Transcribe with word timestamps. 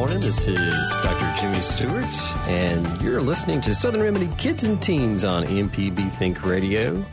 Morning. 0.00 0.20
This 0.20 0.48
is 0.48 0.90
Dr. 1.02 1.42
Jimmy 1.42 1.60
Stewart, 1.60 2.48
and 2.48 3.02
you're 3.02 3.20
listening 3.20 3.60
to 3.60 3.74
Southern 3.74 4.00
Remedy 4.00 4.30
Kids 4.38 4.64
and 4.64 4.80
Teens 4.80 5.26
on 5.26 5.44
MPB 5.44 6.10
Think 6.12 6.42
Radio, 6.42 7.04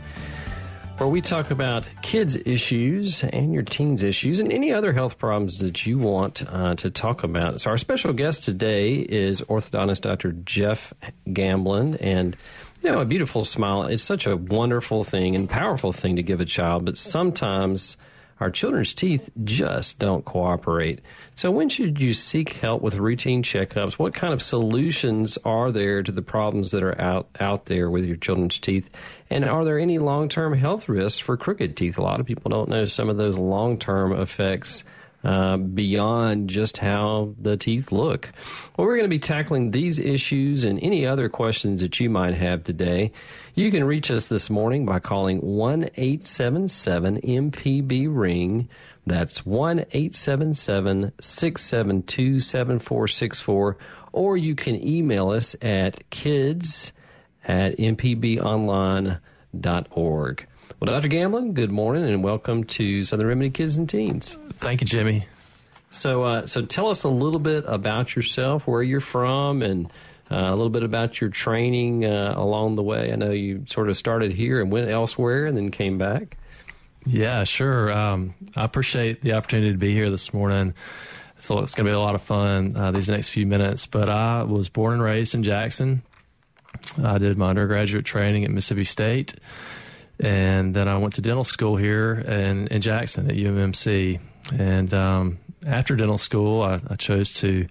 where 0.96 1.06
we 1.06 1.20
talk 1.20 1.50
about 1.50 1.86
kids' 2.00 2.36
issues 2.46 3.22
and 3.24 3.52
your 3.52 3.62
teens' 3.62 4.02
issues 4.02 4.40
and 4.40 4.50
any 4.50 4.72
other 4.72 4.94
health 4.94 5.18
problems 5.18 5.58
that 5.58 5.84
you 5.84 5.98
want 5.98 6.42
uh, 6.48 6.76
to 6.76 6.90
talk 6.90 7.24
about. 7.24 7.60
So, 7.60 7.68
our 7.68 7.76
special 7.76 8.14
guest 8.14 8.44
today 8.44 8.94
is 8.94 9.42
orthodontist 9.42 10.00
Dr. 10.00 10.32
Jeff 10.32 10.94
Gamblin, 11.30 11.96
and 11.96 12.38
you 12.82 12.90
know, 12.90 13.00
a 13.00 13.04
beautiful 13.04 13.44
smile. 13.44 13.82
is 13.82 14.02
such 14.02 14.26
a 14.26 14.34
wonderful 14.34 15.04
thing 15.04 15.36
and 15.36 15.46
powerful 15.46 15.92
thing 15.92 16.16
to 16.16 16.22
give 16.22 16.40
a 16.40 16.46
child, 16.46 16.86
but 16.86 16.96
sometimes 16.96 17.98
our 18.40 18.50
children's 18.50 18.94
teeth 18.94 19.30
just 19.44 19.98
don't 19.98 20.24
cooperate. 20.24 21.00
So, 21.34 21.50
when 21.50 21.68
should 21.68 22.00
you 22.00 22.12
seek 22.12 22.54
help 22.54 22.82
with 22.82 22.94
routine 22.94 23.42
checkups? 23.42 23.94
What 23.94 24.14
kind 24.14 24.32
of 24.32 24.42
solutions 24.42 25.38
are 25.44 25.72
there 25.72 26.02
to 26.02 26.12
the 26.12 26.22
problems 26.22 26.70
that 26.70 26.82
are 26.82 27.00
out, 27.00 27.28
out 27.40 27.66
there 27.66 27.90
with 27.90 28.04
your 28.04 28.16
children's 28.16 28.60
teeth? 28.60 28.90
And 29.30 29.44
are 29.44 29.64
there 29.64 29.78
any 29.78 29.98
long 29.98 30.28
term 30.28 30.54
health 30.54 30.88
risks 30.88 31.18
for 31.18 31.36
crooked 31.36 31.76
teeth? 31.76 31.98
A 31.98 32.02
lot 32.02 32.20
of 32.20 32.26
people 32.26 32.50
don't 32.50 32.68
know 32.68 32.84
some 32.84 33.08
of 33.08 33.16
those 33.16 33.36
long 33.36 33.78
term 33.78 34.12
effects. 34.12 34.84
Uh, 35.24 35.56
beyond 35.56 36.48
just 36.48 36.78
how 36.78 37.34
the 37.40 37.56
teeth 37.56 37.90
look. 37.90 38.30
Well, 38.76 38.86
we're 38.86 38.94
going 38.94 39.04
to 39.04 39.08
be 39.08 39.18
tackling 39.18 39.72
these 39.72 39.98
issues 39.98 40.62
and 40.62 40.78
any 40.80 41.06
other 41.06 41.28
questions 41.28 41.80
that 41.80 41.98
you 41.98 42.08
might 42.08 42.34
have 42.34 42.62
today. 42.62 43.10
You 43.58 43.70
can 43.72 43.82
reach 43.82 44.08
us 44.12 44.28
this 44.28 44.48
morning 44.50 44.86
by 44.86 45.00
calling 45.00 45.40
1 45.40 45.90
877 45.96 47.20
MPB 47.22 48.06
Ring. 48.08 48.68
That's 49.04 49.44
1 49.44 49.80
877 49.80 51.12
672 51.20 52.38
7464. 52.38 53.76
Or 54.12 54.36
you 54.36 54.54
can 54.54 54.86
email 54.86 55.30
us 55.30 55.56
at 55.60 56.08
kids 56.10 56.92
at 57.44 57.76
mpbonline.org. 57.78 59.18
Well, 60.78 60.92
Dr. 60.92 61.08
Gamblin, 61.08 61.52
good 61.54 61.72
morning 61.72 62.04
and 62.04 62.22
welcome 62.22 62.62
to 62.62 63.02
Southern 63.02 63.26
Remedy 63.26 63.50
Kids 63.50 63.74
and 63.74 63.88
Teens. 63.88 64.38
Thank 64.52 64.82
you, 64.82 64.86
Jimmy. 64.86 65.26
So, 65.90 66.22
uh, 66.22 66.46
so 66.46 66.64
tell 66.64 66.90
us 66.90 67.02
a 67.02 67.08
little 67.08 67.40
bit 67.40 67.64
about 67.66 68.14
yourself, 68.14 68.68
where 68.68 68.84
you're 68.84 69.00
from, 69.00 69.62
and 69.62 69.90
a 70.30 70.50
little 70.50 70.70
bit 70.70 70.82
about 70.82 71.20
your 71.20 71.30
training 71.30 72.04
uh, 72.04 72.34
along 72.36 72.74
the 72.74 72.82
way. 72.82 73.12
I 73.12 73.16
know 73.16 73.30
you 73.30 73.64
sort 73.66 73.88
of 73.88 73.96
started 73.96 74.32
here 74.32 74.60
and 74.60 74.70
went 74.70 74.90
elsewhere 74.90 75.46
and 75.46 75.56
then 75.56 75.70
came 75.70 75.98
back. 75.98 76.36
Yeah, 77.06 77.44
sure. 77.44 77.90
Um, 77.90 78.34
I 78.54 78.64
appreciate 78.64 79.22
the 79.22 79.32
opportunity 79.32 79.72
to 79.72 79.78
be 79.78 79.94
here 79.94 80.10
this 80.10 80.34
morning. 80.34 80.74
So 81.38 81.60
it's 81.60 81.74
going 81.74 81.86
to 81.86 81.90
be 81.90 81.94
a 81.94 82.00
lot 82.00 82.14
of 82.14 82.22
fun 82.22 82.76
uh, 82.76 82.90
these 82.90 83.08
next 83.08 83.28
few 83.28 83.46
minutes. 83.46 83.86
But 83.86 84.08
I 84.08 84.42
was 84.42 84.68
born 84.68 84.94
and 84.94 85.02
raised 85.02 85.34
in 85.34 85.42
Jackson. 85.42 86.02
I 87.02 87.18
did 87.18 87.38
my 87.38 87.50
undergraduate 87.50 88.04
training 88.04 88.44
at 88.44 88.50
Mississippi 88.50 88.84
State. 88.84 89.34
And 90.20 90.74
then 90.74 90.88
I 90.88 90.98
went 90.98 91.14
to 91.14 91.20
dental 91.20 91.44
school 91.44 91.76
here 91.76 92.14
in, 92.14 92.66
in 92.68 92.80
Jackson 92.80 93.30
at 93.30 93.36
UMMC. 93.36 94.18
And 94.58 94.92
um, 94.92 95.38
after 95.66 95.94
dental 95.94 96.18
school, 96.18 96.62
I, 96.62 96.80
I, 96.88 96.96
chose 96.96 97.32
to 97.34 97.68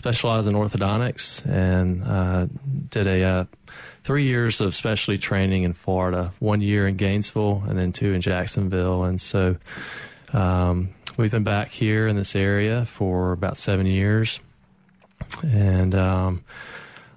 specialize 0.00 0.46
in 0.46 0.54
orthodontics 0.54 1.44
and 1.44 2.02
uh, 2.04 2.46
did 2.88 3.06
a 3.06 3.22
uh, 3.22 3.44
three 4.02 4.24
years 4.24 4.62
of 4.62 4.74
specialty 4.74 5.18
training 5.18 5.64
in 5.64 5.74
Florida, 5.74 6.32
one 6.38 6.62
year 6.62 6.88
in 6.88 6.96
Gainesville, 6.96 7.62
and 7.68 7.78
then 7.78 7.92
two 7.92 8.14
in 8.14 8.22
Jacksonville. 8.22 9.04
And 9.04 9.20
so 9.20 9.56
um, 10.32 10.94
we've 11.18 11.30
been 11.30 11.44
back 11.44 11.68
here 11.68 12.08
in 12.08 12.16
this 12.16 12.34
area 12.34 12.86
for 12.86 13.32
about 13.32 13.58
seven 13.58 13.84
years. 13.84 14.40
And 15.42 15.94
um, 15.94 16.44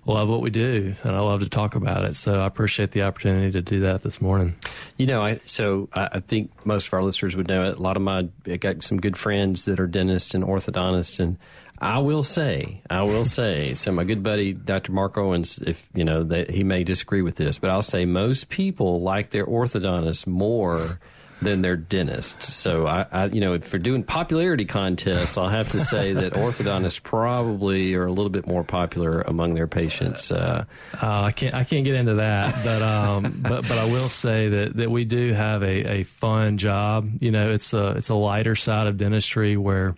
love 0.05 0.27
what 0.27 0.41
we 0.41 0.49
do, 0.49 0.93
and 1.03 1.15
I 1.15 1.19
love 1.19 1.39
to 1.39 1.49
talk 1.49 1.75
about 1.75 2.03
it. 2.03 2.17
So 2.17 2.35
I 2.35 2.45
appreciate 2.45 2.91
the 2.91 3.03
opportunity 3.03 3.51
to 3.53 3.61
do 3.61 3.79
that 3.81 4.03
this 4.03 4.19
morning. 4.19 4.55
You 4.97 5.05
know, 5.05 5.21
I 5.21 5.39
so 5.45 5.87
I, 5.93 6.09
I 6.13 6.19
think 6.19 6.51
most 6.65 6.87
of 6.87 6.93
our 6.93 7.01
listeners 7.01 7.35
would 7.37 7.47
know 7.47 7.69
it. 7.69 7.77
A 7.77 7.81
lot 7.81 7.95
of 7.95 8.03
my 8.03 8.27
I 8.45 8.57
got 8.57 8.83
some 8.83 8.99
good 8.99 9.15
friends 9.15 9.63
that 9.65 9.79
are 9.79 9.87
dentists 9.87 10.33
and 10.33 10.43
orthodontists, 10.43 11.19
and 11.21 11.37
I 11.83 11.99
will 11.99 12.23
say, 12.23 12.81
I 12.89 13.01
will 13.01 13.25
say, 13.25 13.73
so 13.73 13.91
my 13.91 14.05
good 14.05 14.23
buddy 14.23 14.53
Dr. 14.53 14.93
Mark 14.93 15.17
Owens, 15.17 15.57
if 15.59 15.85
you 15.93 16.05
know, 16.05 16.23
that 16.23 16.49
he 16.49 16.63
may 16.63 16.85
disagree 16.85 17.21
with 17.21 17.35
this, 17.35 17.59
but 17.59 17.69
I'll 17.69 17.81
say 17.81 18.05
most 18.05 18.47
people 18.47 19.01
like 19.01 19.31
their 19.31 19.45
orthodontist 19.45 20.25
more 20.25 21.01
than 21.41 21.61
their 21.61 21.75
dentist. 21.75 22.41
So 22.41 22.87
I, 22.87 23.05
I, 23.11 23.25
you 23.25 23.41
know, 23.41 23.51
if 23.51 23.73
we're 23.73 23.79
doing 23.79 24.03
popularity 24.03 24.63
contests, 24.63 25.37
I'll 25.37 25.49
have 25.49 25.71
to 25.71 25.79
say 25.81 26.13
that 26.13 26.33
orthodontists 26.35 27.03
probably 27.03 27.95
are 27.95 28.05
a 28.05 28.11
little 28.13 28.29
bit 28.29 28.47
more 28.47 28.63
popular 28.63 29.19
among 29.19 29.53
their 29.53 29.67
patients. 29.67 30.31
Uh, 30.31 30.63
uh, 30.93 31.21
I 31.23 31.33
can't, 31.33 31.53
I 31.53 31.65
can't 31.65 31.83
get 31.83 31.95
into 31.95 32.15
that, 32.15 32.63
but, 32.63 32.81
um, 32.81 33.41
but, 33.41 33.67
but 33.67 33.77
I 33.77 33.85
will 33.87 34.07
say 34.07 34.47
that, 34.47 34.77
that 34.77 34.89
we 34.89 35.03
do 35.03 35.33
have 35.33 35.63
a, 35.63 35.95
a 35.99 36.03
fun 36.03 36.57
job. 36.57 37.09
You 37.19 37.31
know, 37.31 37.51
it's 37.51 37.73
a, 37.73 37.89
it's 37.97 38.07
a 38.07 38.15
lighter 38.15 38.55
side 38.55 38.87
of 38.87 38.97
dentistry 38.97 39.57
where, 39.57 39.95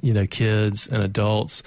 you 0.00 0.12
know, 0.14 0.26
kids 0.26 0.86
and 0.86 1.02
adults, 1.02 1.62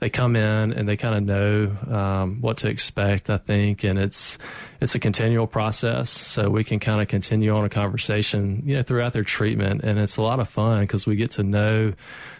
they 0.00 0.10
come 0.10 0.36
in 0.36 0.72
and 0.72 0.88
they 0.88 0.96
kind 0.96 1.14
of 1.14 1.22
know 1.22 1.94
um, 1.94 2.40
what 2.40 2.58
to 2.58 2.68
expect. 2.68 3.30
I 3.30 3.38
think, 3.38 3.84
and 3.84 3.98
it's 3.98 4.38
it's 4.80 4.94
a 4.94 4.98
continual 4.98 5.46
process, 5.46 6.10
so 6.10 6.48
we 6.50 6.64
can 6.64 6.78
kind 6.78 7.00
of 7.00 7.08
continue 7.08 7.54
on 7.54 7.64
a 7.64 7.68
conversation, 7.68 8.62
you 8.64 8.76
know, 8.76 8.82
throughout 8.82 9.12
their 9.12 9.24
treatment, 9.24 9.82
and 9.82 9.98
it's 9.98 10.16
a 10.16 10.22
lot 10.22 10.40
of 10.40 10.48
fun 10.48 10.80
because 10.80 11.06
we 11.06 11.16
get 11.16 11.32
to 11.32 11.42
know 11.42 11.92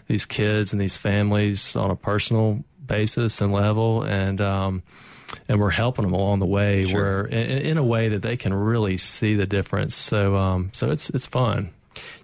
these 0.06 0.24
kids 0.24 0.72
and 0.72 0.80
these 0.80 0.96
families 0.96 1.76
on 1.76 1.90
a 1.90 1.96
personal 1.96 2.64
basis 2.86 3.40
and 3.40 3.52
level, 3.52 4.02
and 4.02 4.40
um, 4.40 4.82
and 5.48 5.60
we're 5.60 5.70
helping 5.70 6.04
them 6.04 6.14
along 6.14 6.38
the 6.38 6.46
way, 6.46 6.84
sure. 6.84 7.02
where 7.02 7.24
in, 7.26 7.58
in, 7.58 7.78
a 7.78 7.84
way 7.84 8.08
that 8.08 8.22
they 8.22 8.36
can 8.36 8.54
really 8.54 8.96
see 8.96 9.34
the 9.34 9.46
difference. 9.46 9.94
So 9.94 10.36
um, 10.36 10.70
so 10.72 10.90
it's 10.90 11.10
it's 11.10 11.26
fun. 11.26 11.70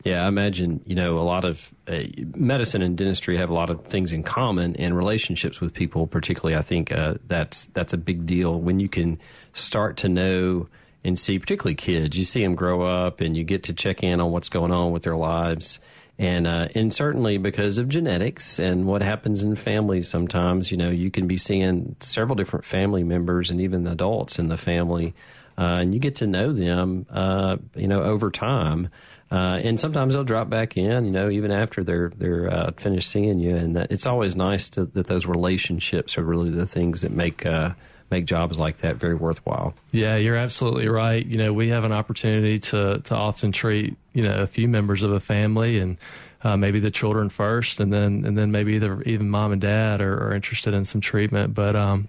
Yeah, 0.04 0.24
I 0.24 0.28
imagine 0.28 0.80
you 0.86 0.94
know 0.94 1.18
a 1.18 1.22
lot 1.22 1.44
of 1.44 1.72
uh, 1.88 2.02
medicine 2.34 2.82
and 2.82 2.96
dentistry 2.96 3.36
have 3.36 3.50
a 3.50 3.54
lot 3.54 3.70
of 3.70 3.84
things 3.84 4.12
in 4.12 4.22
common, 4.22 4.76
and 4.76 4.96
relationships 4.96 5.60
with 5.60 5.72
people, 5.74 6.06
particularly. 6.06 6.56
I 6.56 6.62
think 6.62 6.92
uh, 6.92 7.14
that's 7.26 7.66
that's 7.66 7.92
a 7.92 7.98
big 7.98 8.26
deal 8.26 8.60
when 8.60 8.80
you 8.80 8.88
can 8.88 9.18
start 9.52 9.98
to 9.98 10.08
know 10.08 10.68
and 11.04 11.18
see, 11.18 11.38
particularly 11.38 11.74
kids. 11.74 12.16
You 12.16 12.24
see 12.24 12.42
them 12.42 12.54
grow 12.54 12.82
up, 12.82 13.20
and 13.20 13.36
you 13.36 13.44
get 13.44 13.64
to 13.64 13.74
check 13.74 14.02
in 14.02 14.20
on 14.20 14.32
what's 14.32 14.48
going 14.48 14.72
on 14.72 14.90
with 14.90 15.02
their 15.02 15.16
lives, 15.16 15.78
and 16.18 16.46
uh, 16.46 16.68
and 16.74 16.92
certainly 16.92 17.36
because 17.38 17.78
of 17.78 17.88
genetics 17.88 18.58
and 18.58 18.86
what 18.86 19.02
happens 19.02 19.42
in 19.42 19.54
families. 19.54 20.08
Sometimes 20.08 20.70
you 20.70 20.78
know 20.78 20.90
you 20.90 21.10
can 21.10 21.26
be 21.26 21.36
seeing 21.36 21.96
several 22.00 22.34
different 22.34 22.64
family 22.64 23.04
members 23.04 23.50
and 23.50 23.60
even 23.60 23.86
adults 23.86 24.38
in 24.38 24.48
the 24.48 24.56
family, 24.56 25.14
uh, 25.58 25.78
and 25.80 25.94
you 25.94 26.00
get 26.00 26.16
to 26.16 26.26
know 26.26 26.52
them, 26.52 27.06
uh, 27.10 27.56
you 27.74 27.86
know, 27.86 28.02
over 28.02 28.30
time. 28.30 28.88
Uh, 29.30 29.60
and 29.62 29.80
sometimes 29.80 30.14
they'll 30.14 30.24
drop 30.24 30.48
back 30.48 30.76
in, 30.76 31.04
you 31.04 31.10
know, 31.10 31.30
even 31.30 31.50
after 31.50 31.82
they're 31.82 32.12
they're 32.16 32.52
uh, 32.52 32.70
finished 32.76 33.10
seeing 33.10 33.38
you. 33.38 33.56
And 33.56 33.76
that, 33.76 33.90
it's 33.90 34.06
always 34.06 34.36
nice 34.36 34.70
to, 34.70 34.84
that 34.86 35.06
those 35.06 35.26
relationships 35.26 36.18
are 36.18 36.22
really 36.22 36.50
the 36.50 36.66
things 36.66 37.00
that 37.00 37.10
make 37.10 37.44
uh, 37.44 37.70
make 38.10 38.26
jobs 38.26 38.58
like 38.58 38.78
that 38.78 38.96
very 38.96 39.14
worthwhile. 39.14 39.74
Yeah, 39.90 40.16
you're 40.16 40.36
absolutely 40.36 40.88
right. 40.88 41.24
You 41.24 41.38
know, 41.38 41.52
we 41.52 41.68
have 41.68 41.84
an 41.84 41.92
opportunity 41.92 42.60
to 42.60 43.00
to 43.00 43.14
often 43.14 43.50
treat 43.50 43.96
you 44.12 44.22
know 44.22 44.40
a 44.40 44.46
few 44.46 44.68
members 44.68 45.02
of 45.02 45.12
a 45.12 45.20
family 45.20 45.78
and. 45.78 45.98
Uh, 46.46 46.58
maybe 46.58 46.78
the 46.78 46.90
children 46.90 47.30
first, 47.30 47.80
and 47.80 47.90
then 47.90 48.26
and 48.26 48.36
then 48.36 48.50
maybe 48.52 48.74
either 48.74 49.00
even 49.04 49.30
mom 49.30 49.52
and 49.52 49.62
dad 49.62 50.02
are, 50.02 50.28
are 50.28 50.34
interested 50.34 50.74
in 50.74 50.84
some 50.84 51.00
treatment. 51.00 51.54
But 51.54 51.74
um, 51.74 52.06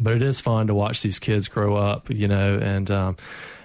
but 0.00 0.12
it 0.14 0.22
is 0.22 0.40
fun 0.40 0.66
to 0.66 0.74
watch 0.74 1.02
these 1.02 1.18
kids 1.18 1.48
grow 1.48 1.76
up, 1.76 2.10
you 2.10 2.28
know, 2.28 2.58
and 2.58 2.90
um, 2.90 3.16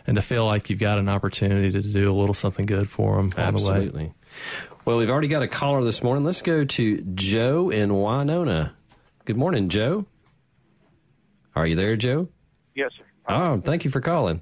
and 0.10 0.16
to 0.16 0.24
feel 0.24 0.44
like 0.44 0.72
you've 0.72 0.80
got 0.80 0.98
an 0.98 1.08
opportunity 1.08 1.72
to 1.72 1.84
do 1.84 2.12
a 2.12 2.16
little 2.18 2.34
something 2.34 2.66
good 2.66 2.90
for 2.90 3.18
them 3.18 3.30
Absolutely. 3.38 4.06
The 4.08 4.76
well, 4.84 4.98
we've 4.98 5.10
already 5.10 5.28
got 5.28 5.44
a 5.44 5.48
caller 5.48 5.84
this 5.84 6.02
morning. 6.02 6.24
Let's 6.24 6.42
go 6.42 6.66
to 6.66 7.02
Joe 7.14 7.70
in 7.70 7.94
Winona. 7.94 8.76
Good 9.26 9.38
morning, 9.38 9.70
Joe. 9.70 10.08
Are 11.56 11.68
you 11.68 11.76
there, 11.76 11.96
Joe? 11.96 12.28
Yes, 12.74 12.90
sir. 12.98 13.04
Oh, 13.28 13.62
thank 13.62 13.86
you 13.86 13.92
for 13.92 14.02
calling. 14.02 14.42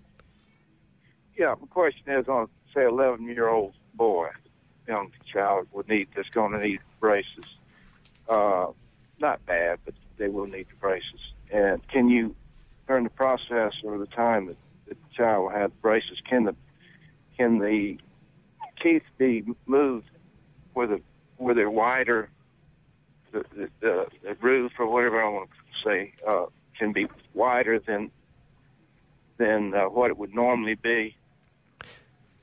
Yeah, 1.37 1.53
my 1.59 1.67
question 1.67 2.13
is 2.13 2.29
on 2.29 2.47
say, 2.73 2.85
11 2.85 3.25
year 3.25 3.49
old 3.49 3.73
boy, 3.93 4.29
young 4.87 5.11
child, 5.33 5.67
would 5.73 5.89
need 5.89 6.07
that's 6.15 6.29
going 6.29 6.53
to 6.53 6.59
need 6.59 6.79
braces. 7.01 7.45
Uh, 8.29 8.67
not 9.19 9.45
bad, 9.45 9.79
but 9.83 9.95
they 10.15 10.29
will 10.29 10.47
need 10.47 10.67
the 10.69 10.75
braces. 10.79 11.19
And 11.51 11.85
can 11.89 12.07
you, 12.07 12.37
during 12.87 13.03
the 13.03 13.09
process 13.09 13.73
or 13.83 13.97
the 13.97 14.07
time 14.07 14.45
that, 14.45 14.55
that 14.55 14.55
the 14.55 14.66
child 15.17 15.43
will 15.43 15.59
have 15.59 15.81
braces, 15.81 16.21
can 16.29 16.45
the 16.45 16.55
can 17.37 17.59
the 17.59 17.97
teeth 18.81 19.03
be 19.17 19.43
moved 19.65 20.09
where 20.73 20.87
the 20.87 21.01
where 21.37 21.55
they're 21.55 21.69
wider, 21.69 22.29
the 23.31 23.43
the, 23.55 23.69
the, 23.81 24.05
the 24.23 24.35
roof 24.41 24.71
or 24.79 24.87
whatever 24.87 25.21
I 25.21 25.29
want 25.29 25.49
to 25.49 25.89
say 25.89 26.13
uh, 26.27 26.45
can 26.77 26.93
be 26.93 27.07
wider 27.33 27.79
than 27.79 28.11
than 29.37 29.73
uh, 29.73 29.83
what 29.85 30.09
it 30.09 30.17
would 30.17 30.33
normally 30.33 30.75
be. 30.75 31.15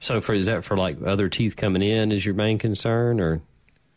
So, 0.00 0.20
for 0.20 0.34
is 0.34 0.46
that 0.46 0.64
for 0.64 0.76
like 0.76 0.98
other 1.04 1.28
teeth 1.28 1.56
coming 1.56 1.82
in? 1.82 2.12
Is 2.12 2.26
your 2.26 2.34
main 2.34 2.58
concern, 2.58 3.20
or? 3.20 3.40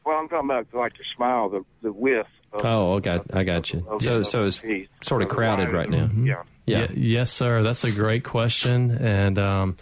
Well, 0.05 0.17
I'm 0.17 0.29
talking 0.29 0.49
about 0.49 0.67
like 0.73 0.93
the 0.93 1.03
smile, 1.15 1.49
the 1.49 1.65
the 1.81 1.91
width. 1.91 2.27
Of, 2.53 2.63
oh, 2.63 2.95
I 2.95 2.99
got, 3.01 3.35
I 3.35 3.43
got 3.43 3.73
you. 3.73 3.85
of- 3.89 4.01
so, 4.01 4.15
of 4.17 4.27
so 4.27 4.45
it's 4.45 4.59
teeth. 4.59 4.87
sort 5.01 5.21
of 5.21 5.27
crowded 5.27 5.73
right 5.73 5.89
now. 5.89 6.09
Yeah. 6.15 6.43
Yeah. 6.67 6.81
Y- 6.81 6.93
yes, 6.95 7.31
sir. 7.31 7.63
That's 7.63 7.83
a 7.83 7.91
great 7.91 8.23
question, 8.23 8.91
and 8.91 9.39
um, 9.39 9.77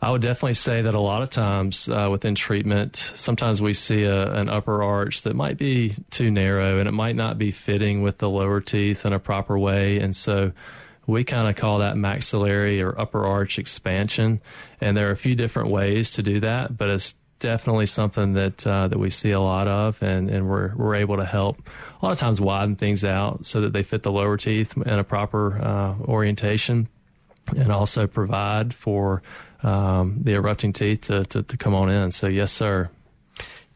I 0.00 0.10
would 0.10 0.22
definitely 0.22 0.54
say 0.54 0.80
that 0.82 0.94
a 0.94 1.00
lot 1.00 1.22
of 1.22 1.28
times 1.30 1.88
uh, 1.88 2.08
within 2.10 2.34
treatment, 2.34 3.12
sometimes 3.16 3.60
we 3.60 3.74
see 3.74 4.04
a, 4.04 4.32
an 4.32 4.48
upper 4.48 4.82
arch 4.82 5.22
that 5.22 5.34
might 5.34 5.58
be 5.58 5.94
too 6.10 6.30
narrow, 6.30 6.78
and 6.78 6.88
it 6.88 6.92
might 6.92 7.16
not 7.16 7.36
be 7.36 7.50
fitting 7.50 8.00
with 8.00 8.16
the 8.18 8.30
lower 8.30 8.60
teeth 8.60 9.04
in 9.04 9.12
a 9.12 9.18
proper 9.18 9.58
way, 9.58 9.98
and 9.98 10.16
so. 10.16 10.52
We 11.06 11.22
kind 11.22 11.46
of 11.50 11.56
call 11.56 11.80
that 11.80 11.98
maxillary 11.98 12.80
or 12.80 12.98
upper 12.98 13.26
arch 13.26 13.58
expansion, 13.58 14.40
and 14.80 14.96
there 14.96 15.08
are 15.08 15.10
a 15.10 15.16
few 15.16 15.34
different 15.34 15.68
ways 15.68 16.12
to 16.12 16.22
do 16.22 16.40
that, 16.40 16.74
but 16.78 16.88
it's 16.88 17.14
definitely 17.40 17.84
something 17.84 18.32
that 18.32 18.66
uh, 18.66 18.88
that 18.88 18.98
we 18.98 19.10
see 19.10 19.32
a 19.32 19.40
lot 19.40 19.68
of, 19.68 20.02
and, 20.02 20.30
and 20.30 20.48
we're 20.48 20.74
we're 20.74 20.94
able 20.94 21.18
to 21.18 21.26
help 21.26 21.58
a 22.04 22.06
lot 22.06 22.12
of 22.12 22.18
times 22.18 22.38
widen 22.38 22.76
things 22.76 23.02
out 23.02 23.46
so 23.46 23.62
that 23.62 23.72
they 23.72 23.82
fit 23.82 24.02
the 24.02 24.12
lower 24.12 24.36
teeth 24.36 24.76
in 24.76 24.98
a 24.98 25.04
proper 25.04 25.58
uh, 25.58 25.94
orientation, 26.04 26.86
and 27.56 27.72
also 27.72 28.06
provide 28.06 28.74
for 28.74 29.22
um, 29.62 30.18
the 30.22 30.34
erupting 30.34 30.74
teeth 30.74 31.00
to, 31.02 31.24
to, 31.24 31.42
to 31.42 31.56
come 31.56 31.74
on 31.74 31.88
in. 31.88 32.10
So 32.10 32.26
yes, 32.26 32.52
sir. 32.52 32.90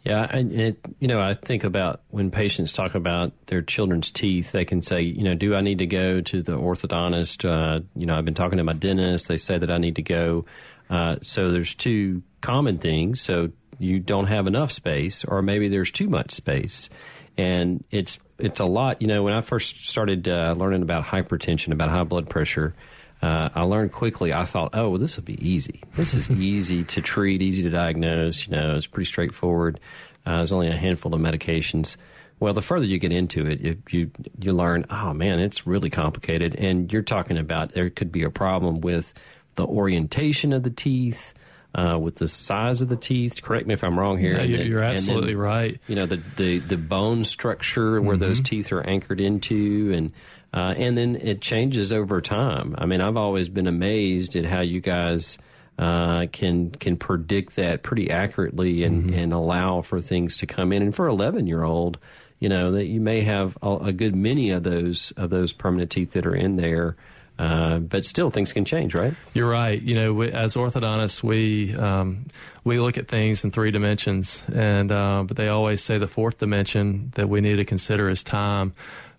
Yeah, 0.04 0.26
and 0.30 0.52
it, 0.52 0.78
you 1.00 1.08
know, 1.08 1.20
I 1.20 1.32
think 1.32 1.64
about 1.64 2.02
when 2.10 2.30
patients 2.30 2.72
talk 2.74 2.94
about 2.94 3.32
their 3.46 3.62
children's 3.62 4.10
teeth, 4.10 4.52
they 4.52 4.66
can 4.66 4.82
say, 4.82 5.00
you 5.00 5.22
know, 5.22 5.34
do 5.34 5.54
I 5.54 5.62
need 5.62 5.78
to 5.78 5.86
go 5.86 6.20
to 6.20 6.42
the 6.42 6.52
orthodontist? 6.52 7.48
Uh, 7.48 7.80
you 7.96 8.04
know, 8.04 8.14
I've 8.14 8.24
been 8.26 8.34
talking 8.34 8.58
to 8.58 8.64
my 8.64 8.74
dentist. 8.74 9.26
They 9.26 9.38
say 9.38 9.56
that 9.58 9.70
I 9.70 9.78
need 9.78 9.96
to 9.96 10.02
go. 10.02 10.44
Uh, 10.90 11.16
so 11.22 11.50
there's 11.50 11.74
two 11.74 12.22
common 12.42 12.78
things. 12.78 13.20
So 13.22 13.50
you 13.78 14.00
don't 14.00 14.26
have 14.26 14.46
enough 14.46 14.72
space, 14.72 15.24
or 15.24 15.40
maybe 15.40 15.68
there's 15.68 15.92
too 15.92 16.08
much 16.08 16.32
space, 16.32 16.90
and 17.38 17.84
it's 17.90 18.18
it's 18.38 18.60
a 18.60 18.66
lot. 18.66 19.00
You 19.00 19.08
know, 19.08 19.22
when 19.22 19.32
I 19.32 19.40
first 19.40 19.88
started 19.88 20.28
uh, 20.28 20.54
learning 20.58 20.82
about 20.82 21.04
hypertension, 21.04 21.72
about 21.72 21.88
high 21.88 22.04
blood 22.04 22.28
pressure. 22.28 22.74
Uh, 23.20 23.48
I 23.52 23.62
learned 23.62 23.90
quickly. 23.90 24.32
I 24.32 24.44
thought, 24.44 24.70
oh, 24.74 24.90
well, 24.90 24.98
this 25.00 25.16
will 25.16 25.24
be 25.24 25.44
easy. 25.44 25.82
This 25.96 26.14
is 26.14 26.30
easy 26.40 26.84
to 26.84 27.02
treat, 27.02 27.42
easy 27.42 27.64
to 27.64 27.70
diagnose. 27.70 28.46
You 28.46 28.54
know, 28.54 28.76
it's 28.76 28.86
pretty 28.86 29.06
straightforward. 29.06 29.80
Uh, 30.24 30.36
there's 30.36 30.52
only 30.52 30.68
a 30.68 30.76
handful 30.76 31.12
of 31.12 31.20
medications. 31.20 31.96
Well, 32.38 32.54
the 32.54 32.62
further 32.62 32.86
you 32.86 32.98
get 32.98 33.10
into 33.10 33.46
it, 33.46 33.60
you, 33.60 33.82
you 33.90 34.10
you 34.38 34.52
learn, 34.52 34.86
oh 34.90 35.12
man, 35.14 35.40
it's 35.40 35.66
really 35.66 35.90
complicated. 35.90 36.54
And 36.54 36.92
you're 36.92 37.02
talking 37.02 37.38
about 37.38 37.72
there 37.72 37.90
could 37.90 38.12
be 38.12 38.22
a 38.22 38.30
problem 38.30 38.80
with 38.80 39.12
the 39.56 39.66
orientation 39.66 40.52
of 40.52 40.62
the 40.62 40.70
teeth, 40.70 41.34
uh, 41.74 41.98
with 42.00 42.16
the 42.16 42.28
size 42.28 42.80
of 42.82 42.88
the 42.88 42.96
teeth. 42.96 43.42
Correct 43.42 43.66
me 43.66 43.74
if 43.74 43.84
I'm 43.84 43.98
wrong 43.98 44.18
here. 44.18 44.32
Yeah, 44.36 44.42
you're- 44.42 44.56
then- 44.58 44.66
you're 44.68 44.82
and 44.82 44.88
then, 44.90 44.96
absolutely 44.96 45.34
right. 45.34 45.78
You 45.86 45.94
know 45.96 46.06
the 46.06 46.22
the, 46.36 46.58
the 46.58 46.76
bone 46.76 47.24
structure 47.24 48.00
where 48.00 48.16
those 48.16 48.40
teeth 48.40 48.72
are 48.72 48.80
anchored 48.82 49.20
into, 49.20 49.92
and 49.94 50.12
uh, 50.54 50.74
and 50.76 50.96
then 50.96 51.16
it 51.16 51.40
changes 51.42 51.92
over 51.92 52.20
time. 52.20 52.74
I 52.78 52.86
mean, 52.86 53.00
I've 53.00 53.16
always 53.18 53.48
been 53.48 53.66
amazed 53.66 54.34
at 54.36 54.44
how 54.46 54.62
you 54.62 54.80
guys 54.80 55.36
uh, 55.78 56.26
can 56.32 56.70
can 56.70 56.96
predict 56.96 57.56
that 57.56 57.82
pretty 57.82 58.10
accurately 58.10 58.82
and, 58.82 59.10
and 59.14 59.32
allow 59.32 59.82
for 59.82 60.00
things 60.00 60.38
to 60.38 60.46
come 60.46 60.72
in. 60.72 60.82
And 60.82 60.94
for 60.94 61.06
11 61.06 61.46
year 61.46 61.62
old, 61.62 61.98
you 62.40 62.48
know 62.48 62.72
that 62.72 62.86
you 62.86 63.00
may 63.00 63.20
have 63.20 63.56
a, 63.62 63.76
a 63.76 63.92
good 63.92 64.16
many 64.16 64.50
of 64.50 64.62
those 64.62 65.12
of 65.16 65.28
those 65.30 65.52
permanent 65.52 65.90
teeth 65.90 66.12
that 66.12 66.26
are 66.26 66.34
in 66.34 66.56
there. 66.56 66.96
Uh, 67.38 67.78
but 67.78 68.04
still, 68.04 68.30
things 68.30 68.52
can 68.52 68.64
change, 68.64 68.94
right? 68.94 69.14
You're 69.32 69.48
right. 69.48 69.80
You 69.80 69.94
know, 69.94 70.12
we, 70.12 70.32
as 70.32 70.54
orthodontists, 70.54 71.22
we 71.22 71.74
um, 71.76 72.26
we 72.64 72.80
look 72.80 72.98
at 72.98 73.06
things 73.06 73.44
in 73.44 73.52
three 73.52 73.70
dimensions, 73.70 74.42
and 74.52 74.90
uh, 74.90 75.22
but 75.24 75.36
they 75.36 75.48
always 75.48 75.82
say 75.82 75.98
the 75.98 76.08
fourth 76.08 76.38
dimension 76.38 77.12
that 77.14 77.28
we 77.28 77.40
need 77.40 77.56
to 77.56 77.64
consider 77.64 78.10
is 78.10 78.24
time. 78.24 78.74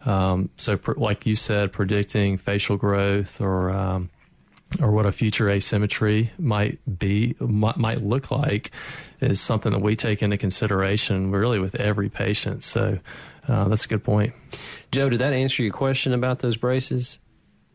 Um, 0.06 0.50
so, 0.58 0.76
pr- 0.76 0.94
like 0.98 1.26
you 1.26 1.36
said, 1.36 1.72
predicting 1.72 2.38
facial 2.38 2.76
growth 2.76 3.40
or 3.40 3.72
um, 3.72 4.10
or 4.82 4.92
what 4.92 5.06
a 5.06 5.14
future 5.14 5.50
asymmetry 5.50 6.32
might 6.38 6.80
be 7.00 7.36
might, 7.40 7.78
might 7.78 8.04
look 8.04 8.32
like 8.32 8.72
is 9.22 9.40
something 9.40 9.72
that 9.72 9.80
we 9.82 9.96
take 9.96 10.22
into 10.22 10.38
consideration 10.38 11.32
really 11.32 11.60
with 11.60 11.76
every 11.76 12.10
patient. 12.10 12.64
So, 12.64 13.00
uh, 13.48 13.70
that's 13.70 13.86
a 13.86 13.88
good 13.88 14.04
point. 14.04 14.34
Joe, 14.92 15.08
did 15.08 15.20
that 15.20 15.32
answer 15.32 15.64
your 15.64 15.74
question 15.74 16.14
about 16.14 16.40
those 16.40 16.58
braces? 16.58 17.18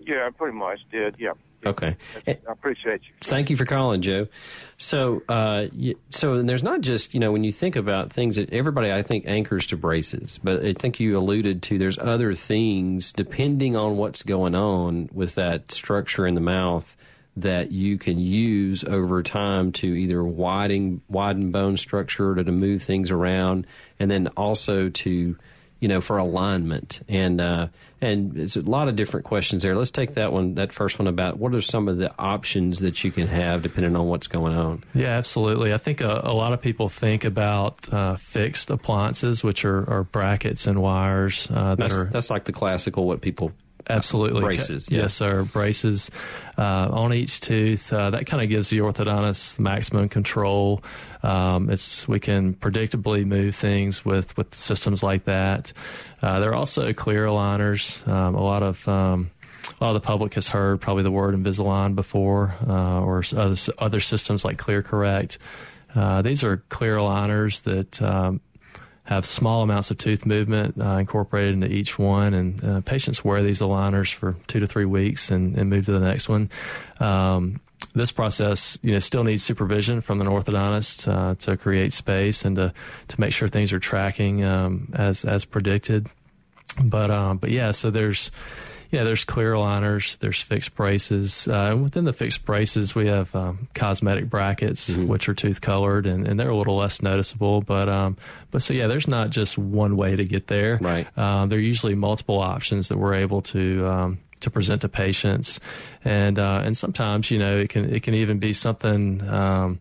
Yeah, 0.06 0.26
I 0.26 0.30
pretty 0.30 0.56
much 0.56 0.80
did. 0.90 1.16
Yeah. 1.18 1.32
Okay. 1.66 1.96
I 2.26 2.36
appreciate 2.46 3.02
you. 3.04 3.14
Thank 3.22 3.48
you 3.50 3.56
for 3.56 3.64
calling, 3.64 4.02
Joe. 4.02 4.28
So, 4.76 5.22
uh, 5.28 5.66
so 6.10 6.42
there's 6.42 6.62
not 6.62 6.80
just 6.80 7.14
you 7.14 7.20
know 7.20 7.32
when 7.32 7.44
you 7.44 7.52
think 7.52 7.76
about 7.76 8.12
things 8.12 8.36
that 8.36 8.52
everybody 8.52 8.92
I 8.92 9.02
think 9.02 9.24
anchors 9.26 9.66
to 9.68 9.76
braces, 9.76 10.38
but 10.42 10.64
I 10.64 10.74
think 10.74 11.00
you 11.00 11.16
alluded 11.16 11.62
to 11.64 11.78
there's 11.78 11.98
other 11.98 12.34
things 12.34 13.12
depending 13.12 13.76
on 13.76 13.96
what's 13.96 14.22
going 14.22 14.54
on 14.54 15.08
with 15.12 15.36
that 15.36 15.72
structure 15.72 16.26
in 16.26 16.34
the 16.34 16.40
mouth 16.40 16.96
that 17.36 17.72
you 17.72 17.98
can 17.98 18.18
use 18.18 18.84
over 18.84 19.22
time 19.22 19.72
to 19.72 19.86
either 19.86 20.22
widen 20.22 21.00
widen 21.08 21.50
bone 21.50 21.76
structure 21.76 22.34
to, 22.34 22.44
to 22.44 22.52
move 22.52 22.82
things 22.82 23.10
around, 23.10 23.66
and 23.98 24.10
then 24.10 24.28
also 24.36 24.88
to 24.90 25.36
you 25.84 25.88
know, 25.88 26.00
for 26.00 26.16
alignment. 26.16 27.02
And 27.10 27.42
uh, 27.42 27.69
and 28.00 28.38
it's 28.38 28.56
a 28.56 28.62
lot 28.62 28.88
of 28.88 28.96
different 28.96 29.26
questions 29.26 29.62
there. 29.62 29.76
Let's 29.76 29.90
take 29.90 30.14
that 30.14 30.32
one, 30.32 30.54
that 30.54 30.72
first 30.72 30.98
one 30.98 31.06
about 31.06 31.36
what 31.36 31.54
are 31.54 31.60
some 31.60 31.88
of 31.88 31.98
the 31.98 32.10
options 32.19 32.78
that 32.78 33.04
you 33.04 33.12
can 33.12 33.26
have 33.26 33.62
depending 33.62 33.94
on 33.94 34.06
what's 34.06 34.26
going 34.26 34.54
on. 34.54 34.82
Yeah, 34.94 35.19
absolutely. 35.19 35.75
I 35.75 35.76
think 35.76 36.00
a, 36.00 36.22
a 36.25 36.32
lot 36.32 36.54
of 36.54 36.62
people 36.62 36.88
think 36.88 37.26
about 37.26 37.86
uh, 37.93 38.17
fixed 38.17 38.70
appliances, 38.70 39.44
which 39.44 39.67
are, 39.67 39.86
are 39.91 40.05
brackets 40.05 40.67
and 40.67 40.81
wires 40.81 41.48
uh, 41.50 41.74
that 41.74 41.79
That's, 41.79 41.94
are 41.94 42.05
that's 42.06 42.31
like 42.31 42.44
the 42.44 42.53
classical 42.53 43.06
what 43.06 43.20
people 43.20 43.53
absolutely 43.88 44.41
braces. 44.41 44.88
Yeah. 44.91 45.03
Yes, 45.03 45.14
sir. 45.14 45.44
Braces 45.44 46.10
uh, 46.58 46.62
on 46.62 47.12
each 47.12 47.41
tooth. 47.41 47.93
Uh, 47.93 48.10
that 48.10 48.26
kind 48.26 48.43
of 48.43 48.48
gives 48.48 48.70
the 48.70 48.79
orthodontist 48.79 49.58
maximum 49.58 50.08
control. 50.08 50.82
Um, 51.22 51.70
it's 51.70 52.06
we 52.06 52.20
can 52.20 52.55
predictably 52.55 53.24
move 53.24 53.55
things 53.55 54.05
with 54.05 54.36
with 54.36 54.55
systems 54.55 55.03
like 55.03 55.24
that. 55.24 55.72
Uh, 56.22 56.41
there 56.41 56.50
are 56.50 56.55
also 56.55 56.93
clear 56.93 57.26
aligners. 57.26 58.06
Um, 58.08 58.34
a 58.34 58.43
lot 58.43 58.62
of 58.62 58.86
um, 58.88 59.31
a 59.81 59.84
lot 59.84 59.96
of 59.96 60.03
the 60.03 60.06
public 60.06 60.34
has 60.34 60.48
heard 60.48 60.81
probably 60.81 61.03
the 61.03 61.10
word 61.10 61.34
Invisalign 61.34 61.94
before, 61.94 62.55
uh, 62.69 63.00
or 63.00 63.22
other, 63.36 63.56
other 63.79 64.00
systems 64.00 64.44
like 64.44 64.58
ClearCorrect. 64.58 65.38
Uh, 65.94 66.22
these 66.22 66.43
are 66.44 66.58
clear 66.69 66.96
aligners 66.96 67.62
that 67.62 68.03
um, 68.03 68.41
have 69.05 69.27
small 69.27 69.63
amounts 69.63 69.91
of 69.91 69.99
tooth 69.99 70.25
movement 70.25 70.81
uh, 70.81 70.96
incorporated 70.96 71.55
into 71.55 71.70
each 71.70 71.99
one, 71.99 72.32
and 72.32 72.65
uh, 72.65 72.81
patients 72.81 73.25
wear 73.25 73.43
these 73.43 73.61
aligners 73.61 74.13
for 74.13 74.34
two 74.46 74.61
to 74.61 74.67
three 74.67 74.87
weeks 74.87 75.31
and, 75.31 75.56
and 75.56 75.69
move 75.69 75.84
to 75.84 75.93
the 75.93 76.01
next 76.01 76.29
one. 76.29 76.51
Um, 77.01 77.61
this 77.94 78.11
process, 78.11 78.79
you 78.82 78.93
know, 78.93 78.99
still 78.99 79.25
needs 79.25 79.43
supervision 79.43 80.01
from 80.01 80.20
an 80.20 80.27
orthodontist 80.27 81.06
uh, 81.06 81.34
to 81.37 81.56
create 81.56 81.93
space 81.93 82.44
and 82.44 82.56
to 82.56 82.73
to 83.08 83.20
make 83.20 83.32
sure 83.32 83.49
things 83.49 83.73
are 83.73 83.79
tracking 83.79 84.43
um, 84.43 84.91
as 84.94 85.25
as 85.25 85.44
predicted. 85.44 86.08
But 86.82 87.11
um, 87.11 87.37
but 87.37 87.51
yeah, 87.51 87.73
so 87.73 87.91
there's 87.91 88.31
yeah, 88.94 89.03
there's 89.03 89.24
clear 89.24 89.55
aligners, 89.55 90.17
there's 90.20 90.41
fixed 90.41 90.77
braces, 90.77 91.48
uh, 91.48 91.70
and 91.72 91.82
within 91.82 92.05
the 92.05 92.13
fixed 92.13 92.44
braces, 92.44 92.94
we 92.94 93.08
have 93.08 93.34
um, 93.34 93.67
cosmetic 93.74 94.31
brackets, 94.31 94.89
which 94.89 95.29
are 95.29 95.34
tooth 95.34 95.60
colored, 95.60 96.06
and, 96.06 96.29
and 96.29 96.39
they're 96.39 96.51
a 96.51 96.56
little 96.56 96.77
less 96.77 97.03
noticeable. 97.03 97.60
But 97.60 97.89
um, 97.89 98.17
but 98.53 98.63
so 98.63 98.72
yeah, 98.72 98.86
there's 98.86 99.08
not 99.08 99.31
just 99.31 99.58
one 99.58 99.96
way 99.96 100.15
to 100.15 100.22
get 100.22 100.46
there. 100.46 100.79
Right. 100.81 101.08
Uh, 101.17 101.46
there 101.46 101.58
are 101.58 101.63
usually 101.63 101.96
multiple 101.96 102.39
options 102.39 102.86
that 102.89 102.96
we're 102.96 103.15
able 103.15 103.43
to 103.43 103.84
um, 103.84 104.19
to 104.39 104.51
present 104.51 104.82
to 104.82 104.89
patients, 104.89 105.58
and 106.05 106.39
uh, 106.39 106.63
and 106.65 106.79
sometimes 106.79 107.32
you 107.32 107.41
know 107.41 107.56
it 107.58 107.70
can 107.70 107.93
it 107.93 108.05
can 108.05 108.15
even 108.15 108.39
be 108.39 108.53
something. 108.53 109.29
Um, 109.29 109.81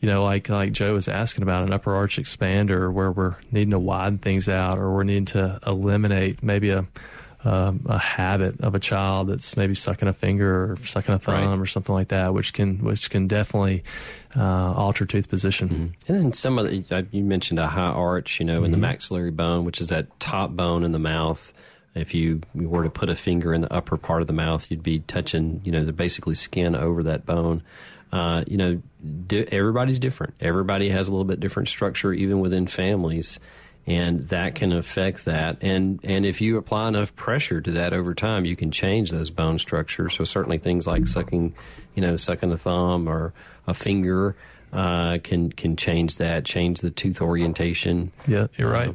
you 0.00 0.08
know, 0.10 0.22
like 0.22 0.50
like 0.50 0.72
Joe 0.72 0.92
was 0.92 1.08
asking 1.08 1.44
about 1.44 1.64
an 1.64 1.72
upper 1.72 1.94
arch 1.94 2.18
expander, 2.18 2.92
where 2.92 3.10
we're 3.10 3.36
needing 3.50 3.70
to 3.70 3.78
widen 3.78 4.18
things 4.18 4.50
out, 4.50 4.78
or 4.78 4.92
we're 4.92 5.04
needing 5.04 5.24
to 5.26 5.60
eliminate 5.66 6.42
maybe 6.42 6.68
a 6.68 6.86
um, 7.44 7.86
a 7.86 7.98
habit 7.98 8.60
of 8.60 8.74
a 8.74 8.78
child 8.78 9.28
that's 9.28 9.56
maybe 9.56 9.74
sucking 9.74 10.08
a 10.08 10.12
finger 10.12 10.72
or 10.72 10.76
sucking 10.84 11.14
a 11.14 11.18
thumb 11.18 11.34
right. 11.34 11.58
or 11.58 11.66
something 11.66 11.94
like 11.94 12.08
that, 12.08 12.34
which 12.34 12.52
can 12.52 12.84
which 12.84 13.08
can 13.08 13.28
definitely 13.28 13.82
uh, 14.36 14.72
alter 14.74 15.06
tooth 15.06 15.28
position. 15.28 15.68
Mm-hmm. 15.68 16.12
And 16.12 16.22
then 16.22 16.32
some 16.32 16.58
of 16.58 16.70
the, 16.70 16.84
uh, 16.90 17.02
you 17.10 17.22
mentioned 17.22 17.58
a 17.58 17.66
high 17.66 17.86
arch, 17.86 18.40
you 18.40 18.46
know, 18.46 18.58
in 18.58 18.64
mm-hmm. 18.64 18.72
the 18.72 18.78
maxillary 18.78 19.30
bone, 19.30 19.64
which 19.64 19.80
is 19.80 19.88
that 19.88 20.20
top 20.20 20.50
bone 20.50 20.84
in 20.84 20.92
the 20.92 20.98
mouth. 20.98 21.52
If 21.94 22.14
you 22.14 22.42
were 22.54 22.84
to 22.84 22.90
put 22.90 23.08
a 23.08 23.16
finger 23.16 23.52
in 23.52 23.62
the 23.62 23.72
upper 23.72 23.96
part 23.96 24.20
of 24.20 24.28
the 24.28 24.32
mouth, 24.32 24.70
you'd 24.70 24.82
be 24.82 25.00
touching, 25.00 25.60
you 25.64 25.72
know, 25.72 25.84
the 25.84 25.92
basically 25.92 26.36
skin 26.36 26.76
over 26.76 27.02
that 27.04 27.26
bone. 27.26 27.62
Uh, 28.12 28.44
you 28.46 28.56
know, 28.56 28.80
di- 29.26 29.46
everybody's 29.50 29.98
different. 29.98 30.34
Everybody 30.40 30.90
has 30.90 31.08
a 31.08 31.10
little 31.10 31.24
bit 31.24 31.40
different 31.40 31.68
structure, 31.68 32.12
even 32.12 32.38
within 32.38 32.66
families 32.66 33.40
and 33.86 34.28
that 34.28 34.54
can 34.54 34.72
affect 34.72 35.24
that. 35.24 35.58
And 35.62 36.00
and 36.04 36.24
if 36.26 36.40
you 36.40 36.56
apply 36.58 36.88
enough 36.88 37.14
pressure 37.16 37.60
to 37.60 37.70
that 37.72 37.92
over 37.92 38.14
time, 38.14 38.44
you 38.44 38.56
can 38.56 38.70
change 38.70 39.10
those 39.10 39.30
bone 39.30 39.58
structures. 39.58 40.14
So 40.14 40.24
certainly 40.24 40.58
things 40.58 40.86
like 40.86 41.06
sucking, 41.06 41.54
you 41.94 42.02
know, 42.02 42.16
sucking 42.16 42.52
a 42.52 42.56
thumb 42.56 43.08
or 43.08 43.32
a 43.66 43.74
finger 43.74 44.36
uh, 44.72 45.18
can 45.22 45.50
can 45.50 45.76
change 45.76 46.18
that, 46.18 46.44
change 46.44 46.80
the 46.80 46.90
tooth 46.90 47.20
orientation. 47.20 48.12
Yeah, 48.26 48.46
you're 48.56 48.70
right. 48.70 48.90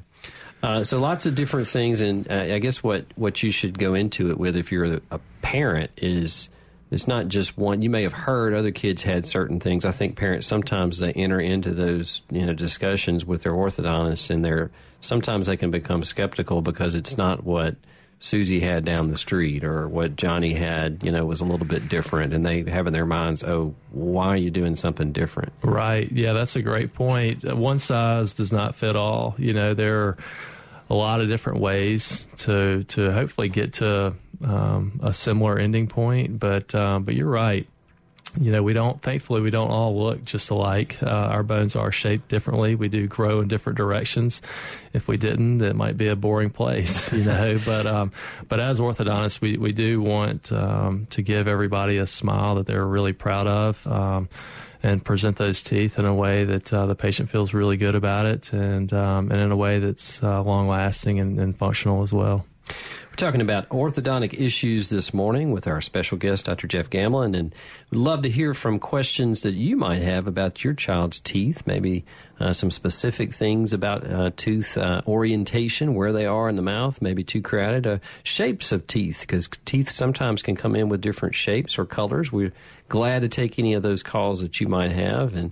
Uh, 0.63 0.67
uh 0.67 0.83
so 0.83 0.99
lots 0.99 1.25
of 1.25 1.35
different 1.35 1.67
things, 1.67 2.01
and 2.01 2.31
uh, 2.31 2.35
I 2.53 2.59
guess 2.59 2.81
what 2.81 3.05
what 3.15 3.43
you 3.43 3.51
should 3.51 3.77
go 3.77 3.93
into 3.93 4.31
it 4.31 4.37
with 4.37 4.55
if 4.55 4.71
you're 4.71 5.01
a 5.11 5.19
parent 5.41 5.91
is 5.97 6.49
it's 6.95 7.09
not 7.09 7.27
just 7.27 7.57
one. 7.57 7.81
You 7.81 7.89
may 7.89 8.03
have 8.03 8.13
heard 8.13 8.53
other 8.53 8.71
kids 8.71 9.03
had 9.03 9.27
certain 9.27 9.59
things. 9.59 9.83
I 9.83 9.91
think 9.91 10.15
parents 10.15 10.47
sometimes 10.47 10.99
they 10.99 11.11
enter 11.11 11.41
into 11.41 11.73
those 11.73 12.21
you 12.31 12.45
know 12.45 12.53
discussions 12.53 13.25
with 13.25 13.43
their 13.43 13.51
orthodontist, 13.51 14.29
and 14.29 14.45
they're 14.45 14.71
sometimes 15.01 15.47
they 15.47 15.57
can 15.57 15.71
become 15.71 16.05
skeptical 16.05 16.61
because 16.61 16.95
it's 16.95 17.17
not 17.17 17.43
what 17.43 17.75
Susie 18.19 18.61
had 18.61 18.85
down 18.85 19.11
the 19.11 19.17
street 19.17 19.65
or 19.65 19.89
what 19.89 20.15
Johnny 20.15 20.53
had, 20.53 21.01
you 21.03 21.11
know, 21.11 21.25
was 21.25 21.41
a 21.41 21.43
little 21.45 21.67
bit 21.67 21.89
different, 21.89 22.33
and 22.33 22.45
they 22.45 22.63
have 22.71 22.87
in 22.87 22.93
their 22.93 23.05
minds, 23.05 23.43
oh, 23.43 23.75
why 23.91 24.27
are 24.27 24.37
you 24.37 24.49
doing 24.49 24.77
something 24.77 25.11
different? 25.11 25.51
Right. 25.63 26.09
Yeah, 26.09 26.31
that's 26.31 26.55
a 26.55 26.61
great 26.61 26.93
point. 26.93 27.43
Uh, 27.45 27.57
one 27.57 27.79
size 27.79 28.31
does 28.31 28.53
not 28.53 28.73
fit 28.73 28.95
all. 28.95 29.35
You 29.37 29.51
know, 29.51 29.73
there 29.73 29.99
are 30.03 30.17
a 30.89 30.93
lot 30.93 31.19
of 31.19 31.27
different 31.27 31.59
ways 31.59 32.25
to 32.37 32.85
to 32.85 33.11
hopefully 33.11 33.49
get 33.49 33.73
to 33.73 34.13
um, 34.43 34.99
a 35.03 35.13
similar 35.13 35.59
ending 35.59 35.87
point. 35.87 36.39
But 36.39 36.73
um, 36.75 37.03
but 37.03 37.15
you're 37.15 37.29
right. 37.29 37.67
You 38.39 38.51
know, 38.51 38.63
we 38.63 38.73
don't. 38.73 39.01
Thankfully, 39.01 39.41
we 39.41 39.49
don't 39.49 39.71
all 39.71 39.97
look 39.97 40.23
just 40.25 40.49
alike. 40.49 40.97
Uh, 41.01 41.07
our 41.07 41.43
bones 41.43 41.75
are 41.75 41.91
shaped 41.91 42.27
differently. 42.27 42.75
We 42.75 42.89
do 42.89 43.07
grow 43.07 43.39
in 43.39 43.47
different 43.47 43.77
directions. 43.77 44.41
If 44.93 45.07
we 45.07 45.15
didn't, 45.15 45.61
it 45.61 45.75
might 45.75 45.95
be 45.95 46.07
a 46.07 46.15
boring 46.15 46.49
place. 46.49 47.11
You 47.13 47.23
know, 47.23 47.59
but 47.65 47.87
um, 47.87 48.11
but 48.49 48.59
as 48.59 48.79
orthodontists, 48.79 49.39
we 49.39 49.57
we 49.57 49.71
do 49.71 50.01
want 50.01 50.51
um, 50.51 51.07
to 51.11 51.21
give 51.21 51.47
everybody 51.47 51.97
a 51.97 52.07
smile 52.07 52.55
that 52.55 52.67
they're 52.67 52.85
really 52.85 53.13
proud 53.13 53.47
of 53.47 53.87
um, 53.87 54.27
and 54.83 55.03
present 55.03 55.37
those 55.37 55.63
teeth 55.63 55.97
in 55.97 56.05
a 56.05 56.13
way 56.13 56.43
that 56.43 56.71
uh, 56.73 56.85
the 56.85 56.95
patient 56.95 57.29
feels 57.29 57.53
really 57.53 57.77
good 57.77 57.95
about 57.95 58.25
it 58.25 58.51
and 58.53 58.93
um, 58.93 59.31
and 59.31 59.39
in 59.39 59.51
a 59.51 59.55
way 59.55 59.79
that's 59.79 60.21
uh, 60.21 60.41
long 60.43 60.67
lasting 60.67 61.19
and, 61.19 61.39
and, 61.39 61.57
functional 61.57 62.03
as 62.03 62.11
well. 62.11 62.45
We're 62.67 63.15
talking 63.15 63.41
about 63.41 63.69
orthodontic 63.69 64.39
issues 64.39 64.89
this 64.89 65.13
morning 65.13 65.51
with 65.51 65.67
our 65.67 65.79
special 65.81 66.17
guest, 66.17 66.47
Dr. 66.47 66.67
Jeff 66.67 66.89
Gamblin, 66.89 67.35
and 67.35 67.55
we'd 67.89 67.99
love 67.99 68.23
to 68.23 68.29
hear 68.29 68.53
from 68.53 68.79
questions 68.79 69.43
that 69.43 69.53
you 69.53 69.77
might 69.77 70.01
have 70.01 70.27
about 70.27 70.63
your 70.63 70.73
child's 70.73 71.19
teeth, 71.19 71.63
maybe 71.65 72.03
uh, 72.39 72.51
some 72.51 72.71
specific 72.71 73.33
things 73.33 73.71
about 73.71 74.05
uh, 74.05 74.31
tooth 74.35 74.77
uh, 74.77 75.01
orientation, 75.07 75.93
where 75.93 76.11
they 76.11 76.25
are 76.25 76.49
in 76.49 76.55
the 76.55 76.61
mouth, 76.61 77.01
maybe 77.01 77.23
too 77.23 77.41
crowded, 77.41 77.87
uh, 77.87 77.99
shapes 78.23 78.71
of 78.71 78.85
teeth, 78.87 79.21
because 79.21 79.47
teeth 79.63 79.89
sometimes 79.89 80.41
can 80.41 80.55
come 80.55 80.75
in 80.75 80.89
with 80.89 80.99
different 81.01 81.35
shapes 81.35 81.77
or 81.77 81.85
colors. 81.85 82.31
We're 82.31 82.53
glad 82.89 83.21
to 83.21 83.29
take 83.29 83.57
any 83.57 83.75
of 83.75 83.83
those 83.83 84.03
calls 84.03 84.41
that 84.41 84.59
you 84.59 84.67
might 84.67 84.91
have. 84.91 85.35
And, 85.35 85.51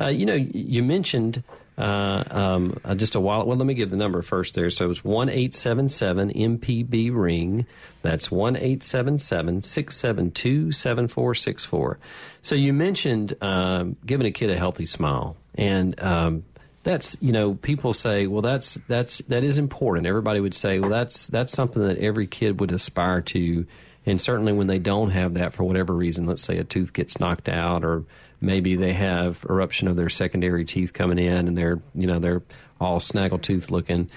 uh, 0.00 0.08
you 0.08 0.26
know, 0.26 0.34
you 0.34 0.82
mentioned 0.82 1.44
uh, 1.76 2.22
um, 2.30 2.78
uh, 2.84 2.94
just 2.94 3.14
a 3.14 3.20
while. 3.20 3.46
Well, 3.46 3.56
let 3.56 3.66
me 3.66 3.74
give 3.74 3.90
the 3.90 3.96
number 3.96 4.22
first 4.22 4.54
there. 4.54 4.70
So 4.70 4.90
it's 4.90 5.04
one 5.04 5.28
eight 5.28 5.54
seven 5.54 5.88
seven 5.88 6.30
MPB 6.32 7.10
ring. 7.14 7.66
That's 8.02 8.30
one 8.30 8.56
eight 8.56 8.82
seven 8.82 9.18
seven 9.18 9.60
six 9.60 9.96
seven 9.96 10.30
two 10.30 10.70
seven 10.72 11.08
four 11.08 11.34
six 11.34 11.64
four. 11.64 11.98
So 12.42 12.54
you 12.54 12.72
mentioned 12.72 13.36
um, 13.40 13.96
giving 14.06 14.26
a 14.26 14.30
kid 14.30 14.50
a 14.50 14.56
healthy 14.56 14.86
smile, 14.86 15.36
and 15.56 16.00
um, 16.00 16.44
that's 16.84 17.16
you 17.20 17.32
know 17.32 17.54
people 17.54 17.92
say, 17.92 18.26
well, 18.26 18.42
that's 18.42 18.78
that's 18.86 19.18
that 19.28 19.42
is 19.42 19.58
important. 19.58 20.06
Everybody 20.06 20.40
would 20.40 20.54
say, 20.54 20.78
well, 20.78 20.90
that's 20.90 21.26
that's 21.26 21.52
something 21.52 21.82
that 21.82 21.98
every 21.98 22.26
kid 22.26 22.60
would 22.60 22.70
aspire 22.72 23.20
to. 23.22 23.66
And 24.06 24.20
certainly 24.20 24.52
when 24.52 24.66
they 24.66 24.78
don't 24.78 25.10
have 25.10 25.34
that 25.34 25.54
for 25.54 25.64
whatever 25.64 25.94
reason, 25.94 26.26
let's 26.26 26.42
say 26.42 26.58
a 26.58 26.64
tooth 26.64 26.92
gets 26.92 27.18
knocked 27.18 27.48
out 27.48 27.84
or 27.84 28.04
maybe 28.44 28.76
they 28.76 28.92
have 28.92 29.44
eruption 29.48 29.88
of 29.88 29.96
their 29.96 30.08
secondary 30.08 30.64
teeth 30.64 30.92
coming 30.92 31.18
in 31.18 31.48
and 31.48 31.56
they're 31.56 31.80
you 31.94 32.06
know 32.06 32.18
they're 32.18 32.42
all 32.80 33.00
snaggletooth 33.00 33.70
looking. 33.70 34.10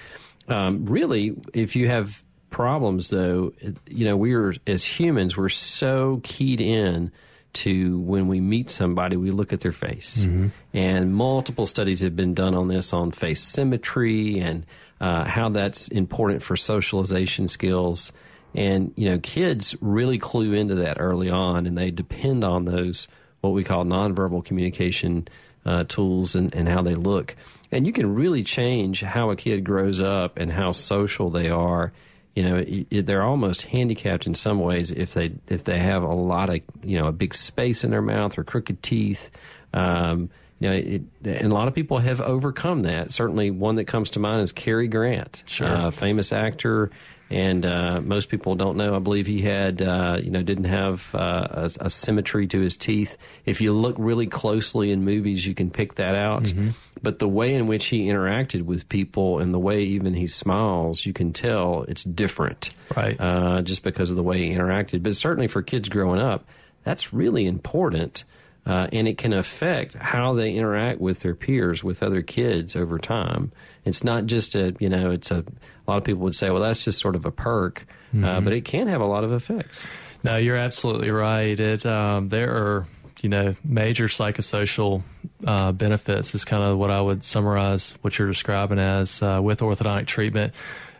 Um, 0.48 0.86
really, 0.86 1.34
if 1.52 1.76
you 1.76 1.88
have 1.88 2.22
problems 2.50 3.10
though, 3.10 3.52
you 3.88 4.04
know 4.04 4.16
we're 4.16 4.54
as 4.66 4.84
humans 4.84 5.36
we're 5.36 5.48
so 5.48 6.20
keyed 6.22 6.60
in 6.60 7.12
to 7.54 7.98
when 8.00 8.28
we 8.28 8.40
meet 8.40 8.70
somebody, 8.70 9.16
we 9.16 9.30
look 9.30 9.52
at 9.52 9.60
their 9.60 9.72
face. 9.72 10.24
Mm-hmm. 10.24 10.48
And 10.74 11.14
multiple 11.14 11.66
studies 11.66 12.00
have 12.00 12.14
been 12.14 12.34
done 12.34 12.54
on 12.54 12.68
this 12.68 12.92
on 12.92 13.10
face 13.10 13.42
symmetry 13.42 14.38
and 14.38 14.66
uh, 15.00 15.24
how 15.24 15.48
that's 15.48 15.88
important 15.88 16.42
for 16.42 16.56
socialization 16.56 17.48
skills. 17.48 18.12
And, 18.54 18.92
you 18.96 19.10
know, 19.10 19.18
kids 19.18 19.76
really 19.80 20.18
clue 20.18 20.52
into 20.52 20.76
that 20.76 20.98
early 21.00 21.30
on 21.30 21.66
and 21.66 21.76
they 21.76 21.90
depend 21.90 22.44
on 22.44 22.64
those 22.64 23.08
what 23.40 23.50
we 23.50 23.64
call 23.64 23.84
nonverbal 23.84 24.44
communication 24.44 25.28
uh, 25.64 25.84
tools 25.84 26.34
and, 26.34 26.54
and 26.54 26.68
how 26.68 26.82
they 26.82 26.94
look. 26.94 27.36
And 27.70 27.86
you 27.86 27.92
can 27.92 28.14
really 28.14 28.42
change 28.42 29.02
how 29.02 29.30
a 29.30 29.36
kid 29.36 29.64
grows 29.64 30.00
up 30.00 30.38
and 30.38 30.50
how 30.50 30.72
social 30.72 31.30
they 31.30 31.50
are. 31.50 31.92
You 32.34 32.42
know, 32.44 32.56
it, 32.56 32.86
it, 32.90 33.06
they're 33.06 33.22
almost 33.22 33.62
handicapped 33.62 34.26
in 34.26 34.34
some 34.34 34.60
ways 34.60 34.90
if 34.90 35.14
they 35.14 35.32
if 35.48 35.64
they 35.64 35.78
have 35.78 36.02
a 36.02 36.14
lot 36.14 36.50
of 36.50 36.60
you 36.82 36.98
know 36.98 37.06
a 37.06 37.12
big 37.12 37.34
space 37.34 37.84
in 37.84 37.90
their 37.90 38.02
mouth 38.02 38.38
or 38.38 38.44
crooked 38.44 38.82
teeth. 38.82 39.30
Um, 39.74 40.30
you 40.60 40.68
know, 40.68 40.74
it, 40.74 41.02
and 41.24 41.52
a 41.52 41.54
lot 41.54 41.68
of 41.68 41.74
people 41.74 41.98
have 41.98 42.20
overcome 42.20 42.82
that. 42.82 43.12
Certainly, 43.12 43.50
one 43.50 43.76
that 43.76 43.84
comes 43.84 44.10
to 44.10 44.20
mind 44.20 44.42
is 44.42 44.52
Cary 44.52 44.88
Grant, 44.88 45.42
sure. 45.46 45.66
uh, 45.66 45.90
famous 45.90 46.32
actor 46.32 46.90
and 47.30 47.66
uh, 47.66 48.00
most 48.00 48.30
people 48.30 48.54
don't 48.54 48.76
know. 48.76 48.94
I 48.94 49.00
believe 49.00 49.26
he 49.26 49.42
had, 49.42 49.82
uh, 49.82 50.18
you 50.22 50.30
know, 50.30 50.42
didn't 50.42 50.64
have 50.64 51.14
uh, 51.14 51.48
a, 51.50 51.70
a, 51.80 51.90
symmetry 51.90 52.46
to 52.46 52.60
his 52.60 52.76
teeth. 52.76 53.18
If 53.44 53.60
you 53.60 53.72
look 53.72 53.96
really 53.98 54.26
closely 54.26 54.90
in 54.92 55.04
movies, 55.04 55.46
you 55.46 55.54
can 55.54 55.70
pick 55.70 55.96
that 55.96 56.14
out. 56.14 56.44
Mm-hmm. 56.44 56.70
But 57.02 57.18
the 57.18 57.28
way 57.28 57.54
in 57.54 57.66
which 57.66 57.86
he 57.86 58.06
interacted 58.06 58.62
with 58.62 58.88
people 58.88 59.40
and 59.40 59.52
the 59.52 59.58
way 59.58 59.82
even 59.82 60.14
he 60.14 60.26
smiles, 60.26 61.04
you 61.04 61.12
can 61.12 61.32
tell 61.32 61.82
it's 61.82 62.04
different. 62.04 62.70
Right. 62.96 63.16
Uh, 63.20 63.62
just 63.62 63.82
because 63.82 64.10
of 64.10 64.16
the 64.16 64.22
way 64.22 64.38
he 64.38 64.54
interacted. 64.54 65.02
But 65.02 65.14
certainly 65.16 65.48
for 65.48 65.62
kids 65.62 65.88
growing 65.88 66.20
up, 66.20 66.46
that's 66.84 67.12
really 67.12 67.46
important 67.46 68.24
uh, 68.68 68.86
and 68.92 69.08
it 69.08 69.16
can 69.16 69.32
affect 69.32 69.94
how 69.94 70.34
they 70.34 70.52
interact 70.52 71.00
with 71.00 71.20
their 71.20 71.34
peers, 71.34 71.82
with 71.82 72.02
other 72.02 72.20
kids 72.20 72.76
over 72.76 72.98
time. 72.98 73.50
It's 73.86 74.04
not 74.04 74.26
just 74.26 74.54
a, 74.54 74.76
you 74.78 74.90
know, 74.90 75.10
it's 75.10 75.30
a, 75.30 75.38
a 75.38 75.84
lot 75.86 75.96
of 75.96 76.04
people 76.04 76.20
would 76.22 76.36
say, 76.36 76.50
well, 76.50 76.60
that's 76.60 76.84
just 76.84 77.00
sort 77.00 77.16
of 77.16 77.24
a 77.24 77.30
perk, 77.30 77.86
uh, 77.88 78.16
mm-hmm. 78.16 78.24
uh, 78.24 78.40
but 78.42 78.52
it 78.52 78.66
can 78.66 78.86
have 78.86 79.00
a 79.00 79.06
lot 79.06 79.24
of 79.24 79.32
effects. 79.32 79.86
No, 80.22 80.36
you're 80.36 80.58
absolutely 80.58 81.10
right. 81.10 81.58
It, 81.58 81.86
um, 81.86 82.28
there 82.28 82.50
are, 82.50 82.86
you 83.22 83.30
know, 83.30 83.56
major 83.64 84.06
psychosocial 84.06 85.02
uh, 85.46 85.72
benefits 85.72 86.34
is 86.34 86.44
kind 86.44 86.62
of 86.62 86.76
what 86.76 86.90
I 86.90 87.00
would 87.00 87.24
summarize 87.24 87.92
what 88.02 88.18
you're 88.18 88.28
describing 88.28 88.78
as 88.78 89.22
uh, 89.22 89.40
with 89.42 89.60
orthodontic 89.60 90.06
treatment. 90.06 90.52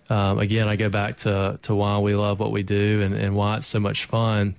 Um, 0.09 0.39
again, 0.39 0.69
I 0.69 0.77
go 0.77 0.89
back 0.89 1.19
to, 1.19 1.59
to 1.63 1.75
why 1.75 1.99
we 1.99 2.15
love 2.15 2.41
what 2.41 2.51
we 2.51 2.63
do 2.63 3.03
and, 3.03 3.15
and 3.15 3.37
why 3.37 3.59
it's 3.59 3.67
so 3.67 3.79
much 3.79 4.07
fun. 4.07 4.57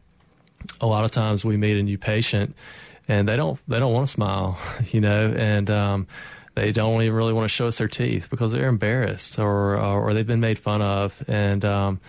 A 0.79 0.85
lot 0.85 1.05
of 1.05 1.11
times 1.11 1.43
we 1.43 1.57
meet 1.57 1.77
a 1.77 1.81
new 1.81 1.97
patient 1.97 2.55
and 3.09 3.27
they 3.27 3.35
don't 3.35 3.59
they 3.67 3.79
don't 3.79 3.91
want 3.91 4.07
to 4.07 4.13
smile, 4.13 4.57
you 4.91 5.01
know, 5.01 5.33
and 5.35 5.69
um, 5.69 6.07
they 6.55 6.71
don't 6.71 7.01
even 7.01 7.15
really 7.15 7.33
want 7.33 7.45
to 7.45 7.53
show 7.53 7.67
us 7.67 7.79
their 7.79 7.89
teeth 7.89 8.29
because 8.29 8.53
they're 8.53 8.69
embarrassed 8.69 9.39
or 9.39 9.77
or 9.77 10.13
they've 10.13 10.25
been 10.25 10.39
made 10.39 10.59
fun 10.59 10.81
of, 10.81 11.21
and 11.27 11.65
um, 11.65 11.99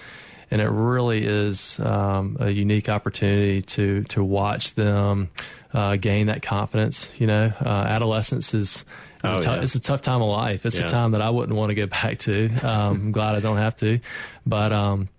and 0.50 0.60
it 0.60 0.68
really 0.68 1.24
is 1.24 1.80
um, 1.80 2.36
a 2.38 2.50
unique 2.50 2.88
opportunity 2.88 3.62
to 3.62 4.04
to 4.04 4.22
watch 4.22 4.74
them 4.74 5.30
uh, 5.72 5.96
gain 5.96 6.26
that 6.26 6.42
confidence. 6.42 7.10
You 7.18 7.26
know, 7.26 7.52
uh, 7.64 7.68
adolescence 7.68 8.54
is. 8.54 8.84
It's, 9.22 9.30
oh, 9.30 9.36
a 9.36 9.42
t- 9.42 9.50
yeah. 9.50 9.62
it's 9.62 9.74
a 9.74 9.80
tough 9.80 10.00
time 10.00 10.22
of 10.22 10.30
life. 10.30 10.64
It's 10.64 10.78
yeah. 10.78 10.86
a 10.86 10.88
time 10.88 11.10
that 11.10 11.20
I 11.20 11.28
wouldn't 11.28 11.54
want 11.54 11.68
to 11.68 11.74
get 11.74 11.90
back 12.02 12.20
to. 12.20 12.48
Um, 12.62 12.94
I'm 12.94 13.12
glad 13.12 13.34
I 13.34 13.40
don't 13.40 13.58
have 13.58 13.76
to, 13.76 14.00
but 14.46 14.72
um, 14.72 15.10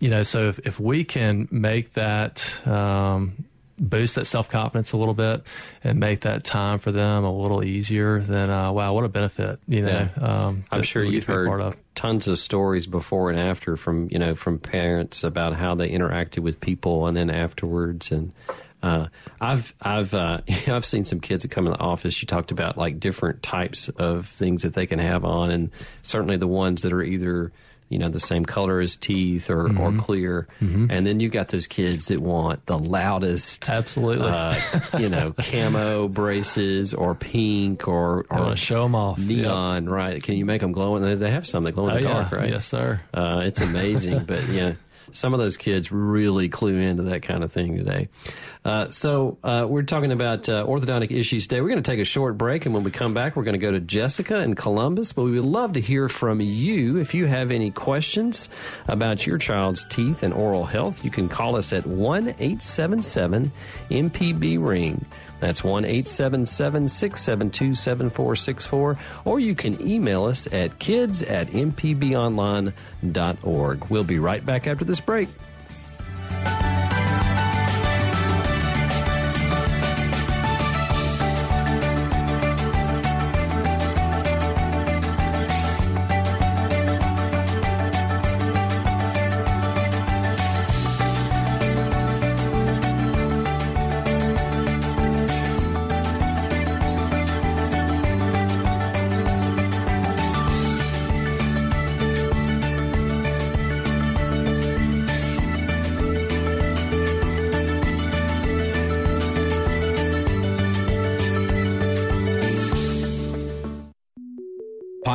you 0.00 0.10
know, 0.10 0.24
so 0.24 0.48
if, 0.48 0.58
if 0.66 0.80
we 0.80 1.04
can 1.04 1.46
make 1.52 1.94
that 1.94 2.66
um, 2.66 3.44
boost 3.78 4.16
that 4.16 4.26
self 4.26 4.48
confidence 4.48 4.92
a 4.92 4.96
little 4.96 5.14
bit 5.14 5.42
and 5.84 5.98
make 5.98 6.20
that 6.20 6.44
time 6.44 6.78
for 6.78 6.92
them 6.92 7.24
a 7.24 7.32
little 7.36 7.64
easier, 7.64 8.20
then 8.20 8.50
uh, 8.50 8.72
wow, 8.72 8.92
what 8.92 9.04
a 9.04 9.08
benefit! 9.08 9.60
You 9.66 9.82
know, 9.82 10.08
yeah. 10.16 10.24
um, 10.24 10.64
I'm 10.70 10.82
sure 10.82 11.04
you've 11.04 11.24
heard 11.24 11.76
tons 11.94 12.28
of 12.28 12.38
stories 12.38 12.86
before 12.86 13.30
and 13.30 13.38
after 13.38 13.76
from 13.76 14.08
you 14.10 14.18
know 14.18 14.34
from 14.34 14.58
parents 14.58 15.24
about 15.24 15.54
how 15.54 15.74
they 15.74 15.88
interacted 15.90 16.40
with 16.40 16.60
people 16.60 17.06
and 17.06 17.16
then 17.16 17.30
afterwards 17.30 18.12
and. 18.12 18.32
Uh, 18.80 19.08
I've 19.40 19.74
I've 19.82 20.14
uh, 20.14 20.40
I've 20.68 20.84
seen 20.84 21.04
some 21.04 21.18
kids 21.18 21.42
that 21.42 21.50
come 21.50 21.66
in 21.66 21.72
the 21.72 21.80
office. 21.80 22.22
You 22.22 22.26
talked 22.26 22.52
about 22.52 22.78
like 22.78 23.00
different 23.00 23.42
types 23.42 23.88
of 23.88 24.28
things 24.28 24.62
that 24.62 24.74
they 24.74 24.86
can 24.86 25.00
have 25.00 25.24
on, 25.24 25.50
and 25.50 25.72
certainly 26.04 26.36
the 26.36 26.46
ones 26.46 26.82
that 26.82 26.92
are 26.92 27.02
either 27.02 27.50
you 27.88 27.98
know 27.98 28.08
the 28.08 28.20
same 28.20 28.44
color 28.44 28.80
as 28.80 28.96
teeth 28.96 29.50
or, 29.50 29.64
mm-hmm. 29.64 29.80
or 29.80 30.02
clear 30.02 30.46
mm-hmm. 30.60 30.90
and 30.90 31.06
then 31.06 31.20
you've 31.20 31.32
got 31.32 31.48
those 31.48 31.66
kids 31.66 32.08
that 32.08 32.20
want 32.20 32.64
the 32.66 32.78
loudest 32.78 33.68
absolutely 33.70 34.28
uh, 34.28 34.54
you 34.98 35.08
know 35.08 35.32
camo 35.38 36.08
braces 36.08 36.94
or 36.94 37.14
pink 37.14 37.88
or 37.88 38.26
or 38.30 38.56
show 38.56 38.82
them 38.82 38.94
off 38.94 39.18
neon 39.18 39.84
yep. 39.84 39.92
right 39.92 40.22
can 40.22 40.36
you 40.36 40.44
make 40.44 40.60
them 40.60 40.72
glow 40.72 40.96
and 40.96 41.20
they 41.20 41.30
have 41.30 41.46
some 41.46 41.64
that 41.64 41.72
glow 41.72 41.88
in 41.88 42.02
the 42.02 42.08
oh, 42.08 42.12
dark 42.12 42.32
yeah. 42.32 42.38
right 42.38 42.50
yes 42.50 42.66
sir 42.66 43.00
uh, 43.14 43.40
it's 43.44 43.60
amazing 43.60 44.24
but 44.24 44.46
yeah 44.48 44.74
some 45.12 45.34
of 45.34 45.40
those 45.40 45.56
kids 45.56 45.90
really 45.92 46.48
clue 46.48 46.76
into 46.76 47.04
that 47.04 47.22
kind 47.22 47.42
of 47.44 47.52
thing 47.52 47.76
today. 47.76 48.08
Uh, 48.64 48.90
so 48.90 49.38
uh, 49.42 49.64
we're 49.68 49.82
talking 49.82 50.12
about 50.12 50.48
uh, 50.48 50.64
orthodontic 50.64 51.10
issues 51.10 51.46
today. 51.46 51.60
We're 51.60 51.70
going 51.70 51.82
to 51.82 51.90
take 51.90 52.00
a 52.00 52.04
short 52.04 52.36
break, 52.36 52.66
and 52.66 52.74
when 52.74 52.84
we 52.84 52.90
come 52.90 53.14
back, 53.14 53.36
we're 53.36 53.44
going 53.44 53.58
to 53.58 53.58
go 53.58 53.70
to 53.70 53.80
Jessica 53.80 54.40
in 54.40 54.54
Columbus. 54.54 55.12
But 55.12 55.24
we 55.24 55.32
would 55.32 55.44
love 55.44 55.74
to 55.74 55.80
hear 55.80 56.08
from 56.08 56.40
you. 56.40 56.98
If 56.98 57.14
you 57.14 57.26
have 57.26 57.50
any 57.50 57.70
questions 57.70 58.48
about 58.88 59.26
your 59.26 59.38
child's 59.38 59.84
teeth 59.84 60.22
and 60.22 60.34
oral 60.34 60.64
health, 60.64 61.04
you 61.04 61.10
can 61.10 61.28
call 61.28 61.56
us 61.56 61.72
at 61.72 61.86
one 61.86 62.34
eight 62.40 62.60
seven 62.60 63.02
seven 63.02 63.52
MPB 63.90 64.64
ring. 64.64 65.06
That's 65.40 65.62
1 65.62 65.84
877 65.84 66.88
672 66.88 67.74
7464. 67.74 68.98
Or 69.24 69.40
you 69.40 69.54
can 69.54 69.86
email 69.86 70.24
us 70.24 70.48
at 70.52 70.78
kids 70.78 71.22
at 71.22 71.48
mpbonline.org. 71.48 72.74
We'll 73.90 74.04
be 74.04 74.18
right 74.18 74.44
back 74.44 74.66
after 74.66 74.84
this 74.84 75.00
break. 75.00 75.28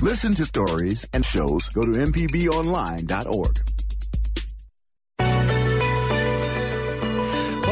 listen 0.02 0.34
to 0.34 0.46
stories 0.46 1.08
and 1.14 1.26
shows, 1.26 1.70
go 1.70 1.84
to 1.84 1.92
mpbonline.org. 1.92 3.58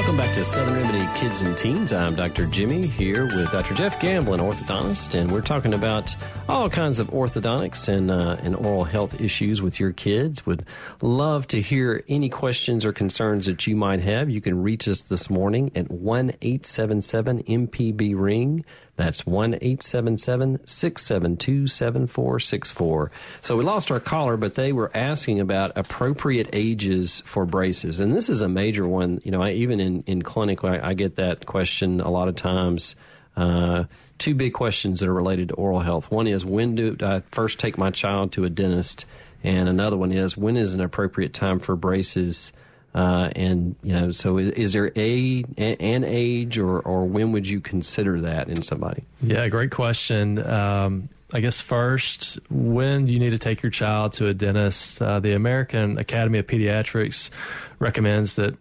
Welcome 0.04 0.18
back 0.18 0.36
to 0.36 0.44
Southern 0.44 0.74
Remedy 0.76 1.20
Kids 1.20 1.42
and 1.44 1.58
Teens. 1.58 1.94
I'm 1.94 2.16
Dr. 2.16 2.46
Jimmy 2.48 2.86
here 2.86 3.26
with 3.26 3.52
Dr. 3.52 3.74
Jeff 3.74 4.00
Gamblin, 4.00 4.40
an 4.40 4.46
orthodontist, 4.46 5.14
and 5.18 5.32
we're 5.32 5.42
talking 5.42 5.74
about 5.74 6.16
all 6.50 6.70
kinds 6.70 7.00
of 7.00 7.08
orthodontics 7.12 7.88
and, 7.88 8.12
uh, 8.12 8.36
and 8.44 8.56
oral 8.56 8.84
health 8.84 9.22
issues 9.22 9.62
with 9.62 9.80
your 9.80 9.92
kids. 9.92 10.46
Would 10.46 10.66
love 11.02 11.48
to 11.48 11.62
hear 11.62 12.04
any 12.10 12.30
questions 12.30 12.86
or 12.86 12.92
concerns 12.92 13.46
that 13.46 13.66
you 13.66 13.76
might 13.76 14.02
have. 14.02 14.30
You 14.30 14.42
can 14.42 14.62
reach 14.62 14.88
us 14.88 15.02
this 15.02 15.30
morning 15.30 15.72
at 15.74 15.90
1 15.90 16.34
877 16.42 17.44
MPB 17.44 18.14
Ring. 18.16 18.66
That's 18.96 19.26
1 19.26 19.56
877 19.56 20.68
672 20.68 21.68
7464. 21.68 23.12
So 23.42 23.58
we 23.58 23.64
lost 23.64 23.90
our 23.90 24.00
caller, 24.00 24.38
but 24.38 24.54
they 24.54 24.72
were 24.72 24.92
asking 24.94 25.40
about 25.40 25.72
appropriate 25.76 26.50
ages 26.54 27.24
for 27.26 27.46
braces. 27.46 28.00
And 28.00 28.14
this 28.14 28.30
is 28.30 28.42
a 28.42 28.50
major 28.50 28.88
one. 28.88 29.20
You 29.24 29.32
know, 29.32 29.42
I, 29.42 29.52
even 29.52 29.80
in, 29.80 30.04
in 30.06 30.22
clinic, 30.22 30.64
I, 30.64 30.90
I 30.90 30.94
get 30.94 31.16
that 31.16 31.48
question 31.48 32.02
a 32.02 32.12
lot 32.12 32.28
of 32.28 32.36
times. 32.36 32.96
Uh, 33.36 33.86
two 34.20 34.36
big 34.36 34.54
questions 34.54 35.00
that 35.00 35.10
are 35.10 35.14
related 35.14 35.50
to 35.50 35.56
oral 35.56 35.80
health. 35.80 36.12
One 36.12 36.28
is 36.28 36.46
when 36.46 36.76
do 36.76 36.96
I 37.02 37.24
first 37.32 37.60
take 37.60 37.80
my 37.80 37.90
child 37.90 38.32
to 38.34 38.46
a 38.46 38.50
dentist? 38.50 39.06
And 39.44 39.68
another 39.68 39.98
one 39.98 40.12
is 40.12 40.38
when 40.38 40.56
is 40.56 40.76
an 40.76 40.82
appropriate 40.82 41.34
time 41.34 41.60
for 41.60 41.76
braces? 41.76 42.54
Uh, 42.94 43.30
and 43.36 43.76
you 43.82 43.92
know, 43.92 44.12
so 44.12 44.38
is, 44.38 44.52
is, 44.52 44.74
there 44.74 44.92
a 44.96 45.44
an 45.58 46.04
age, 46.04 46.60
or 46.60 46.80
or 46.80 47.06
when 47.06 47.32
would 47.32 47.48
you 47.48 47.60
consider 47.60 48.22
that 48.22 48.50
in 48.50 48.62
somebody? 48.62 49.04
Yeah, 49.22 49.48
great 49.48 49.72
question. 49.72 50.46
Um, 50.46 51.10
I 51.34 51.40
guess 51.40 51.60
first, 51.60 52.40
when 52.52 53.08
do 53.08 53.14
you 53.14 53.20
need 53.20 53.32
to 53.32 53.40
take 53.40 53.64
your 53.64 53.72
child 53.72 54.14
to 54.14 54.28
a 54.28 54.34
dentist? 54.36 55.02
Uh, 55.02 55.20
the 55.20 55.34
American 55.34 55.98
Academy 55.98 56.38
of 56.38 56.46
Pediatrics 56.46 57.32
recommends 57.80 58.36
that 58.36 58.56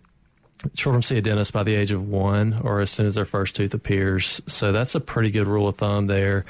children 0.74 1.02
see 1.02 1.18
a 1.18 1.20
dentist 1.20 1.52
by 1.52 1.64
the 1.64 1.74
age 1.74 1.90
of 1.90 2.08
one 2.08 2.60
or 2.62 2.80
as 2.80 2.90
soon 2.90 3.06
as 3.06 3.16
their 3.16 3.24
first 3.26 3.54
tooth 3.54 3.74
appears. 3.74 4.40
So 4.46 4.72
that's 4.72 4.94
a 4.94 5.00
pretty 5.00 5.30
good 5.30 5.46
rule 5.46 5.68
of 5.68 5.76
thumb 5.76 6.06
there. 6.06 6.46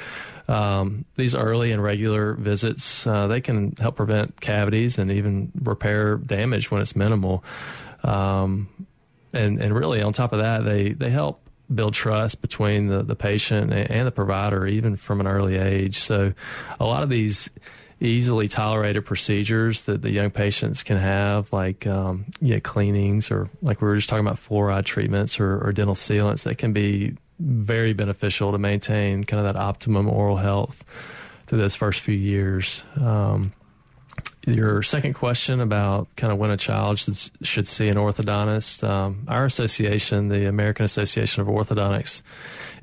Um, 0.49 1.05
these 1.17 1.35
early 1.35 1.73
and 1.73 1.83
regular 1.83 2.35
visits, 2.35 3.07
uh, 3.07 3.27
they 3.27 3.41
can 3.41 3.75
help 3.79 3.97
prevent 3.97 4.41
cavities 4.41 4.99
and 4.99 5.11
even 5.11 5.53
repair 5.63 6.17
damage 6.17 6.71
when 6.71 6.83
it's 6.83 6.97
minimal. 6.97 7.45
Um, 8.03 8.69
and, 9.33 9.61
and 9.61 9.75
really 9.75 10.03
on 10.03 10.13
top 10.13 10.33
of 10.33 10.41
that, 10.41 10.65
they, 10.65 10.93
they 10.93 11.11
help 11.11 11.41
build 11.73 11.95
trust 11.95 12.43
between 12.43 12.89
the, 12.89 13.03
the 13.03 13.15
patient 13.15 13.73
and 13.73 14.07
the 14.07 14.11
provider, 14.11 14.67
even 14.67 14.97
from 14.97 15.21
an 15.21 15.27
early 15.27 15.57
age. 15.57 16.01
So 16.01 16.35
a 16.79 16.85
lot 16.85 17.03
of 17.03 17.09
these 17.09 17.49
easily 18.01 18.49
tolerated 18.49 19.07
procedures 19.07 19.83
that 19.83 20.03
the 20.03 20.11
young 20.11 20.31
patients 20.31 20.83
can 20.83 20.99
have, 20.99 21.53
like 21.53 21.87
um, 21.87 22.27
you 22.41 22.55
know, 22.55 22.61
cleanings 22.61 23.31
or 23.31 23.49
like 23.63 23.81
we 23.81 23.87
were 23.87 23.97
just 23.97 24.09
talking 24.09 24.27
about 24.27 24.39
fluoride 24.39 24.85
treatments 24.85 25.39
or, 25.39 25.65
or 25.65 25.73
dental 25.73 25.95
sealants, 25.95 26.43
that 26.43 26.59
can 26.59 26.73
be 26.73 27.17
very 27.43 27.93
beneficial 27.93 28.53
to 28.53 28.59
maintain 28.59 29.25
kind 29.25 29.45
of 29.45 29.53
that 29.53 29.61
optimum 29.61 30.09
oral 30.09 30.37
health 30.37 30.85
through 31.47 31.59
those 31.59 31.75
first 31.75 32.01
few 32.01 32.15
years. 32.15 32.83
Um, 33.01 33.53
your 34.47 34.83
second 34.83 35.15
question 35.15 35.61
about 35.61 36.09
kind 36.17 36.33
of 36.33 36.39
when 36.39 36.51
a 36.51 36.57
child 36.57 36.99
should, 36.99 37.17
should 37.43 37.69
see 37.69 37.89
an 37.89 37.97
orthodontist, 37.97 38.87
um, 38.89 39.25
our 39.29 39.45
association, 39.45 40.29
the 40.29 40.49
American 40.49 40.85
Association 40.85 41.43
of 41.43 41.49
Orthodontics, 41.49 42.23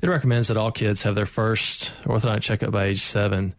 it 0.00 0.08
recommends 0.08 0.48
that 0.48 0.56
all 0.56 0.72
kids 0.72 1.02
have 1.02 1.14
their 1.14 1.26
first 1.26 1.92
orthodontic 2.04 2.42
checkup 2.42 2.70
by 2.70 2.86
age 2.86 3.02
seven. 3.02 3.54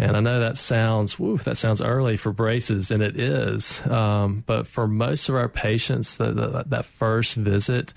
And 0.00 0.16
I 0.16 0.20
know 0.20 0.40
that 0.40 0.56
sounds, 0.56 1.18
woo, 1.18 1.36
that 1.44 1.58
sounds 1.58 1.82
early 1.82 2.16
for 2.16 2.32
braces, 2.32 2.90
and 2.90 3.02
it 3.02 3.20
is. 3.20 3.86
Um, 3.86 4.42
but 4.46 4.66
for 4.66 4.88
most 4.88 5.28
of 5.28 5.34
our 5.34 5.48
patients, 5.50 6.16
the, 6.16 6.32
the, 6.32 6.64
that 6.68 6.86
first 6.86 7.34
visit 7.34 7.92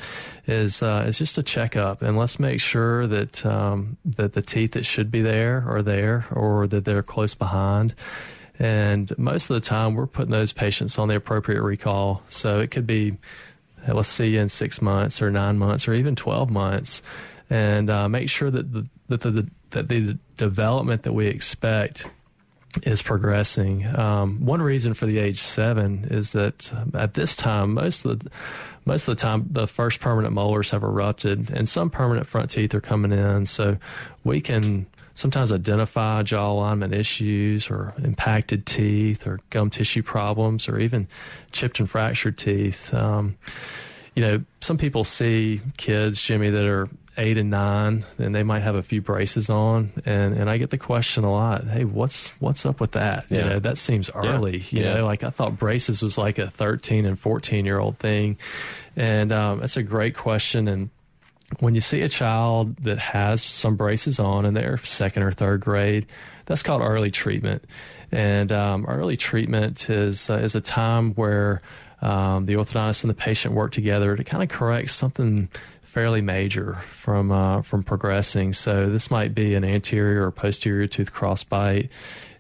is 0.46 0.84
uh, 0.84 1.06
is 1.08 1.18
just 1.18 1.38
a 1.38 1.44
checkup, 1.44 2.02
and 2.02 2.18
let's 2.18 2.40
make 2.40 2.60
sure 2.60 3.08
that 3.08 3.46
um, 3.46 3.96
that 4.04 4.34
the 4.34 4.42
teeth 4.42 4.74
that 4.74 4.86
should 4.86 5.12
be 5.12 5.22
there 5.22 5.64
are 5.66 5.82
there, 5.82 6.26
or 6.32 6.68
that 6.68 6.84
they're 6.84 7.04
close 7.04 7.36
behind. 7.36 7.96
And 8.60 9.18
most 9.18 9.50
of 9.50 9.54
the 9.54 9.66
time, 9.66 9.94
we're 9.94 10.06
putting 10.06 10.32
those 10.32 10.52
patients 10.52 11.00
on 11.00 11.08
the 11.08 11.16
appropriate 11.16 11.62
recall. 11.62 12.22
So 12.28 12.60
it 12.60 12.70
could 12.70 12.86
be 12.86 13.18
let's 13.88 14.10
see 14.10 14.28
you 14.28 14.42
in 14.42 14.50
six 14.50 14.82
months 14.82 15.22
or 15.22 15.32
nine 15.32 15.58
months 15.58 15.88
or 15.88 15.94
even 15.94 16.16
12 16.16 16.50
months 16.50 17.02
and 17.50 17.90
uh, 17.90 18.08
make 18.10 18.30
sure 18.30 18.50
that 18.50 18.72
the, 18.72 18.88
that 19.10 19.22
the, 19.22 19.48
that 19.74 19.90
the 19.90 20.18
development 20.38 21.04
that 21.04 21.14
we 21.14 21.28
expect 21.28 22.06
is 22.82 23.02
progressing. 23.02 23.86
Um, 23.86 24.46
one 24.46 24.62
reason 24.62 24.94
for 24.96 25.06
the 25.06 25.20
age 25.20 25.40
seven 25.40 26.08
is 26.10 26.32
that 26.32 26.72
at 26.96 27.14
this 27.14 27.36
time, 27.36 27.76
most 27.76 28.06
of 28.06 28.20
the 28.20 28.32
most 28.86 29.08
of 29.08 29.16
the 29.16 29.22
time, 29.22 29.48
the 29.52 29.68
first 29.68 30.00
permanent 30.00 30.34
molars 30.34 30.72
have 30.72 30.84
erupted, 30.84 31.52
and 31.52 31.70
some 31.70 31.90
permanent 31.90 32.28
front 32.28 32.52
teeth 32.52 32.74
are 32.74 32.82
coming 32.82 33.12
in. 33.12 33.46
So 33.46 33.78
we 34.24 34.42
can 34.42 34.88
sometimes 35.16 35.52
identify 35.52 36.24
jaw 36.24 36.52
alignment 36.52 36.94
issues 36.94 37.70
or 37.70 37.94
impacted 38.04 38.66
teeth 38.66 39.28
or 39.28 39.40
gum 39.52 39.70
tissue 39.70 40.02
problems 40.04 40.68
or 40.68 40.80
even 40.80 41.08
chipped 41.52 41.80
and 41.80 41.90
fractured 41.90 42.38
teeth. 42.38 42.94
Um, 42.94 43.38
you 44.16 44.22
know, 44.22 44.44
some 44.62 44.78
people 44.78 45.04
see 45.04 45.62
kids, 45.78 46.22
Jimmy, 46.22 46.50
that 46.50 46.66
are 46.66 46.90
eight 47.18 47.38
and 47.38 47.50
nine, 47.50 48.06
and 48.18 48.34
they 48.34 48.44
might 48.44 48.62
have 48.62 48.76
a 48.76 48.84
few 48.84 49.02
braces 49.02 49.50
on, 49.50 49.92
and 50.06 50.36
and 50.36 50.50
I 50.50 50.58
get 50.58 50.70
the 50.70 50.78
question 50.78 51.24
a 51.24 51.32
lot. 51.32 51.66
Hey, 51.66 51.86
what's 51.86 52.30
what's 52.40 52.66
up 52.66 52.80
with 52.80 52.92
that? 52.94 53.26
Yeah. 53.30 53.38
You 53.38 53.50
know, 53.52 53.60
that 53.60 53.78
seems 53.78 54.10
early. 54.14 54.60
Yeah. 54.60 54.66
You 54.70 54.84
yeah. 54.84 54.94
know, 54.96 55.06
like 55.06 55.24
I 55.24 55.30
thought 55.30 55.58
braces 55.58 56.02
was 56.02 56.18
like 56.18 56.40
a 56.40 56.50
thirteen 56.50 57.06
and 57.06 57.20
fourteen 57.20 57.66
year 57.66 57.80
old 57.80 57.98
thing, 58.00 58.38
and 58.96 59.32
um, 59.32 59.60
that's 59.60 59.78
a 59.78 59.84
great 59.84 60.16
question. 60.16 60.68
And 60.68 60.90
when 61.60 61.76
you 61.76 61.82
see 61.82 62.02
a 62.02 62.10
child 62.10 62.78
that 62.78 63.00
has 63.00 63.44
some 63.44 63.76
braces 63.76 64.20
on 64.20 64.46
in 64.46 64.54
their 64.54 64.78
second 64.78 65.24
or 65.24 65.32
third 65.32 65.62
grade, 65.62 66.08
that's 66.46 66.64
called 66.64 66.82
early 66.82 67.12
treatment. 67.12 67.66
And 68.12 68.52
um, 68.52 68.86
early 68.86 69.18
treatment 69.18 69.90
is 69.90 70.30
uh, 70.30 70.38
is 70.38 70.56
a 70.56 70.62
time 70.62 71.14
where 71.14 71.62
um, 72.02 72.46
the 72.46 72.56
orthodontist 72.56 73.04
and 73.04 73.10
the 73.10 73.16
patient 73.16 73.54
work 73.54 73.72
together 73.72 74.16
to 74.16 74.24
kind 74.24 74.44
of 74.44 74.50
correct 74.50 74.92
something 74.92 75.50
fairly 75.94 76.22
major 76.22 76.74
from 76.88 77.32
uh, 77.32 77.62
from 77.62 77.84
progressing. 77.84 78.52
So 78.52 78.90
this 78.90 79.12
might 79.12 79.36
be 79.36 79.54
an 79.54 79.64
anterior 79.64 80.26
or 80.26 80.32
posterior 80.32 80.88
tooth 80.88 81.14
crossbite. 81.14 81.90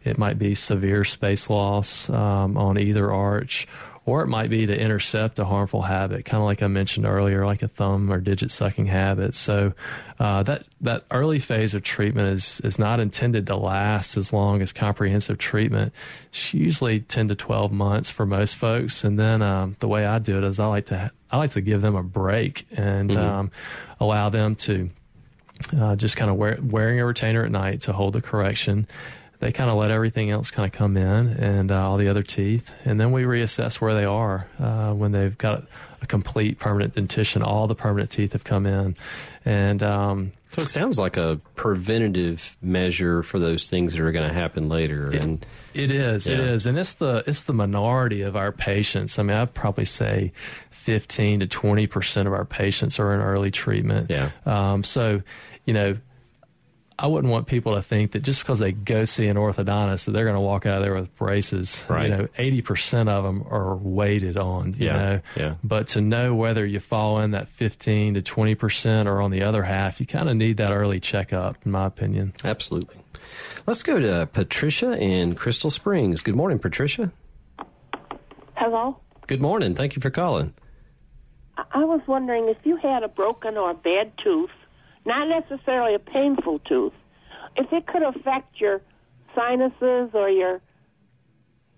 It 0.03 0.17
might 0.17 0.39
be 0.39 0.55
severe 0.55 1.03
space 1.03 1.51
loss 1.51 2.09
um, 2.09 2.57
on 2.57 2.79
either 2.79 3.11
arch, 3.13 3.67
or 4.05 4.21
it 4.21 4.27
might 4.27 4.49
be 4.49 4.65
to 4.65 4.77
intercept 4.77 5.39
a 5.39 5.45
harmful 5.45 5.81
habit, 5.81 6.25
kind 6.25 6.41
of 6.41 6.45
like 6.45 6.61
I 6.61 6.67
mentioned 6.67 7.05
earlier, 7.05 7.45
like 7.45 7.63
a 7.63 7.69
thumb 7.69 8.11
or 8.11 8.19
digit 8.19 8.51
sucking 8.51 8.87
habit. 8.87 9.33
So 9.33 9.73
uh, 10.19 10.43
that 10.43 10.65
that 10.81 11.05
early 11.09 11.39
phase 11.39 11.73
of 11.73 11.83
treatment 11.83 12.33
is 12.33 12.59
is 12.61 12.77
not 12.77 12.99
intended 12.99 13.47
to 13.47 13.55
last 13.55 14.17
as 14.17 14.33
long 14.33 14.61
as 14.61 14.73
comprehensive 14.73 15.37
treatment. 15.37 15.93
It's 16.29 16.53
usually 16.53 16.99
ten 16.99 17.29
to 17.29 17.35
twelve 17.35 17.71
months 17.71 18.09
for 18.09 18.25
most 18.25 18.57
folks, 18.57 19.05
and 19.05 19.17
then 19.17 19.41
um, 19.41 19.77
the 19.79 19.87
way 19.87 20.05
I 20.05 20.19
do 20.19 20.37
it 20.37 20.43
is 20.43 20.59
I 20.59 20.67
like 20.67 20.87
to 20.87 21.09
I 21.31 21.37
like 21.37 21.51
to 21.51 21.61
give 21.61 21.81
them 21.81 21.95
a 21.95 22.03
break 22.03 22.67
and 22.71 23.09
mm-hmm. 23.09 23.19
um, 23.19 23.51
allow 23.99 24.29
them 24.29 24.55
to. 24.55 24.89
Uh, 25.77 25.95
just 25.95 26.17
kind 26.17 26.29
of 26.29 26.35
wear, 26.35 26.57
wearing 26.61 26.99
a 26.99 27.05
retainer 27.05 27.45
at 27.45 27.51
night 27.51 27.79
to 27.81 27.93
hold 27.93 28.11
the 28.11 28.21
correction 28.21 28.85
they 29.43 29.51
kind 29.51 29.69
of 29.69 29.75
let 29.75 29.91
everything 29.91 30.31
else 30.31 30.51
kind 30.51 30.65
of 30.65 30.71
come 30.71 30.95
in 30.95 31.27
and 31.27 31.69
uh, 31.69 31.85
all 31.85 31.97
the 31.97 32.07
other 32.07 32.23
teeth, 32.23 32.71
and 32.85 32.99
then 32.99 33.11
we 33.11 33.23
reassess 33.23 33.81
where 33.81 33.93
they 33.93 34.05
are 34.05 34.47
uh, 34.57 34.93
when 34.93 35.11
they've 35.11 35.37
got 35.37 35.63
a 36.01 36.07
complete 36.07 36.59
permanent 36.59 36.95
dentition. 36.95 37.41
All 37.41 37.67
the 37.67 37.75
permanent 37.75 38.09
teeth 38.09 38.31
have 38.31 38.45
come 38.45 38.65
in, 38.65 38.95
and 39.43 39.83
um, 39.83 40.31
so 40.53 40.61
it 40.61 40.69
sounds 40.69 40.97
like 40.97 41.17
a 41.17 41.41
preventative 41.55 42.55
measure 42.61 43.21
for 43.21 43.37
those 43.37 43.69
things 43.69 43.93
that 43.93 44.01
are 44.01 44.13
going 44.13 44.27
to 44.27 44.33
happen 44.33 44.69
later. 44.69 45.07
It, 45.07 45.21
and 45.21 45.45
it 45.73 45.91
is, 45.91 46.25
yeah. 46.25 46.35
it 46.35 46.39
is, 46.39 46.65
and 46.65 46.79
it's 46.79 46.93
the 46.93 47.25
it's 47.27 47.43
the 47.43 47.53
minority 47.53 48.21
of 48.21 48.37
our 48.37 48.53
patients. 48.53 49.19
I 49.19 49.23
mean, 49.23 49.35
I'd 49.35 49.53
probably 49.53 49.85
say 49.85 50.31
15 50.71 51.41
to 51.41 51.47
20 51.47 51.87
percent 51.87 52.27
of 52.29 52.33
our 52.33 52.45
patients 52.45 52.97
are 52.97 53.13
in 53.13 53.19
early 53.19 53.51
treatment. 53.51 54.09
Yeah. 54.09 54.31
Um, 54.45 54.85
so, 54.85 55.21
you 55.65 55.73
know 55.73 55.97
I 56.97 57.07
wouldn't 57.07 57.31
want 57.31 57.47
people 57.47 57.75
to 57.75 57.81
think 57.81 58.11
that 58.11 58.21
just 58.21 58.39
because 58.39 58.59
they 58.59 58.71
go 58.71 59.05
see 59.05 59.27
an 59.27 59.37
orthodontist 59.37 60.05
that 60.05 60.11
they're 60.11 60.25
going 60.25 60.35
to 60.35 60.41
walk 60.41 60.65
out 60.65 60.77
of 60.77 60.83
there 60.83 60.93
with 60.93 61.15
braces. 61.17 61.83
Right. 61.89 62.09
You 62.09 62.17
know, 62.17 62.27
eighty 62.37 62.61
percent 62.61 63.09
of 63.09 63.23
them 63.23 63.45
are 63.49 63.75
weighted 63.75 64.37
on. 64.37 64.73
You 64.73 64.85
yeah. 64.85 64.97
know, 64.97 65.21
yeah. 65.35 65.55
But 65.63 65.87
to 65.89 66.01
know 66.01 66.35
whether 66.35 66.65
you 66.65 66.79
fall 66.79 67.19
in 67.19 67.31
that 67.31 67.49
fifteen 67.49 68.13
to 68.13 68.21
twenty 68.21 68.55
percent 68.55 69.07
or 69.07 69.21
on 69.21 69.31
the 69.31 69.43
other 69.43 69.63
half, 69.63 69.99
you 69.99 70.05
kind 70.05 70.29
of 70.29 70.35
need 70.37 70.57
that 70.57 70.71
early 70.71 70.99
checkup, 70.99 71.57
in 71.65 71.71
my 71.71 71.87
opinion. 71.87 72.33
Absolutely. 72.43 72.97
Let's 73.65 73.83
go 73.83 73.99
to 73.99 74.27
Patricia 74.31 74.93
in 74.93 75.35
Crystal 75.35 75.69
Springs. 75.69 76.21
Good 76.21 76.35
morning, 76.35 76.59
Patricia. 76.59 77.11
Hello. 78.55 78.99
Good 79.27 79.41
morning. 79.41 79.73
Thank 79.73 79.95
you 79.95 80.01
for 80.01 80.09
calling. 80.09 80.53
I 81.57 81.85
was 81.85 82.01
wondering 82.07 82.49
if 82.49 82.57
you 82.63 82.77
had 82.77 83.03
a 83.03 83.07
broken 83.07 83.57
or 83.57 83.71
a 83.71 83.73
bad 83.73 84.11
tooth 84.23 84.49
not 85.05 85.27
necessarily 85.27 85.95
a 85.95 85.99
painful 85.99 86.59
tooth, 86.59 86.93
if 87.55 87.71
it 87.71 87.87
could 87.87 88.03
affect 88.03 88.59
your 88.59 88.81
sinuses 89.35 90.11
or 90.13 90.29
your 90.29 90.61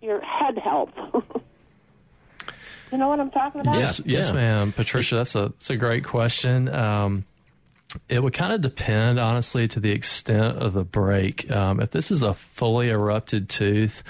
your 0.02 0.22
head 0.22 0.58
health. 0.58 0.92
you 2.92 2.98
know 2.98 3.08
what 3.08 3.20
I'm 3.20 3.32
talking 3.32 3.62
about? 3.62 3.76
Yes, 3.76 4.02
yes, 4.06 4.28
yeah. 4.28 4.34
ma'am, 4.34 4.72
Patricia. 4.72 5.16
That's 5.16 5.36
a 5.36 5.50
that's 5.50 5.70
a 5.70 5.78
great 5.78 6.04
question. 6.04 6.70
Um, 6.70 7.26
it 8.10 8.22
would 8.22 8.34
kind 8.34 8.54
of 8.54 8.62
depend, 8.62 9.20
honestly, 9.20 9.68
to 9.70 9.80
the 9.80 9.92
extent 9.92 10.58
of 10.58 10.74
the 10.74 10.84
break. 10.84 11.50
Um, 11.52 11.80
if 11.80 11.92
this 11.92 12.12
is 12.12 12.24
a 12.24 12.34
fully 12.34 12.90
erupted 12.90 13.50
tooth, 13.50 14.04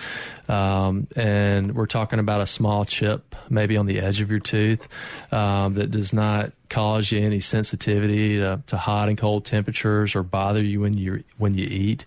um, 0.48 1.08
and 1.16 1.76
we're 1.76 1.86
talking 1.86 2.20
about 2.20 2.42
a 2.42 2.46
small 2.46 2.86
chip, 2.86 3.36
maybe 3.50 3.78
on 3.78 3.86
the 3.86 4.00
edge 4.00 4.22
of 4.22 4.30
your 4.30 4.40
tooth, 4.40 4.88
um, 5.32 5.74
that 5.74 5.92
does 5.92 6.14
not 6.14 6.52
cause 6.70 7.12
you 7.12 7.20
any 7.20 7.40
sensitivity 7.40 8.38
to, 8.38 8.62
to, 8.68 8.78
hot 8.78 9.10
and 9.10 9.18
cold 9.18 9.46
temperatures 9.46 10.16
or 10.16 10.24
bother 10.24 10.64
you 10.64 10.82
when 10.82 10.96
you 10.98 11.24
when 11.38 11.54
you 11.54 11.66
eat, 11.66 12.06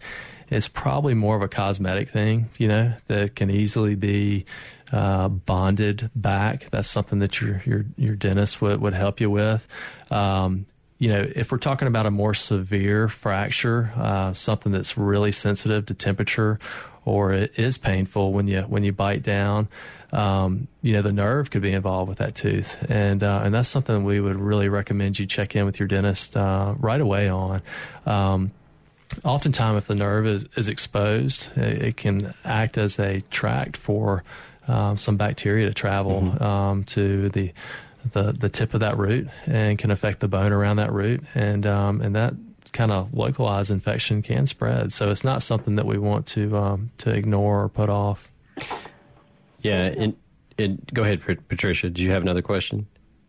it's 0.50 0.68
probably 0.68 1.14
more 1.14 1.36
of 1.36 1.42
a 1.42 1.48
cosmetic 1.48 2.10
thing. 2.10 2.48
You 2.58 2.68
know 2.68 2.92
that 3.06 3.36
can 3.36 3.50
easily 3.50 3.94
be 3.94 4.46
uh, 4.92 5.28
bonded 5.28 6.10
back. 6.14 6.70
That's 6.70 6.88
something 6.88 7.18
that 7.20 7.40
your 7.40 7.62
your 7.64 7.84
your 7.96 8.16
dentist 8.16 8.60
would, 8.60 8.80
would 8.80 8.94
help 8.94 9.20
you 9.20 9.30
with. 9.30 9.66
Um, 10.10 10.66
you 10.98 11.08
know, 11.08 11.26
if 11.34 11.52
we're 11.52 11.58
talking 11.58 11.88
about 11.88 12.06
a 12.06 12.11
more 12.11 12.34
severe 12.34 13.08
fracture, 13.08 13.92
uh, 13.96 14.32
something 14.32 14.72
that's 14.72 14.98
really 14.98 15.32
sensitive 15.32 15.87
to 15.87 15.94
temperature, 15.94 16.58
or 17.04 17.32
it 17.32 17.52
is 17.56 17.78
painful 17.78 18.32
when 18.32 18.48
you 18.48 18.62
when 18.62 18.82
you 18.82 18.92
bite 18.92 19.22
down, 19.22 19.68
um, 20.12 20.66
you 20.82 20.92
know, 20.92 21.02
the 21.02 21.12
nerve 21.12 21.50
could 21.50 21.62
be 21.62 21.72
involved 21.72 22.08
with 22.08 22.18
that 22.18 22.34
tooth, 22.34 22.76
and 22.88 23.22
uh, 23.22 23.42
and 23.44 23.54
that's 23.54 23.68
something 23.68 24.04
we 24.04 24.20
would 24.20 24.37
really 24.37 24.68
recommend 24.68 25.18
you 25.18 25.26
check 25.26 25.54
in 25.54 25.66
with 25.66 25.78
your 25.78 25.88
dentist 25.88 26.37
uh, 26.37 26.74
right 26.78 27.00
away 27.00 27.28
on. 27.28 27.62
Um, 28.04 28.50
oftentimes, 29.24 29.78
if 29.78 29.87
the 29.87 29.94
nerve 29.94 30.26
is, 30.26 30.46
is 30.56 30.68
exposed, 30.68 31.48
it, 31.56 31.82
it 31.82 31.96
can 31.96 32.34
act 32.44 32.76
as 32.76 32.98
a 32.98 33.20
tract 33.30 33.76
for 33.76 34.24
um, 34.66 34.96
some 34.96 35.16
bacteria 35.16 35.66
to 35.66 35.74
travel 35.74 36.22
mm-hmm. 36.22 36.42
um, 36.42 36.84
to 36.84 37.28
the 37.30 37.52
the 38.12 38.32
the 38.32 38.48
tip 38.48 38.74
of 38.74 38.80
that 38.80 38.96
root 38.98 39.28
and 39.46 39.78
can 39.78 39.90
affect 39.90 40.20
the 40.20 40.28
bone 40.28 40.52
around 40.52 40.76
that 40.76 40.92
root, 40.92 41.22
and 41.34 41.66
um, 41.66 42.00
and 42.00 42.14
that 42.14 42.34
kind 42.72 42.92
of 42.92 43.12
localized 43.14 43.70
infection 43.70 44.22
can 44.22 44.46
spread. 44.46 44.92
So 44.92 45.11
it's 45.11 45.24
not 45.24 45.42
something 45.42 45.76
that 45.76 45.87
we 45.87 45.98
want 45.98 46.26
to 46.28 46.56
um, 46.56 46.90
to 46.98 47.11
ignore 47.11 47.64
or 47.64 47.68
put 47.68 47.88
off. 47.88 48.30
Yeah, 49.61 49.84
and, 49.87 50.16
and 50.58 50.88
go 50.92 51.02
ahead, 51.02 51.20
Patricia. 51.48 51.90
Do 51.90 52.02
you 52.02 52.11
have 52.11 52.22
another 52.22 52.42
question? 52.42 52.87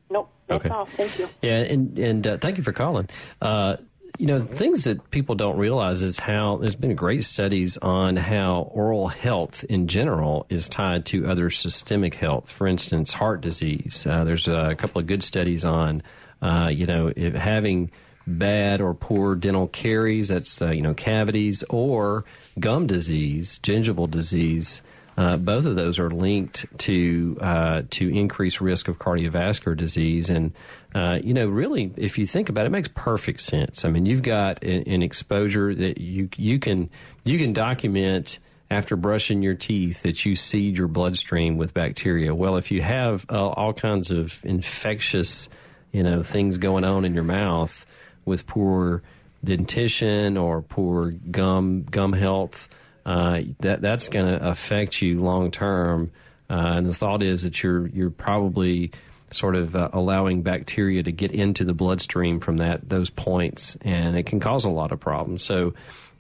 Nope. 0.10 0.32
okay. 0.50 0.70
All. 0.70 0.86
Thank 0.86 1.18
you. 1.18 1.30
Yeah, 1.42 1.60
and 1.60 1.98
and 1.98 2.28
uh, 2.28 2.38
thank 2.38 2.58
you 2.58 2.64
for 2.64 2.74
calling. 2.74 3.10
Uh, 3.42 3.78
you 4.20 4.26
know, 4.26 4.40
things 4.40 4.84
that 4.84 5.12
people 5.12 5.34
don't 5.36 5.58
realize 5.58 6.02
is 6.02 6.20
how 6.20 6.58
there's 6.58 6.76
been 6.76 6.94
great 6.94 7.24
studies 7.24 7.78
on 7.78 8.18
how 8.18 8.70
oral 8.74 9.08
health 9.08 9.64
in 9.64 9.88
general 9.88 10.46
is 10.50 10.68
tied 10.68 11.06
to 11.06 11.26
other 11.26 11.50
systemic 11.50 12.16
health. 12.16 12.52
For 12.52 12.68
instance, 12.68 13.14
heart 13.14 13.40
disease. 13.40 14.06
Uh, 14.06 14.26
there's 14.26 14.50
a 14.50 14.76
couple 14.78 15.00
of 15.00 15.08
good 15.08 15.24
studies 15.24 15.64
on, 15.64 16.04
uh, 16.42 16.70
you 16.72 16.86
know, 16.86 17.14
having 17.16 17.92
bad 18.28 18.82
or 18.82 18.94
poor 18.94 19.36
dental 19.36 19.70
caries, 19.70 20.28
that's, 20.28 20.62
uh, 20.62 20.72
you 20.72 20.82
know, 20.82 20.94
cavities, 20.94 21.64
or 21.70 22.26
gum 22.60 22.88
disease, 22.88 23.58
gingival 23.64 24.12
disease. 24.12 24.82
Uh, 25.18 25.38
both 25.38 25.66
of 25.66 25.76
those 25.76 25.98
are 26.00 26.10
linked 26.10 26.66
to 26.78 27.38
uh, 27.42 27.82
to 27.90 28.08
increased 28.08 28.62
risk 28.62 28.88
of 28.88 28.98
cardiovascular 29.00 29.76
disease, 29.76 30.30
and 30.30 30.54
uh, 30.94 31.20
you 31.24 31.34
know, 31.34 31.48
really, 31.48 31.92
if 31.98 32.18
you 32.18 32.26
think 32.26 32.50
about 32.50 32.66
it, 32.66 32.68
it 32.68 32.72
makes 32.72 32.88
perfect 32.88 33.42
sense. 33.42 33.86
I 33.86 33.90
mean, 33.90 34.06
you've 34.06 34.24
got 34.24 34.64
an, 34.64 34.84
an 34.88 35.04
exposure 35.04 35.74
that 35.74 36.00
you 36.00 36.30
you 36.36 36.58
can 36.58 36.90
you 37.24 37.38
can 37.38 37.54
document 37.54 38.40
after 38.72 38.96
brushing 38.96 39.42
your 39.42 39.56
teeth 39.56 40.02
that 40.04 40.26
you 40.26 40.36
seed 40.36 40.78
your 40.78 40.88
bloodstream 40.88 41.58
with 41.58 41.74
bacteria. 41.74 42.34
Well, 42.34 42.58
if 42.58 42.72
you 42.72 42.82
have 42.82 43.26
uh, 43.30 43.50
all 43.50 43.74
kinds 43.74 44.12
of 44.12 44.40
infectious, 44.44 45.50
you 45.92 46.04
know, 46.04 46.24
things 46.24 46.58
going 46.58 46.84
on 46.84 47.06
in 47.06 47.14
your 47.14 47.24
mouth 47.24 47.86
with 48.26 48.48
poor 48.48 49.02
dentition 49.44 50.38
or 50.38 50.62
poor 50.62 51.12
gum 51.12 51.84
gum 51.84 52.14
health, 52.14 52.68
uh, 53.06 53.42
that 53.60 53.82
that's 53.82 54.10
going 54.10 54.26
to 54.26 54.48
affect 54.48 55.04
you 55.04 55.22
long 55.22 55.52
term. 55.52 56.12
Uh, 56.50 56.74
and 56.78 56.88
the 56.88 56.96
thought 56.96 57.22
is 57.22 57.44
that 57.44 57.62
you're 57.62 57.86
you're 57.88 58.10
probably 58.10 58.92
sort 59.32 59.56
of 59.56 59.76
uh, 59.76 59.90
allowing 59.94 60.42
bacteria 60.42 61.04
to 61.04 61.12
get 61.12 61.32
into 61.32 61.64
the 61.64 61.74
bloodstream 61.74 62.40
from 62.40 62.58
that 62.58 62.88
those 62.90 63.10
points, 63.10 63.78
and 63.82 64.18
it 64.18 64.26
can 64.26 64.40
cause 64.40 64.66
a 64.66 64.70
lot 64.70 64.92
of 64.92 65.00
problems. 65.00 65.44
So, 65.44 65.74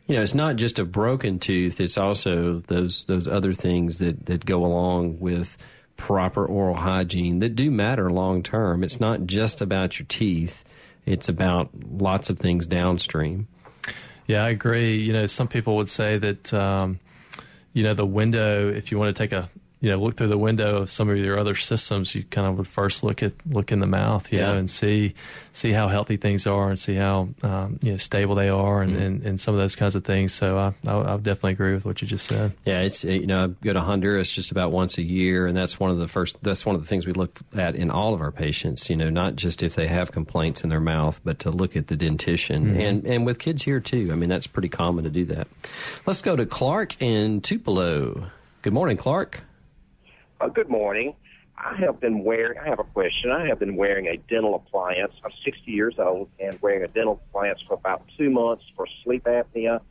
you 0.07 0.15
know, 0.15 0.21
it's 0.21 0.33
not 0.33 0.55
just 0.55 0.79
a 0.79 0.85
broken 0.85 1.39
tooth; 1.39 1.79
it's 1.79 1.97
also 1.97 2.59
those 2.67 3.05
those 3.05 3.27
other 3.27 3.53
things 3.53 3.99
that 3.99 4.25
that 4.27 4.45
go 4.45 4.65
along 4.65 5.19
with 5.19 5.57
proper 5.97 6.45
oral 6.45 6.75
hygiene 6.75 7.39
that 7.39 7.55
do 7.55 7.69
matter 7.69 8.09
long 8.09 8.43
term. 8.43 8.83
It's 8.83 8.99
not 8.99 9.25
just 9.25 9.61
about 9.61 9.99
your 9.99 10.05
teeth; 10.07 10.63
it's 11.05 11.29
about 11.29 11.69
lots 11.91 12.29
of 12.29 12.39
things 12.39 12.67
downstream. 12.67 13.47
Yeah, 14.27 14.43
I 14.43 14.49
agree. 14.49 14.99
You 14.99 15.13
know, 15.13 15.25
some 15.25 15.47
people 15.47 15.75
would 15.77 15.89
say 15.89 16.17
that. 16.17 16.53
Um, 16.53 16.99
you 17.71 17.83
know 17.83 17.93
the 17.93 18.05
window 18.05 18.69
if 18.71 18.91
you 18.91 18.97
want 18.97 19.15
to 19.15 19.23
take 19.23 19.31
a 19.31 19.49
you 19.81 19.89
know 19.89 19.97
look 19.97 20.17
through 20.17 20.27
the 20.27 20.37
window 20.37 20.77
of 20.77 20.91
some 20.91 21.09
of 21.09 21.17
your 21.17 21.39
other 21.39 21.55
systems 21.55 22.13
you 22.13 22.23
kind 22.23 22.47
of 22.47 22.57
would 22.57 22.67
first 22.67 23.03
look 23.03 23.23
at 23.23 23.33
look 23.49 23.71
in 23.71 23.79
the 23.79 23.87
mouth 23.87 24.31
you 24.31 24.39
yeah. 24.39 24.47
know 24.47 24.57
and 24.57 24.69
see 24.69 25.13
see 25.53 25.71
how 25.71 25.87
healthy 25.87 26.17
things 26.17 26.45
are 26.47 26.69
and 26.69 26.79
see 26.79 26.95
how 26.95 27.29
um, 27.43 27.79
you 27.81 27.91
know 27.91 27.97
stable 27.97 28.35
they 28.35 28.49
are 28.49 28.81
and, 28.81 28.93
mm-hmm. 28.93 29.01
and, 29.01 29.25
and, 29.25 29.39
some 29.39 29.53
of 29.53 29.59
those 29.59 29.75
kinds 29.75 29.95
of 29.95 30.03
things. 30.03 30.33
So 30.33 30.57
I, 30.57 30.73
I, 30.87 31.13
I 31.13 31.17
definitely 31.17 31.53
agree 31.53 31.73
with 31.73 31.85
what 31.85 32.01
you 32.01 32.07
just 32.07 32.27
said. 32.27 32.53
Yeah 32.65 32.81
it's 32.81 33.03
you 33.03 33.27
know 33.27 33.45
I 33.45 33.47
go 33.47 33.73
to 33.73 33.81
Honduras 33.81 34.31
just 34.31 34.51
about 34.51 34.71
once 34.71 34.97
a 34.97 35.03
year 35.03 35.47
and 35.47 35.55
that's 35.55 35.79
one 35.79 35.91
of 35.91 35.97
the 35.97 36.07
first 36.07 36.37
that's 36.41 36.65
one 36.65 36.75
of 36.75 36.81
the 36.81 36.87
things 36.87 37.05
we 37.05 37.13
look 37.13 37.39
at 37.55 37.75
in 37.75 37.89
all 37.89 38.13
of 38.13 38.21
our 38.21 38.31
patients 38.31 38.89
you 38.89 38.95
know 38.95 39.09
not 39.09 39.35
just 39.35 39.63
if 39.63 39.75
they 39.75 39.87
have 39.87 40.11
complaints 40.11 40.63
in 40.63 40.69
their 40.69 40.79
mouth 40.79 41.19
but 41.23 41.39
to 41.39 41.51
look 41.51 41.75
at 41.75 41.87
the 41.87 41.95
dentition. 41.95 42.65
Mm-hmm. 42.65 42.79
and 42.79 43.05
and 43.05 43.25
with 43.25 43.39
kids 43.39 43.63
here 43.63 43.79
too. 43.79 44.09
I 44.11 44.15
mean 44.15 44.29
that's 44.29 44.47
pretty 44.47 44.69
common 44.69 45.03
to 45.03 45.09
do 45.09 45.25
that. 45.25 45.47
Let's 46.05 46.21
go 46.21 46.35
to 46.35 46.45
Clark 46.45 47.01
in 47.01 47.41
Tupelo. 47.41 48.29
Good 48.61 48.73
morning 48.73 48.97
Clark 48.97 49.43
uh, 50.39 50.47
good 50.47 50.69
morning. 50.69 51.15
I 51.57 51.75
have 51.77 51.99
been 51.99 52.23
wearing, 52.23 52.57
I 52.57 52.69
have 52.69 52.79
a 52.79 52.85
question. 52.85 53.31
I 53.31 53.47
have 53.47 53.59
been 53.59 53.75
wearing 53.75 54.07
a 54.07 54.17
dental 54.17 54.55
appliance. 54.55 55.13
I'm 55.23 55.31
60 55.43 55.69
years 55.69 55.95
old 55.97 56.29
and 56.39 56.61
wearing 56.61 56.83
a 56.83 56.87
dental 56.87 57.21
appliance 57.29 57.59
for 57.67 57.73
about 57.73 58.03
two 58.17 58.29
months 58.29 58.63
for 58.75 58.87
sleep 59.03 59.25
apnea. 59.25 59.81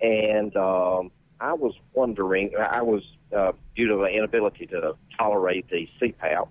And 0.00 0.56
um, 0.56 1.10
I 1.40 1.54
was 1.54 1.74
wondering, 1.94 2.52
I 2.56 2.82
was, 2.82 3.02
uh, 3.36 3.52
due 3.74 3.88
to 3.88 3.96
the 3.96 4.06
inability 4.06 4.66
to 4.66 4.94
tolerate 5.18 5.68
the 5.70 5.88
CPAP, 6.00 6.48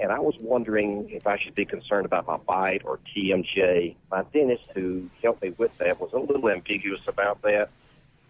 and 0.00 0.12
I 0.12 0.20
was 0.20 0.34
wondering 0.40 1.08
if 1.10 1.26
I 1.26 1.38
should 1.38 1.54
be 1.54 1.64
concerned 1.64 2.06
about 2.06 2.26
my 2.26 2.36
bite 2.36 2.82
or 2.84 3.00
TMJ. 3.16 3.96
My 4.10 4.22
dentist 4.32 4.64
who 4.74 5.08
helped 5.22 5.42
me 5.42 5.54
with 5.56 5.76
that 5.78 6.00
was 6.00 6.10
a 6.12 6.18
little 6.18 6.48
ambiguous 6.50 7.00
about 7.08 7.42
that. 7.42 7.70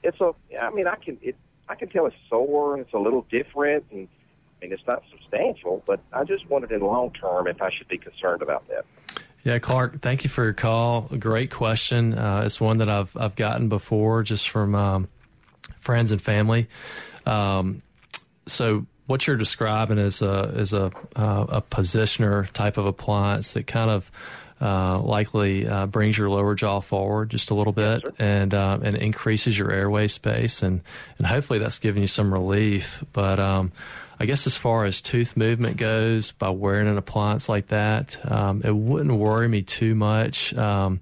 It's 0.02 0.20
a, 0.20 0.32
I 0.60 0.70
mean, 0.70 0.86
I 0.86 0.96
can, 0.96 1.18
it, 1.20 1.36
I 1.68 1.74
can 1.74 1.88
tell 1.88 2.06
it's 2.06 2.16
sore. 2.30 2.74
And 2.74 2.84
it's 2.84 2.94
a 2.94 2.98
little 2.98 3.26
different, 3.30 3.84
and 3.90 4.08
I 4.60 4.64
mean, 4.64 4.72
it's 4.72 4.86
not 4.86 5.02
substantial, 5.10 5.82
but 5.86 6.00
I 6.12 6.24
just 6.24 6.48
wondered 6.48 6.72
in 6.72 6.80
long 6.80 7.12
term 7.12 7.46
if 7.46 7.62
I 7.62 7.70
should 7.76 7.88
be 7.88 7.98
concerned 7.98 8.42
about 8.42 8.66
that. 8.68 8.84
Yeah, 9.44 9.58
Clark, 9.60 10.00
thank 10.00 10.24
you 10.24 10.30
for 10.30 10.44
your 10.44 10.52
call. 10.52 11.02
Great 11.18 11.50
question. 11.50 12.18
Uh, 12.18 12.42
it's 12.44 12.60
one 12.60 12.78
that 12.78 12.88
I've 12.88 13.16
I've 13.16 13.36
gotten 13.36 13.68
before, 13.68 14.22
just 14.22 14.48
from 14.50 14.74
um, 14.74 15.08
friends 15.80 16.12
and 16.12 16.20
family. 16.20 16.68
Um, 17.24 17.82
so, 18.46 18.86
what 19.06 19.26
you're 19.26 19.36
describing 19.36 19.98
is 19.98 20.22
a 20.22 20.52
is 20.56 20.72
a 20.72 20.90
uh, 21.14 21.46
a 21.48 21.62
positioner 21.62 22.50
type 22.52 22.78
of 22.78 22.86
appliance 22.86 23.52
that 23.52 23.66
kind 23.66 23.90
of 23.90 24.10
uh, 24.60 24.98
likely 25.00 25.68
uh, 25.68 25.86
brings 25.86 26.18
your 26.18 26.28
lower 26.28 26.56
jaw 26.56 26.80
forward 26.80 27.30
just 27.30 27.50
a 27.50 27.54
little 27.54 27.72
bit 27.72 28.02
yes, 28.04 28.12
and 28.18 28.54
uh, 28.54 28.78
and 28.82 28.96
increases 28.96 29.56
your 29.56 29.70
airway 29.70 30.08
space 30.08 30.62
and 30.62 30.80
and 31.16 31.26
hopefully 31.26 31.60
that's 31.60 31.78
giving 31.78 32.02
you 32.02 32.08
some 32.08 32.32
relief. 32.32 33.04
But 33.12 33.38
um, 33.38 33.70
I 34.20 34.26
guess 34.26 34.46
as 34.46 34.56
far 34.56 34.84
as 34.84 35.00
tooth 35.00 35.36
movement 35.36 35.76
goes, 35.76 36.32
by 36.32 36.50
wearing 36.50 36.88
an 36.88 36.98
appliance 36.98 37.48
like 37.48 37.68
that, 37.68 38.18
um, 38.30 38.62
it 38.64 38.74
wouldn't 38.74 39.16
worry 39.16 39.48
me 39.48 39.62
too 39.62 39.94
much. 39.94 40.52
Um, 40.54 41.00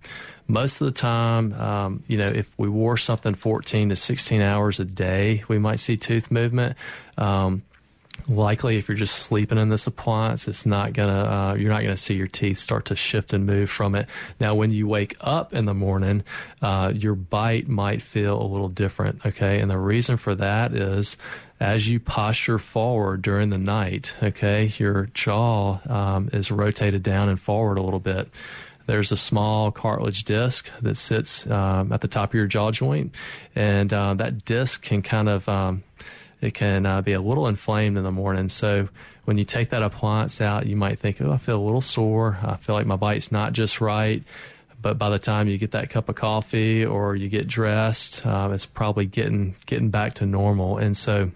most 0.49 0.81
of 0.81 0.85
the 0.85 0.93
time, 0.93 1.53
um, 1.55 2.05
you 2.07 2.19
know, 2.19 2.29
if 2.29 2.51
we 2.57 2.69
wore 2.69 2.97
something 2.97 3.35
14 3.35 3.89
to 3.89 3.97
16 3.97 4.43
hours 4.43 4.81
a 4.81 4.85
day, 4.85 5.43
we 5.49 5.59
might 5.59 5.81
see 5.81 5.97
tooth 5.97 6.31
movement. 6.31 6.77
Um, 7.19 7.63
likely 8.29 8.77
if 8.77 8.89
you're 8.89 8.97
just 8.97 9.17
sleeping 9.17 9.59
in 9.59 9.69
this 9.69 9.87
appliance 9.87 10.49
it's 10.49 10.67
not 10.67 10.93
gonna 10.93 11.25
uh, 11.25 11.55
you're 11.55 11.73
not 11.73 11.83
gonna 11.83 11.97
see 11.97 12.15
your 12.15 12.27
teeth 12.27 12.59
start 12.59 12.87
to 12.87 12.97
shift 12.97 13.33
and 13.33 13.47
move 13.47 13.71
from 13.71 13.95
it. 13.95 14.07
Now 14.41 14.55
when 14.55 14.71
you 14.71 14.89
wake 14.89 15.17
up 15.21 15.53
in 15.55 15.65
the 15.65 15.75
morning 15.75 16.25
uh, 16.63 16.93
your 16.95 17.15
bite 17.15 17.69
might 17.69 18.03
feel 18.03 18.41
a 18.41 18.45
little 18.45 18.69
different 18.69 19.25
okay? 19.25 19.61
And 19.61 19.71
the 19.71 19.79
reason 19.79 20.17
for 20.17 20.35
that 20.35 20.75
is 20.75 21.17
as 21.61 21.89
you 21.89 22.01
posture 22.01 22.59
forward 22.59 23.23
during 23.23 23.51
the 23.51 23.59
night 23.59 24.15
okay 24.23 24.73
your 24.79 25.07
jaw 25.15 25.79
um, 25.89 26.31
is 26.33 26.51
rotated 26.51 27.03
down 27.03 27.29
and 27.29 27.41
forward 27.41 27.79
a 27.79 27.83
little 27.83 28.01
bit. 28.01 28.29
There's 28.87 29.11
a 29.11 29.17
small 29.17 29.73
cartilage 29.73 30.25
disc 30.25 30.71
that 30.81 30.97
sits 30.97 31.45
um, 31.49 31.93
at 31.93 32.01
the 32.01 32.09
top 32.09 32.31
of 32.31 32.35
your 32.35 32.47
jaw 32.47 32.71
joint 32.71 33.15
and 33.55 33.93
uh, 33.93 34.15
that 34.15 34.45
disc 34.45 34.83
can 34.83 35.03
kind 35.03 35.29
of 35.29 35.49
um, 35.49 35.83
it 36.47 36.55
can 36.55 36.87
uh, 36.87 37.03
be 37.03 37.13
a 37.13 37.21
little 37.21 37.49
inflamed 37.49 37.99
in 37.99 38.05
the 38.05 38.13
morning. 38.13 38.49
So 38.49 38.89
when 39.25 39.37
you 39.37 39.45
take 39.45 39.71
that 39.71 39.83
appliance 39.83 40.41
out, 40.41 40.67
you 40.67 40.77
might 40.77 41.01
think, 41.01 41.21
oh, 41.21 41.33
I 41.33 41.39
feel 41.39 41.59
a 41.59 41.65
little 41.65 41.81
sore. 41.81 42.39
I 42.43 42.57
feel 42.57 42.75
like 42.75 42.87
my 42.87 42.97
bite's 42.97 43.33
not 43.33 43.53
just 43.53 43.81
right. 43.81 44.23
But 44.81 44.99
by 44.99 45.11
the 45.11 45.19
time 45.19 45.49
you 45.49 45.59
get 45.59 45.73
that 45.73 45.91
cup 45.91 46.09
of 46.09 46.15
coffee 46.15 46.85
or 46.85 47.17
you 47.17 47.29
get 47.29 47.49
dressed, 47.49 48.25
um, 48.25 48.53
it's 48.53 48.67
probably 48.67 49.07
getting 49.07 49.57
getting 49.67 49.91
back 49.91 50.15
to 50.15 50.27
normal. 50.27 50.79
And 50.79 50.97
so 50.97 51.33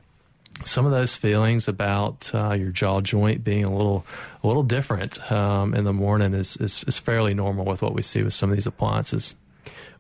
some 0.64 0.87
of 0.87 0.92
those 0.92 1.16
feelings 1.16 1.66
about 1.66 2.31
uh, 2.35 2.53
your 2.53 2.70
jaw 2.70 3.01
joint 3.01 3.42
being 3.42 3.64
a 3.64 3.75
little 3.75 4.05
a 4.44 4.46
little 4.46 4.62
different 4.62 5.33
um, 5.33 5.75
in 5.75 5.85
the 5.85 5.92
morning 5.92 6.35
is, 6.35 6.57
is, 6.59 6.85
is 6.85 6.99
fairly 6.99 7.35
normal 7.35 7.64
with 7.64 7.83
what 7.83 7.94
we 7.94 8.03
see 8.03 8.23
with 8.23 8.35
some 8.35 8.51
of 8.51 8.57
these 8.57 8.66
appliances. 8.66 9.35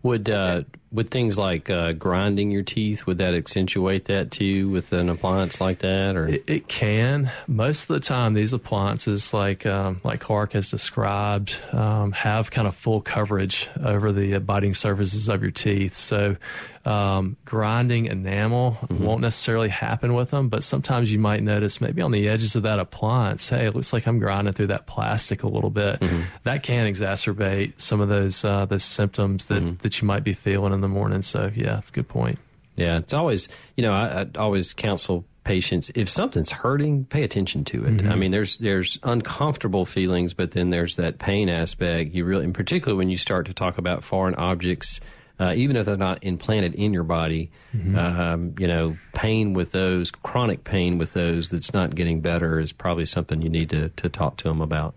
Would 0.02 0.30
uh, 0.30 0.62
would 0.92 1.10
things 1.10 1.38
like 1.38 1.70
uh, 1.70 1.92
grinding 1.92 2.50
your 2.50 2.62
teeth 2.62 3.06
would 3.06 3.18
that 3.18 3.34
accentuate 3.34 4.06
that 4.06 4.30
too 4.30 4.68
with 4.70 4.92
an 4.92 5.08
appliance 5.08 5.60
like 5.60 5.78
that 5.78 6.16
or 6.16 6.26
it, 6.26 6.44
it 6.46 6.68
can 6.68 7.30
most 7.46 7.82
of 7.82 7.88
the 7.88 8.00
time 8.00 8.34
these 8.34 8.52
appliances 8.52 9.32
like 9.32 9.64
um, 9.66 10.00
like 10.02 10.20
Clark 10.20 10.52
has 10.52 10.70
described 10.70 11.56
um, 11.72 12.12
have 12.12 12.50
kind 12.50 12.66
of 12.66 12.74
full 12.74 13.00
coverage 13.00 13.68
over 13.84 14.12
the 14.12 14.38
biting 14.38 14.74
surfaces 14.74 15.28
of 15.28 15.42
your 15.42 15.52
teeth 15.52 15.96
so 15.96 16.36
um, 16.84 17.36
grinding 17.44 18.06
enamel 18.06 18.78
mm-hmm. 18.82 19.04
won't 19.04 19.20
necessarily 19.20 19.68
happen 19.68 20.14
with 20.14 20.30
them, 20.30 20.48
but 20.48 20.64
sometimes 20.64 21.12
you 21.12 21.18
might 21.18 21.42
notice 21.42 21.80
maybe 21.80 22.00
on 22.00 22.10
the 22.10 22.28
edges 22.28 22.56
of 22.56 22.62
that 22.62 22.78
appliance, 22.78 23.50
hey, 23.50 23.66
it 23.66 23.74
looks 23.74 23.92
like 23.92 24.06
I'm 24.06 24.18
grinding 24.18 24.54
through 24.54 24.68
that 24.68 24.86
plastic 24.86 25.42
a 25.42 25.46
little 25.48 25.68
bit. 25.68 26.00
Mm-hmm. 26.00 26.22
That 26.44 26.62
can 26.62 26.86
exacerbate 26.86 27.74
some 27.76 28.00
of 28.00 28.08
those 28.08 28.44
uh, 28.44 28.64
those 28.64 28.82
symptoms 28.82 29.46
that 29.46 29.62
mm-hmm. 29.62 29.76
that 29.82 30.00
you 30.00 30.06
might 30.06 30.24
be 30.24 30.32
feeling 30.32 30.79
in 30.84 30.90
the 30.90 30.94
morning. 30.94 31.22
So 31.22 31.50
yeah, 31.54 31.80
good 31.92 32.08
point. 32.08 32.38
Yeah, 32.76 32.98
it's 32.98 33.14
always 33.14 33.48
you 33.76 33.84
know 33.84 33.92
I, 33.92 34.22
I 34.22 34.26
always 34.38 34.72
counsel 34.72 35.24
patients 35.42 35.90
if 35.94 36.08
something's 36.08 36.50
hurting 36.50 37.06
pay 37.06 37.22
attention 37.24 37.64
to 37.64 37.86
it 37.86 37.96
mm-hmm. 37.96 38.12
i 38.12 38.14
mean 38.14 38.30
there's 38.30 38.58
there's 38.58 38.98
uncomfortable 39.02 39.86
feelings 39.86 40.34
but 40.34 40.50
then 40.50 40.68
there's 40.68 40.96
that 40.96 41.18
pain 41.18 41.48
aspect 41.48 42.14
you 42.14 42.26
really 42.26 42.44
in 42.44 42.52
particular 42.52 42.94
when 42.94 43.08
you 43.08 43.16
start 43.16 43.46
to 43.46 43.54
talk 43.54 43.78
about 43.78 44.04
foreign 44.04 44.34
objects 44.34 45.00
uh, 45.40 45.54
even 45.56 45.74
if 45.74 45.86
they're 45.86 45.96
not 45.96 46.22
implanted 46.22 46.74
in 46.74 46.92
your 46.92 47.02
body, 47.02 47.50
mm-hmm. 47.74 47.98
um, 47.98 48.54
you 48.58 48.66
know, 48.66 48.98
pain 49.14 49.54
with 49.54 49.72
those, 49.72 50.10
chronic 50.10 50.64
pain 50.64 50.98
with 50.98 51.14
those 51.14 51.48
that's 51.48 51.72
not 51.72 51.94
getting 51.94 52.20
better 52.20 52.60
is 52.60 52.72
probably 52.72 53.06
something 53.06 53.40
you 53.40 53.48
need 53.48 53.70
to, 53.70 53.88
to 53.90 54.10
talk 54.10 54.36
to 54.36 54.44
them 54.44 54.60
about. 54.60 54.94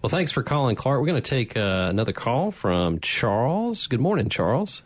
Well, 0.00 0.10
thanks 0.10 0.32
for 0.32 0.42
calling, 0.42 0.76
Clark. 0.76 1.00
We're 1.00 1.06
going 1.06 1.22
to 1.22 1.30
take 1.30 1.56
uh, 1.56 1.86
another 1.88 2.12
call 2.12 2.50
from 2.50 3.00
Charles. 3.00 3.86
Good 3.86 4.00
morning, 4.00 4.28
Charles. 4.28 4.82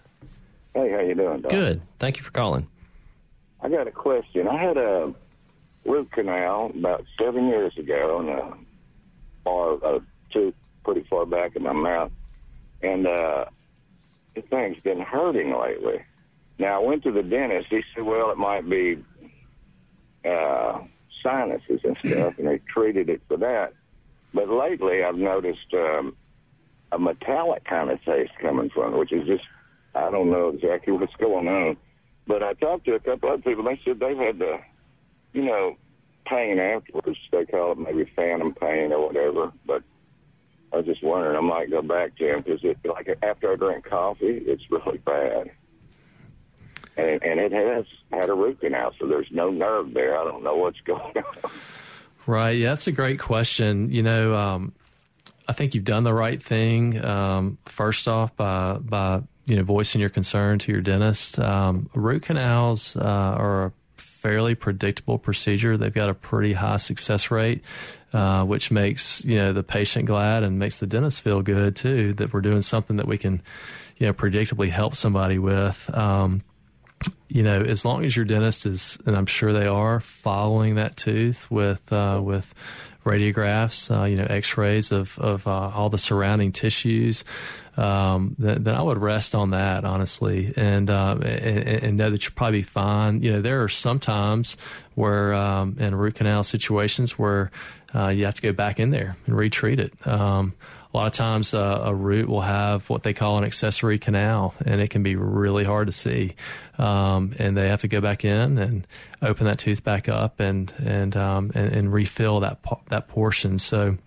Hey, 0.75 0.90
how 0.90 1.01
you 1.01 1.14
doing, 1.14 1.40
Doc? 1.40 1.51
Good. 1.51 1.83
Thank 1.99 2.18
you 2.18 2.22
for 2.22 2.31
calling. 2.31 2.68
I 3.61 3.68
got 3.68 3.88
a 3.88 3.90
question. 3.90 4.46
I 4.46 4.62
had 4.62 4.77
a 4.77 5.14
root 5.85 6.12
canal 6.12 6.70
about 6.75 7.05
seven 7.18 7.49
years 7.49 7.77
ago, 7.79 8.20
and 8.20 8.29
a 8.29 8.57
far 9.44 9.75
a 9.75 10.01
tooth 10.33 10.55
pretty 10.85 11.07
far 11.09 11.25
back 11.27 11.57
in 11.57 11.62
my 11.62 11.72
mouth, 11.72 12.12
and 12.83 13.07
uh, 13.07 13.46
the 14.35 14.42
thing's 14.42 14.81
been 14.83 15.01
hurting 15.01 15.57
lately. 15.59 16.03
Now, 16.59 16.83
I 16.83 16.85
went 16.87 17.03
to 17.05 17.12
the 17.12 17.22
dentist. 17.22 17.68
He 17.70 17.83
said, 17.94 18.05
well, 18.05 18.31
it 18.31 18.38
might 18.38 18.68
be 18.68 19.03
uh, 20.25 20.81
sinuses 21.22 21.81
and 21.85 21.96
stuff, 22.05 22.35
and 22.38 22.46
they 22.46 22.59
treated 22.59 23.09
it 23.09 23.22
for 23.29 23.37
that. 23.38 23.75
But 24.37 24.51
lately, 24.51 25.03
I've 25.03 25.16
noticed 25.16 25.72
um, 25.72 26.14
a 26.92 26.99
metallic 26.99 27.64
kind 27.64 27.90
of 27.90 28.05
taste 28.05 28.33
coming 28.38 28.68
from 28.68 28.92
it, 28.92 28.99
which 28.99 29.12
is 29.12 29.27
just, 29.27 29.44
I 29.94 30.11
don't 30.11 30.31
know 30.31 30.51
exactly 30.51 30.92
what's 30.92 31.16
going 31.16 31.49
on. 31.49 31.79
But 32.27 32.42
I 32.42 32.53
talked 32.53 32.85
to 32.85 32.96
a 32.96 33.01
couple 33.01 33.31
other 33.31 33.40
people. 33.40 33.64
They 33.64 33.81
said 33.83 33.99
they've 33.99 34.18
had 34.18 34.38
the, 34.38 34.59
you 35.33 35.42
know, 35.42 35.77
pain 36.27 36.59
afterwards. 36.59 37.18
They 37.33 37.46
call 37.46 37.72
it 37.72 37.79
maybe 37.79 38.12
phantom 38.14 38.53
pain 38.53 38.92
or 38.92 39.07
whatever. 39.07 39.53
But 39.64 39.83
I 40.70 40.77
was 40.77 40.87
just 40.87 41.03
wondering, 41.03 41.35
I 41.35 41.40
might 41.40 41.70
go 41.70 41.81
back 41.81 42.14
to 42.16 42.35
him 42.35 42.42
because 42.42 42.61
it 42.62 42.77
like 42.85 43.09
after 43.22 43.53
I 43.53 43.57
drink 43.57 43.87
coffee, 43.87 44.42
it's 44.44 44.70
really 44.70 44.99
bad, 44.99 45.51
and 46.99 47.22
and 47.22 47.40
it 47.40 47.53
has 47.53 47.87
had 48.12 48.29
a 48.29 48.35
root 48.35 48.61
canal, 48.61 48.92
so 48.99 49.07
there's 49.07 49.31
no 49.31 49.49
nerve 49.49 49.94
there. 49.94 50.18
I 50.18 50.25
don't 50.25 50.42
know 50.42 50.57
what's 50.57 50.81
going 50.85 51.16
on. 51.16 51.51
Right. 52.27 52.59
Yeah, 52.59 52.71
that's 52.71 52.87
a 52.87 52.93
great 52.93 53.21
question. 53.21 53.91
You 53.93 54.03
know, 54.03 54.35
um, 54.35 54.73
I 55.49 55.53
think 55.53 55.75
you've 55.75 55.85
done 55.85 56.05
the 56.05 56.15
right 56.15 56.43
thing. 56.43 57.05
Um, 57.05 57.59
first 57.67 58.09
off, 58.09 58.35
by 58.37 58.79
by 58.79 59.23
you 59.47 59.57
know 59.57 59.62
voicing 59.62 60.01
your 60.01 60.11
concern 60.11 60.59
to 60.61 60.73
your 60.73 60.81
dentist. 60.81 61.39
Um, 61.39 61.89
root 61.95 62.23
canals 62.25 62.97
uh, 62.97 63.01
are 63.01 63.67
a 63.67 63.73
fairly 63.97 64.57
predictable 64.57 65.19
procedure. 65.19 65.77
They've 65.77 65.95
got 65.95 66.09
a 66.11 66.15
pretty 66.15 66.53
high 66.53 66.79
success 66.79 67.31
rate, 67.31 67.62
uh, 68.12 68.45
which 68.45 68.73
makes 68.73 69.25
you 69.25 69.37
know 69.37 69.53
the 69.53 69.62
patient 69.62 70.07
glad 70.07 70.43
and 70.43 70.59
makes 70.59 70.79
the 70.79 70.87
dentist 70.87 71.21
feel 71.21 71.43
good 71.43 71.77
too 71.77 72.12
that 72.15 72.33
we're 72.33 72.41
doing 72.41 72.62
something 72.62 72.97
that 72.97 73.07
we 73.07 73.19
can 73.19 73.41
you 73.99 74.07
know 74.07 74.12
predictably 74.12 74.71
help 74.71 74.97
somebody 74.97 75.39
with. 75.39 75.89
Um, 75.95 76.43
you 77.28 77.42
know, 77.42 77.61
as 77.61 77.85
long 77.85 78.04
as 78.04 78.16
your 78.16 78.24
dentist 78.24 78.66
is, 78.66 78.98
and 79.06 79.16
I'm 79.16 79.26
sure 79.26 79.52
they 79.52 79.66
are, 79.66 80.00
following 80.00 80.76
that 80.76 80.96
tooth 80.96 81.50
with 81.50 81.92
uh, 81.92 82.20
with 82.22 82.54
radiographs, 83.04 83.94
uh, 83.94 84.04
you 84.04 84.16
know, 84.16 84.26
X-rays 84.28 84.92
of 84.92 85.18
of 85.18 85.46
uh, 85.46 85.50
all 85.50 85.90
the 85.90 85.98
surrounding 85.98 86.52
tissues, 86.52 87.24
um, 87.76 88.35
then, 88.38 88.62
then, 88.62 88.74
I 88.74 88.82
would 88.82 88.98
rest 88.98 89.35
on 89.35 89.50
that 89.50 89.85
honestly, 89.85 90.52
and, 90.56 90.88
uh, 90.88 91.18
and, 91.20 91.59
and 91.59 91.96
know 91.98 92.11
that 92.11 92.24
you'll 92.24 92.35
probably 92.35 92.62
fine. 92.62 93.22
You 93.22 93.35
know, 93.35 93.42
there 93.42 93.62
are 93.62 93.68
some 93.68 94.00
times 94.00 94.56
where 94.94 95.35
um, 95.35 95.76
in 95.78 95.94
root 95.94 96.14
canal 96.14 96.42
situations 96.42 97.18
where 97.18 97.50
uh, 97.94 98.09
you 98.09 98.24
have 98.24 98.35
to 98.35 98.42
go 98.42 98.52
back 98.52 98.80
in 98.80 98.90
there 98.90 99.16
and 99.26 99.37
retreat 99.37 99.78
it. 99.78 99.92
Um, 100.06 100.54
a 100.96 100.98
lot 100.98 101.06
of 101.09 101.12
times 101.12 101.52
uh, 101.52 101.82
a 101.85 101.94
root 101.94 102.26
will 102.26 102.40
have 102.40 102.88
what 102.88 103.02
they 103.02 103.12
call 103.12 103.37
an 103.37 103.44
accessory 103.44 103.98
canal, 103.98 104.54
and 104.64 104.80
it 104.80 104.88
can 104.88 105.02
be 105.02 105.14
really 105.14 105.62
hard 105.62 105.88
to 105.88 105.92
see. 105.92 106.35
Um, 106.78 107.35
and 107.38 107.54
they 107.54 107.68
have 107.68 107.82
to 107.82 107.88
go 107.88 108.00
back 108.00 108.24
in 108.24 108.56
and 108.56 108.87
open 109.20 109.44
that 109.44 109.59
tooth 109.59 109.85
back 109.85 110.09
up 110.09 110.40
and 110.40 110.72
and 110.78 111.14
um, 111.14 111.52
and, 111.54 111.70
and, 111.70 111.92
refill 111.92 112.40
that 112.40 112.61
that 112.88 113.09
portion. 113.09 113.59
So. 113.59 113.98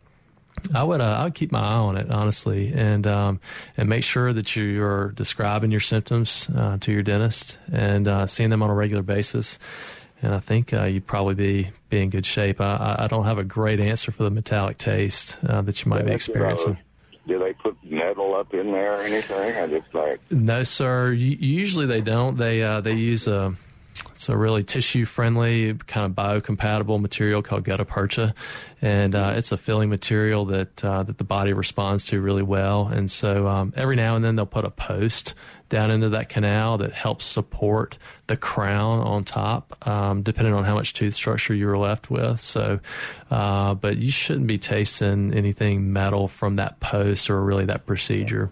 I 0.76 0.84
would 0.84 1.00
uh, 1.00 1.06
I 1.06 1.24
would 1.24 1.36
keep 1.36 1.54
my 1.54 1.62
eye 1.62 1.78
on 1.78 1.96
it 1.96 2.12
honestly, 2.12 2.74
and 2.74 3.08
um, 3.08 3.40
and 3.78 3.88
make 3.88 4.04
sure 4.04 4.34
that 4.34 4.58
you're 4.58 5.12
describing 5.12 5.72
your 5.72 5.80
symptoms 5.80 6.50
uh, 6.54 6.78
to 6.82 6.92
your 6.92 7.02
dentist 7.02 7.58
and 7.72 8.10
uh, 8.10 8.28
seeing 8.28 8.50
them 8.50 8.62
on 8.62 8.70
a 8.70 8.74
regular 8.74 9.04
basis 9.04 9.58
and 10.22 10.34
I 10.34 10.40
think 10.40 10.74
uh, 10.74 10.86
you'd 10.86 11.08
probably 11.08 11.36
be 11.36 11.72
be 11.90 12.02
in 12.02 12.10
good 12.10 12.26
shape. 12.26 12.62
I, 12.62 12.96
I 13.00 13.08
don't 13.08 13.26
have 13.26 13.38
a 13.38 13.44
great 13.44 13.80
answer 13.80 14.12
for 14.12 14.24
the 14.24 14.30
metallic 14.30 14.78
taste 14.78 15.38
uh, 15.48 15.62
that 15.62 15.84
you 15.84 15.90
might 15.90 16.02
yeah, 16.02 16.08
be 16.08 16.14
experiencing. 16.14 16.78
Do 17.28 17.40
they 17.40 17.54
put 17.54 17.78
metal 17.84 18.36
up 18.36 18.54
in 18.54 18.72
there 18.72 19.00
or 19.00 19.02
anything? 19.02 19.56
I 19.56 19.68
just 19.68 19.94
like 19.94 20.20
no, 20.32 20.64
sir. 20.64 21.12
usually 21.12 21.86
they 21.86 22.02
don't. 22.02 22.38
They 22.38 22.64
uh, 22.64 22.82
they 22.82 22.94
use 22.94 23.28
a 23.28 23.56
it's 24.12 24.30
a 24.30 24.38
really 24.38 24.64
tissue 24.64 25.06
friendly, 25.06 25.74
kind 25.88 26.06
of 26.06 26.12
biocompatible 26.14 27.02
material 27.02 27.42
called 27.42 27.64
gutta 27.64 27.86
percha, 27.86 28.34
and 28.82 29.16
uh, 29.16 29.34
it's 29.36 29.52
a 29.52 29.58
filling 29.58 29.90
material 29.90 30.46
that 30.46 30.84
uh, 30.84 31.04
that 31.04 31.18
the 31.18 31.24
body 31.24 31.54
responds 31.54 32.06
to 32.06 32.22
really 32.22 32.44
well. 32.44 32.88
And 32.88 33.10
so 33.10 33.48
um, 33.48 33.74
every 33.76 33.96
now 33.96 34.16
and 34.16 34.24
then 34.24 34.36
they'll 34.36 34.46
put 34.46 34.66
a 34.66 34.70
post 34.70 35.34
down 35.70 35.92
into 35.92 36.10
that 36.10 36.30
canal 36.30 36.80
that 36.80 36.92
helps 36.92 37.26
support 37.26 37.98
the 38.28 38.36
crown 38.36 39.00
on 39.00 39.24
top, 39.24 39.88
um, 39.88 40.24
depending 40.24 40.54
on 40.54 40.64
how 40.64 40.76
much 40.76 40.94
tooth 40.94 41.14
structure 41.14 41.54
you 41.54 41.68
were 41.68 41.78
left 41.78 42.10
with. 42.10 42.42
So, 42.42 42.80
uh, 43.32 43.76
but 43.76 43.98
you 43.98 44.12
shouldn't 44.12 44.48
be 44.48 44.58
tasting 44.58 45.34
anything 45.34 45.94
metal 45.94 46.28
from 46.28 46.58
that 46.58 46.80
post 46.80 47.30
or 47.30 47.42
really 47.42 47.66
that 47.66 47.86
procedure. 47.86 48.50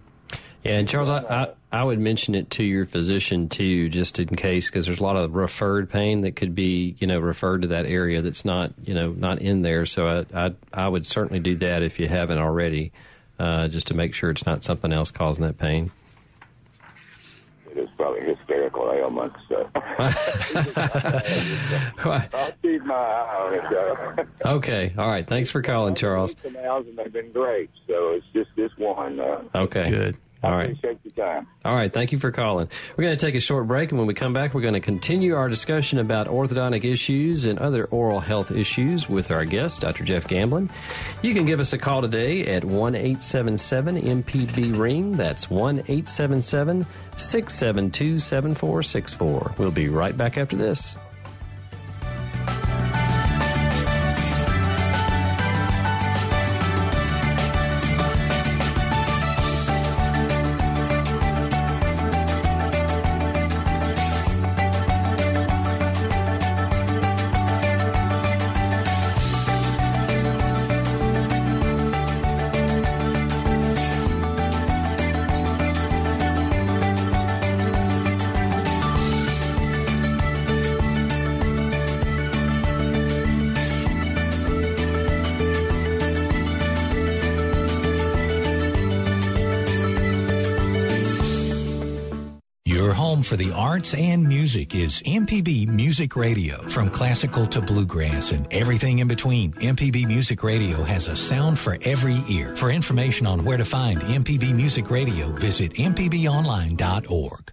Yeah, 0.63 0.79
and 0.79 0.89
Charles, 0.89 1.09
I, 1.09 1.19
I, 1.19 1.47
I, 1.71 1.83
would 1.83 1.99
mention 1.99 2.35
it 2.35 2.49
to 2.51 2.63
your 2.63 2.85
physician 2.85 3.47
too, 3.47 3.89
just 3.89 4.19
in 4.19 4.35
case, 4.35 4.69
because 4.69 4.85
there's 4.85 4.99
a 4.99 5.03
lot 5.03 5.15
of 5.15 5.35
referred 5.35 5.89
pain 5.89 6.21
that 6.21 6.35
could 6.35 6.55
be, 6.55 6.95
you 6.99 7.07
know, 7.07 7.19
referred 7.19 7.61
to 7.61 7.69
that 7.69 7.85
area 7.85 8.21
that's 8.21 8.43
not, 8.43 8.73
you 8.83 8.93
know, 8.93 9.11
not 9.11 9.41
in 9.41 9.61
there. 9.61 9.85
So 9.85 10.25
I, 10.33 10.47
I, 10.47 10.53
I 10.73 10.87
would 10.87 11.05
certainly 11.05 11.39
do 11.39 11.55
that 11.57 11.83
if 11.83 11.99
you 11.99 12.07
haven't 12.07 12.39
already, 12.39 12.91
uh, 13.39 13.67
just 13.67 13.87
to 13.87 13.93
make 13.93 14.13
sure 14.13 14.29
it's 14.29 14.45
not 14.45 14.63
something 14.63 14.91
else 14.91 15.11
causing 15.11 15.45
that 15.45 15.57
pain. 15.57 15.91
It's 17.77 17.91
probably 17.97 18.21
hysterical 18.21 18.91
ailment. 18.91 19.33
So 19.47 19.69
I'll 19.75 20.11
keep 22.61 22.83
my 22.83 22.93
eye 22.95 23.37
on 23.39 24.19
it. 24.19 24.27
okay, 24.45 24.93
all 24.97 25.07
right. 25.09 25.27
Thanks 25.27 25.49
for 25.49 25.61
calling, 25.61 25.95
Charles. 25.95 26.33
Canals 26.35 26.87
and 26.87 26.97
they've 26.97 27.11
been 27.13 27.31
great. 27.31 27.69
So 27.87 28.11
it's 28.11 28.25
just 28.33 28.49
this 28.55 28.71
one. 28.77 29.19
Uh, 29.19 29.43
okay, 29.55 29.89
good. 29.89 30.17
All 30.43 30.51
right. 30.51 30.71
Appreciate 30.71 30.99
your 31.03 31.25
time. 31.25 31.47
All 31.65 31.75
right. 31.75 31.91
Thank 31.91 32.11
you 32.11 32.19
for 32.19 32.31
calling. 32.31 32.69
We're 32.95 33.05
going 33.05 33.17
to 33.17 33.25
take 33.25 33.35
a 33.35 33.39
short 33.39 33.67
break, 33.67 33.89
and 33.91 33.97
when 33.97 34.07
we 34.07 34.13
come 34.13 34.33
back, 34.33 34.53
we're 34.53 34.61
going 34.61 34.75
to 34.75 34.79
continue 34.79 35.35
our 35.35 35.49
discussion 35.49 35.99
about 35.99 36.27
orthodontic 36.27 36.83
issues 36.83 37.45
and 37.45 37.57
other 37.59 37.85
oral 37.85 38.19
health 38.19 38.51
issues 38.51 39.09
with 39.09 39.31
our 39.31 39.45
guest, 39.45 39.81
Dr. 39.81 40.03
Jeff 40.03 40.27
Gamblin. 40.27 40.69
You 41.21 41.33
can 41.33 41.45
give 41.45 41.59
us 41.59 41.73
a 41.73 41.77
call 41.77 42.01
today 42.01 42.45
at 42.45 42.63
1 42.63 42.95
877 42.95 44.23
MPB 44.23 44.77
Ring. 44.77 45.13
That's 45.13 45.49
1 45.49 45.79
877 45.79 46.85
672 47.17 48.19
7464. 48.19 49.55
We'll 49.57 49.71
be 49.71 49.89
right 49.89 50.15
back 50.15 50.37
after 50.37 50.55
this. 50.55 50.97
The 93.37 93.51
arts 93.51 93.93
and 93.93 94.27
music 94.27 94.73
is 94.73 95.01
MPB 95.03 95.67
Music 95.67 96.15
Radio. 96.15 96.57
From 96.69 96.89
classical 96.89 97.45
to 97.47 97.61
bluegrass 97.61 98.31
and 98.31 98.47
everything 98.51 98.99
in 98.99 99.07
between, 99.07 99.53
MPB 99.53 100.07
Music 100.07 100.41
Radio 100.43 100.83
has 100.83 101.07
a 101.07 101.15
sound 101.15 101.59
for 101.59 101.77
every 101.83 102.21
ear. 102.27 102.55
For 102.55 102.71
information 102.71 103.27
on 103.27 103.45
where 103.45 103.57
to 103.57 103.65
find 103.65 104.01
MPB 104.01 104.55
Music 104.55 104.89
Radio, 104.89 105.31
visit 105.33 105.73
mpbonline.org. 105.73 107.51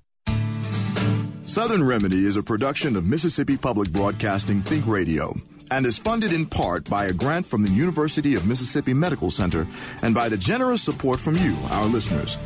Southern 1.43 1.85
Remedy 1.85 2.25
is 2.25 2.37
a 2.37 2.43
production 2.43 2.97
of 2.97 3.07
Mississippi 3.07 3.57
Public 3.57 3.93
Broadcasting 3.93 4.63
Think 4.63 4.87
Radio 4.87 5.37
and 5.71 5.85
is 5.85 5.99
funded 5.99 6.33
in 6.33 6.47
part 6.47 6.89
by 6.89 7.07
a 7.07 7.13
grant 7.13 7.47
from 7.47 7.63
the 7.63 7.71
University 7.71 8.35
of 8.35 8.47
Mississippi 8.47 8.95
Medical 8.95 9.31
Center 9.31 9.67
and 10.03 10.15
by 10.15 10.29
the 10.29 10.37
generous 10.37 10.83
support 10.83 11.21
from 11.21 11.37
you, 11.37 11.57
our 11.71 11.87
listeners. 11.87 12.39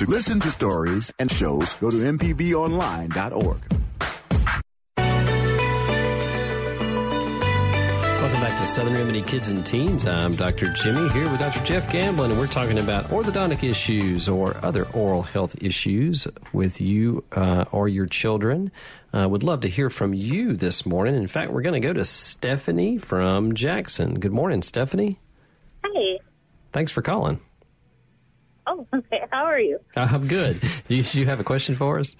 To 0.00 0.06
listen 0.06 0.40
to 0.40 0.50
stories 0.50 1.12
and 1.18 1.30
shows, 1.30 1.74
go 1.74 1.90
to 1.90 1.96
mpbonline.org. 1.98 3.60
Welcome 8.18 8.40
back 8.40 8.58
to 8.58 8.64
Southern 8.64 8.94
Remedy 8.94 9.20
Kids 9.20 9.50
and 9.50 9.66
Teens. 9.66 10.06
I'm 10.06 10.32
Dr. 10.32 10.72
Jimmy 10.72 11.06
here 11.10 11.30
with 11.30 11.40
Dr. 11.40 11.62
Jeff 11.66 11.92
Gamblin, 11.92 12.30
and 12.30 12.40
we're 12.40 12.46
talking 12.46 12.78
about 12.78 13.08
orthodontic 13.08 13.62
issues 13.62 14.26
or 14.26 14.56
other 14.62 14.88
oral 14.94 15.20
health 15.20 15.62
issues 15.62 16.26
with 16.54 16.80
you 16.80 17.22
uh, 17.32 17.66
or 17.70 17.86
your 17.86 18.06
children. 18.06 18.72
Uh, 19.12 19.28
would 19.28 19.42
love 19.42 19.60
to 19.60 19.68
hear 19.68 19.90
from 19.90 20.14
you 20.14 20.56
this 20.56 20.86
morning. 20.86 21.14
In 21.14 21.26
fact, 21.26 21.52
we're 21.52 21.60
going 21.60 21.78
to 21.78 21.86
go 21.86 21.92
to 21.92 22.06
Stephanie 22.06 22.96
from 22.96 23.52
Jackson. 23.52 24.18
Good 24.18 24.32
morning, 24.32 24.62
Stephanie. 24.62 25.18
Hi. 25.84 26.20
Thanks 26.72 26.90
for 26.90 27.02
calling. 27.02 27.38
Okay. 28.94 29.22
How 29.30 29.44
are 29.44 29.60
you? 29.60 29.78
Uh, 29.96 30.08
I'm 30.10 30.26
good. 30.26 30.60
do, 30.88 30.96
you, 30.96 31.04
you 31.12 31.26
have 31.26 31.40
a 31.40 31.44
question 31.44 31.74
for 31.74 31.98
us? 31.98 32.16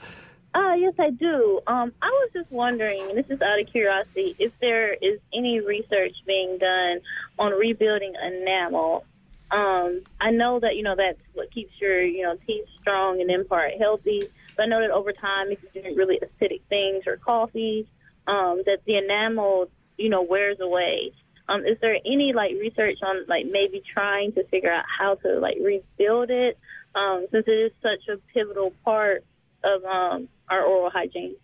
Uh, 0.55 0.75
yes, 0.77 0.95
I 0.99 1.11
do. 1.11 1.61
Um, 1.67 1.93
I 2.03 2.09
was 2.09 2.31
just 2.33 2.51
wondering, 2.51 3.03
and 3.09 3.17
this 3.17 3.27
is 3.31 3.41
out 3.41 3.61
of 3.61 3.69
curiosity, 3.69 4.35
if 4.39 4.53
there 4.61 4.95
is 4.95 5.21
any 5.33 5.61
research 5.61 6.15
being 6.27 6.59
done 6.59 7.01
on 7.39 7.53
rebuilding 7.53 8.15
enamel. 8.23 9.05
Um, 9.53 10.03
I 10.21 10.31
know 10.31 10.61
that, 10.61 10.77
you 10.77 10.83
know, 10.83 10.97
that's 10.97 11.21
what 11.35 11.53
keeps 11.53 11.73
your, 11.81 12.03
you 12.03 12.23
know, 12.23 12.37
teeth 12.47 12.67
strong 12.81 13.21
and 13.21 13.31
in 13.31 13.45
part 13.45 13.73
healthy. 13.79 14.23
But 14.57 14.65
I 14.65 14.67
know 14.67 14.81
that 14.81 14.91
over 14.91 15.13
time, 15.13 15.51
if 15.51 15.59
you 15.63 15.81
drink 15.83 15.97
really 15.97 16.19
acidic 16.19 16.63
things 16.69 17.05
or 17.07 17.17
coffee, 17.17 17.87
um, 18.27 18.63
that 18.67 18.79
the 18.87 18.97
enamel, 18.97 19.69
you 19.97 20.09
know, 20.09 20.23
wears 20.23 20.61
away. 20.61 21.13
Um, 21.51 21.67
is 21.67 21.77
there 21.81 21.97
any 22.07 22.33
like 22.33 22.53
research 22.53 22.99
on 23.03 23.25
like 23.27 23.45
maybe 23.51 23.83
trying 23.93 24.33
to 24.35 24.45
figure 24.47 24.71
out 24.71 24.85
how 24.87 25.17
to 25.17 25.41
like 25.41 25.57
rebuild 25.61 26.31
it 26.31 26.57
um, 26.95 27.27
since 27.33 27.45
it 27.49 27.51
is 27.51 27.73
such 27.83 28.09
a 28.09 28.19
pivotal 28.33 28.73
part 28.85 29.25
of 29.65 29.85
um, 29.85 30.29
our 30.49 30.63
oral 30.63 30.91
hygiene? 30.91 31.35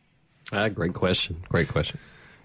Ah, 0.52 0.68
great 0.68 0.94
question. 0.94 1.42
Great 1.48 1.68
question. 1.68 1.98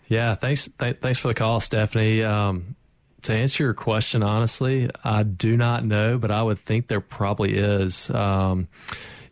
Yeah, 0.07 0.33
thanks. 0.33 0.67
Th- 0.79 0.97
thanks 0.99 1.19
for 1.19 1.27
the 1.27 1.35
call, 1.35 1.59
Stephanie. 1.59 2.23
Um, 2.23 2.75
to 3.21 3.33
answer 3.33 3.63
your 3.63 3.75
question 3.75 4.23
honestly, 4.23 4.89
I 5.03 5.21
do 5.21 5.55
not 5.55 5.85
know, 5.85 6.17
but 6.17 6.31
I 6.31 6.41
would 6.41 6.57
think 6.59 6.87
there 6.87 6.99
probably 6.99 7.55
is. 7.55 8.09
Um, 8.09 8.67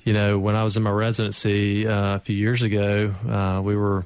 you 0.04 0.14
know, 0.14 0.38
when 0.38 0.56
I 0.56 0.64
was 0.64 0.78
in 0.78 0.84
my 0.84 0.92
residency 0.92 1.88
uh, 1.88 2.16
a 2.16 2.20
few 2.20 2.36
years 2.36 2.62
ago, 2.62 3.14
uh, 3.28 3.62
we 3.64 3.76
were 3.76 4.06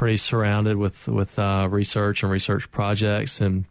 pretty 0.00 0.16
surrounded 0.16 0.78
with 0.78 1.06
with 1.08 1.38
uh, 1.38 1.68
research 1.70 2.22
and 2.22 2.32
research 2.32 2.70
projects, 2.72 3.42
and 3.42 3.66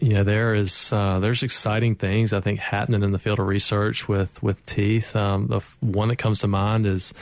you 0.00 0.14
know, 0.14 0.24
there 0.24 0.54
is 0.54 0.90
uh, 0.90 1.18
there's 1.18 1.42
exciting 1.42 1.96
things 1.96 2.32
I 2.32 2.40
think 2.40 2.60
happening 2.60 3.02
in 3.02 3.12
the 3.12 3.18
field 3.18 3.40
of 3.40 3.46
research 3.46 4.08
with 4.08 4.42
with 4.42 4.64
teeth. 4.64 5.14
Um, 5.14 5.48
the 5.48 5.60
one 5.80 6.08
that 6.08 6.16
comes 6.16 6.38
to 6.38 6.48
mind 6.48 6.86
is 6.86 7.12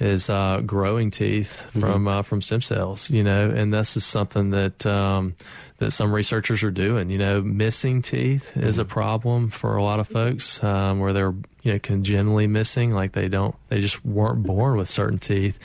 is 0.00 0.28
uh, 0.28 0.60
growing 0.66 1.12
teeth 1.12 1.52
from 1.70 1.82
mm-hmm. 1.82 2.08
uh, 2.08 2.22
from 2.22 2.42
stem 2.42 2.62
cells. 2.62 3.08
You 3.08 3.22
know, 3.22 3.50
and 3.50 3.72
this 3.72 3.96
is 3.96 4.04
something 4.04 4.50
that 4.50 4.84
um, 4.84 5.36
that 5.78 5.92
some 5.92 6.12
researchers 6.12 6.64
are 6.64 6.72
doing. 6.72 7.10
You 7.10 7.18
know, 7.18 7.42
missing 7.42 8.02
teeth 8.02 8.50
mm-hmm. 8.56 8.66
is 8.66 8.80
a 8.80 8.82
mm-hmm. 8.82 8.92
problem 8.92 9.50
for 9.50 9.76
a 9.76 9.84
lot 9.84 10.00
of 10.00 10.08
folks 10.08 10.60
um, 10.64 10.98
where 10.98 11.12
they're 11.12 11.34
you 11.62 11.74
know 11.74 11.78
congenitally 11.78 12.48
missing, 12.48 12.90
like 12.90 13.12
they 13.12 13.28
don't 13.28 13.54
they 13.68 13.80
just 13.80 14.04
weren't 14.04 14.42
born 14.42 14.76
with 14.76 14.88
certain 14.88 15.20
teeth, 15.20 15.60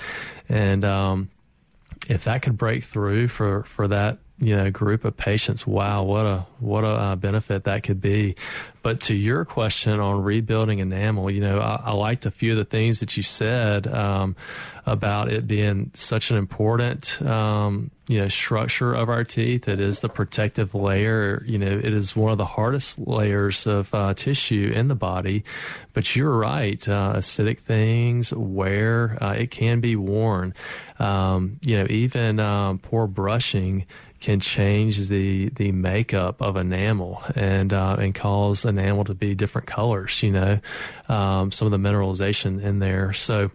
and 0.47 0.85
um, 0.85 1.31
if 2.09 2.23
that 2.23 2.41
could 2.41 2.57
break 2.57 2.83
through 2.83 3.27
for 3.27 3.63
for 3.63 3.87
that 3.87 4.19
you 4.39 4.55
know 4.55 4.69
group 4.69 5.03
of 5.03 5.17
patients 5.17 5.65
wow 5.65 6.03
what 6.03 6.25
a 6.25 6.45
what 6.59 6.83
a 6.83 6.87
uh, 6.87 7.15
benefit 7.15 7.63
that 7.65 7.83
could 7.83 8.01
be. 8.01 8.35
But 8.83 9.01
to 9.01 9.13
your 9.13 9.43
question 9.43 9.99
on 9.99 10.23
rebuilding 10.23 10.79
enamel 10.79 11.29
you 11.29 11.41
know 11.41 11.59
i, 11.59 11.81
I 11.85 11.91
liked 11.91 12.25
a 12.25 12.31
few 12.31 12.51
of 12.51 12.57
the 12.57 12.65
things 12.65 12.99
that 13.01 13.17
you 13.17 13.23
said 13.23 13.87
um, 13.87 14.35
about 14.85 15.29
it 15.29 15.45
being 15.45 15.91
such 15.93 16.31
an 16.31 16.37
important 16.37 17.21
um, 17.21 17.91
you 18.07 18.21
know 18.21 18.29
structure 18.29 18.93
of 18.93 19.09
our 19.09 19.23
teeth. 19.23 19.67
It 19.67 19.79
is 19.79 19.99
the 19.99 20.09
protective 20.09 20.73
layer. 20.73 21.43
You 21.45 21.57
know 21.57 21.67
it 21.67 21.93
is 21.93 22.15
one 22.15 22.31
of 22.31 22.37
the 22.37 22.45
hardest 22.45 22.97
layers 22.99 23.67
of 23.67 23.93
uh, 23.93 24.13
tissue 24.13 24.71
in 24.73 24.87
the 24.87 24.95
body. 24.95 25.43
But 25.93 26.15
you're 26.15 26.31
right 26.31 26.87
uh, 26.87 27.13
acidic 27.17 27.59
things 27.59 28.31
wear 28.31 29.17
uh, 29.21 29.33
it 29.33 29.51
can 29.51 29.81
be 29.81 29.95
worn. 29.95 30.53
Um, 30.99 31.59
you 31.61 31.77
know 31.77 31.87
even 31.89 32.39
um, 32.39 32.79
poor 32.79 33.07
brushing 33.07 33.85
can 34.19 34.39
change 34.39 35.07
the 35.07 35.49
the 35.49 35.71
makeup 35.71 36.41
of 36.41 36.57
enamel 36.57 37.21
and 37.35 37.73
uh, 37.73 37.97
and 37.99 38.15
cause 38.15 38.65
enamel 38.65 39.05
to 39.05 39.13
be 39.13 39.35
different 39.35 39.67
colors. 39.67 40.21
You 40.23 40.31
know, 40.31 40.59
um, 41.07 41.51
some 41.51 41.71
of 41.71 41.71
the 41.71 41.89
mineralization 41.89 42.61
in 42.61 42.79
there. 42.79 43.13
So 43.13 43.51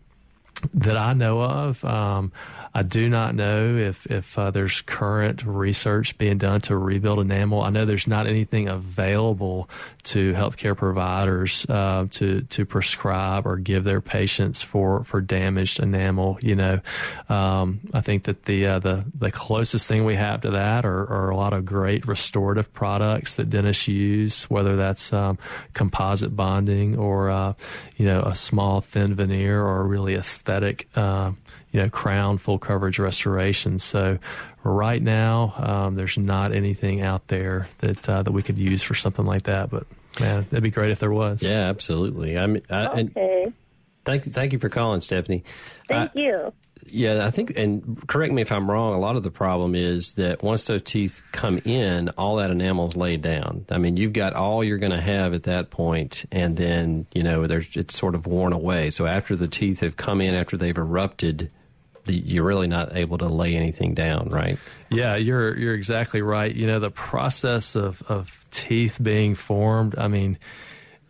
that 0.75 0.97
I 0.97 1.13
know 1.13 1.43
of. 1.43 1.85
Um, 1.85 2.33
I 2.75 2.83
do 2.83 3.09
not 3.09 3.35
know 3.35 3.77
if 3.77 4.07
if 4.07 4.39
uh, 4.39 4.51
there's 4.51 4.81
current 4.83 5.45
research 5.45 6.17
being 6.17 6.39
done 6.39 6.63
to 6.63 6.77
rebuild 6.77 7.19
enamel. 7.19 7.63
I 7.63 7.71
know 7.71 7.85
there's 7.85 8.07
not 8.07 8.27
anything 8.27 8.69
available 8.69 9.69
to 10.05 10.33
healthcare 10.33 10.77
providers 10.77 11.67
uh, 11.69 12.07
to 12.13 12.43
to 12.43 12.65
prescribe 12.65 13.47
or 13.47 13.57
give 13.57 13.85
their 13.85 14.01
patients 14.01 14.63
for 14.63 15.05
for 15.05 15.21
damaged 15.21 15.81
enamel. 15.81 16.39
You 16.41 16.57
know, 16.57 16.81
um, 17.29 17.81
I 17.93 18.01
think 18.01 18.25
that 18.25 18.45
the 18.47 18.67
uh, 18.67 18.79
the 18.79 19.05
the 19.19 19.31
closest 19.31 19.87
thing 19.87 20.05
we 20.07 20.15
have 20.15 20.41
to 20.43 20.51
that 20.53 20.87
are, 20.87 21.03
are, 21.03 21.31
a 21.31 21.37
lot 21.37 21.53
of 21.53 21.65
great 21.65 22.07
restorative 22.07 22.73
products 22.73 23.37
that 23.37 23.51
dentists 23.51 23.87
use, 23.87 24.45
whether 24.45 24.77
that's 24.77 25.13
um, 25.13 25.39
composite 25.75 26.35
bonding 26.35 26.97
or 26.97 27.31
uh, 27.31 27.53
you 27.97 28.07
know 28.07 28.23
a 28.23 28.35
small 28.35 28.81
thin 28.81 29.15
veneer 29.15 29.63
or 29.63 29.87
really 29.87 30.15
aesthetic 30.15 30.89
uh, 30.97 31.33
you 31.73 31.81
know, 31.81 31.89
crown 31.89 32.39
full 32.39 32.59
coverage 32.59 32.99
restoration. 32.99 33.79
So 33.79 34.19
right 34.63 35.03
now, 35.03 35.55
um, 35.57 35.97
there's 35.97 36.19
not 36.19 36.53
anything 36.53 37.01
out 37.03 37.27
there 37.29 37.69
that 37.79 38.09
uh, 38.09 38.23
that 38.23 38.33
we 38.33 38.43
could 38.43 38.59
use 38.59 38.83
for 38.83 38.95
something 38.95 39.25
like 39.25 39.45
that. 39.45 39.71
But 39.71 39.87
man, 40.21 40.47
that'd 40.51 40.63
be 40.63 40.71
great 40.71 40.91
if 40.91 40.99
there 40.99 41.13
was. 41.13 41.43
Yeah, 41.43 41.69
absolutely. 41.69 42.39
I'm 42.39 42.61
I, 42.71 42.87
okay. 43.01 43.53
Thank 44.05 44.25
thank 44.25 44.53
you 44.53 44.59
for 44.59 44.69
calling, 44.69 45.01
Stephanie. 45.01 45.45
Thank 45.89 46.11
uh, 46.11 46.13
you. 46.15 46.53
Yeah, 46.87 47.25
I 47.25 47.31
think, 47.31 47.53
and 47.57 48.07
correct 48.09 48.33
me 48.33 48.43
if 48.43 48.51
I'm 48.51 48.69
wrong. 48.69 48.95
A 48.95 48.99
lot 48.99 49.15
of 49.17 49.23
the 49.23 49.31
problem 49.31 49.75
is 49.77 50.15
that 50.15 50.43
once 50.43 50.67
those 50.67 50.83
teeth 50.83 51.23
come 51.31 51.59
in, 51.59 52.09
all 52.11 52.37
that 52.37 52.51
enamel's 52.51 52.97
laid 52.97 53.23
down. 53.23 53.67
I 53.71 53.79
mean, 53.79 53.97
you've 53.97 54.13
got 54.13 54.35
all 54.35 54.65
you're 54.65 54.79
going 54.79 54.93
to 54.93 55.01
have 55.01 55.33
at 55.33 55.45
that 55.45 55.71
point, 55.71 56.25
and 56.33 56.57
then 56.57 57.07
you 57.15 57.23
know, 57.23 57.47
there's 57.47 57.77
it's 57.77 57.97
sort 57.97 58.15
of 58.15 58.27
worn 58.27 58.53
away. 58.53 58.91
So 58.91 59.07
after 59.07 59.37
the 59.37 59.49
teeth 59.49 59.81
have 59.81 59.97
come 59.97 60.21
in, 60.21 60.35
after 60.35 60.57
they've 60.57 60.77
erupted, 60.77 61.51
you're 62.07 62.45
really 62.45 62.67
not 62.67 62.97
able 62.97 63.19
to 63.19 63.27
lay 63.27 63.55
anything 63.55 63.95
down, 63.95 64.29
right? 64.29 64.59
Yeah, 64.91 65.17
you're 65.17 65.57
you're 65.57 65.75
exactly 65.75 66.23
right. 66.23 66.55
You 66.55 66.67
know, 66.67 66.81
the 66.81 66.91
process 66.91 67.75
of 67.75 68.03
of 68.09 68.45
teeth 68.51 68.99
being 69.01 69.35
formed. 69.35 69.97
I 69.97 70.09
mean, 70.09 70.39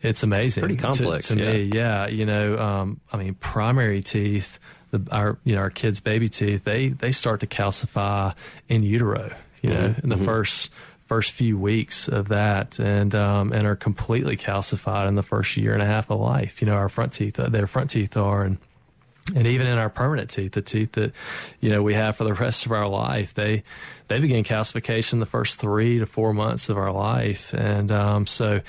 it's 0.01 0.23
amazing. 0.23 0.63
Pretty 0.63 0.77
complex 0.77 1.29
to, 1.29 1.37
to 1.37 1.41
yeah. 1.41 1.53
me. 1.53 1.71
Yeah, 1.73 2.07
you 2.09 2.27
know, 2.27 2.59
um, 2.59 3.01
I 3.13 3.17
mean, 3.17 3.35
primary 3.35 4.03
teeth. 4.03 4.59
The, 4.91 5.07
our 5.11 5.39
you 5.45 5.55
know 5.55 5.61
our 5.61 5.71
kids' 5.71 6.01
baby 6.01 6.29
teeth 6.29 6.65
they 6.65 6.89
they 6.89 7.13
start 7.13 7.41
to 7.41 7.47
calcify 7.47 8.35
in 8.69 8.83
utero. 8.83 9.35
You 9.63 9.71
know, 9.71 9.89
mm-hmm. 9.89 10.01
in 10.03 10.09
the 10.09 10.17
mm-hmm. 10.17 10.25
first 10.25 10.71
first 11.07 11.31
few 11.31 11.59
weeks 11.59 12.09
of 12.09 12.29
that, 12.29 12.79
and 12.79 13.15
um, 13.15 13.53
and 13.53 13.67
are 13.67 13.77
completely 13.77 14.37
calcified 14.37 15.09
in 15.09 15.15
the 15.15 15.23
first 15.23 15.57
year 15.57 15.73
and 15.73 15.83
a 15.83 15.87
half 15.87 16.11
of 16.11 16.21
life. 16.21 16.61
You 16.61 16.67
know, 16.67 16.75
our 16.75 16.89
front 16.89 17.13
teeth, 17.13 17.39
uh, 17.39 17.49
their 17.49 17.67
front 17.67 17.91
teeth 17.91 18.17
are, 18.17 18.43
and 18.43 18.59
and 19.35 19.47
even 19.47 19.67
in 19.67 19.79
our 19.79 19.89
permanent 19.89 20.31
teeth, 20.31 20.53
the 20.53 20.63
teeth 20.63 20.93
that 20.93 21.13
you 21.61 21.71
know 21.71 21.83
we 21.83 21.95
have 21.95 22.17
for 22.17 22.25
the 22.25 22.35
rest 22.35 22.67
of 22.67 22.73
our 22.73 22.89
life, 22.89 23.35
they 23.35 23.63
they 24.09 24.19
begin 24.19 24.45
calcification 24.45 25.21
the 25.21 25.27
first 25.27 25.59
three 25.59 25.99
to 26.01 26.07
four 26.07 26.33
months 26.33 26.69
of 26.69 26.77
our 26.77 26.93
life, 26.93 27.53
and 27.55 27.93
um, 27.93 28.27
so 28.27 28.61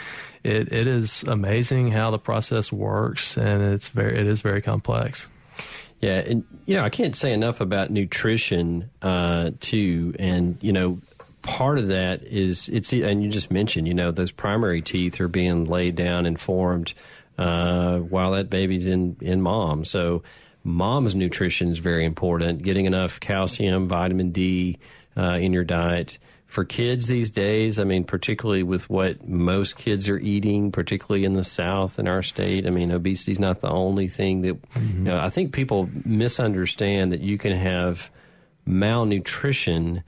it 0.43 0.72
it 0.72 0.88
is 0.88 1.24
amazing 1.24 1.91
how 1.91 2.12
the 2.12 2.20
process 2.20 2.72
works, 2.72 3.36
and 3.38 3.62
it's 3.62 3.88
very 3.89 4.20
it 4.20 4.28
is 4.28 4.41
very 4.41 4.62
complex. 4.62 5.28
Yeah, 5.99 6.20
and 6.20 6.43
you 6.66 6.76
know 6.76 6.84
I 6.84 6.89
can't 6.89 7.16
say 7.16 7.34
enough 7.34 7.62
about 7.62 7.89
nutrition 7.89 8.89
uh, 9.01 9.51
too, 9.60 10.14
and 10.20 10.58
you 10.62 10.74
know 10.74 10.99
part 11.41 11.78
of 11.78 11.88
that 11.89 12.24
is 12.24 12.70
it's 12.70 12.93
and 12.93 13.24
you 13.24 13.30
just 13.30 13.51
mentioned 13.51 13.88
you 13.88 13.93
know 13.93 14.12
those 14.12 14.32
primary 14.32 14.82
teeth 14.82 15.20
are 15.20 15.28
being 15.28 15.66
laid 15.66 15.95
down 15.95 16.26
and 16.26 16.39
formed 16.39 16.93
uh, 17.38 17.99
while 17.99 18.32
that 18.32 18.49
baby's 18.49 18.86
in 18.86 19.18
in 19.20 19.41
mom, 19.41 19.86
so 19.86 20.24
mom's 20.64 21.16
nutrition 21.16 21.70
is 21.70 21.80
very 21.80 22.05
important. 22.05 22.64
Getting 22.64 22.86
enough 22.86 23.20
calcium, 23.20 23.88
vitamin 23.88 24.32
D 24.32 24.80
uh, 25.18 25.38
in 25.41 25.53
your 25.53 25.64
diet. 25.64 26.18
For 26.47 26.64
kids 26.64 27.07
these 27.07 27.32
days, 27.32 27.80
I 27.80 27.84
mean, 27.84 28.03
particularly 28.03 28.61
with 28.61 28.88
what 28.88 29.28
most 29.28 29.76
kids 29.76 30.07
are 30.07 30.20
eating, 30.20 30.72
particularly 30.72 31.26
in 31.26 31.34
the 31.34 31.43
South 31.43 31.97
in 31.97 32.07
our 32.07 32.22
state, 32.22 32.68
I 32.68 32.70
mean, 32.70 32.91
obesity 32.91 33.32
is 33.32 33.39
not 33.39 33.61
the 33.61 33.70
only 33.70 34.07
thing 34.07 34.41
that, 34.41 34.61
mm-hmm. 34.74 34.97
you 34.97 35.03
know, 35.05 35.18
I 35.18 35.30
think 35.30 35.51
people 35.51 35.89
misunderstand 36.05 37.11
that 37.11 37.22
you 37.22 37.39
can 37.39 37.53
have 37.53 38.11
malnutrition 38.66 40.03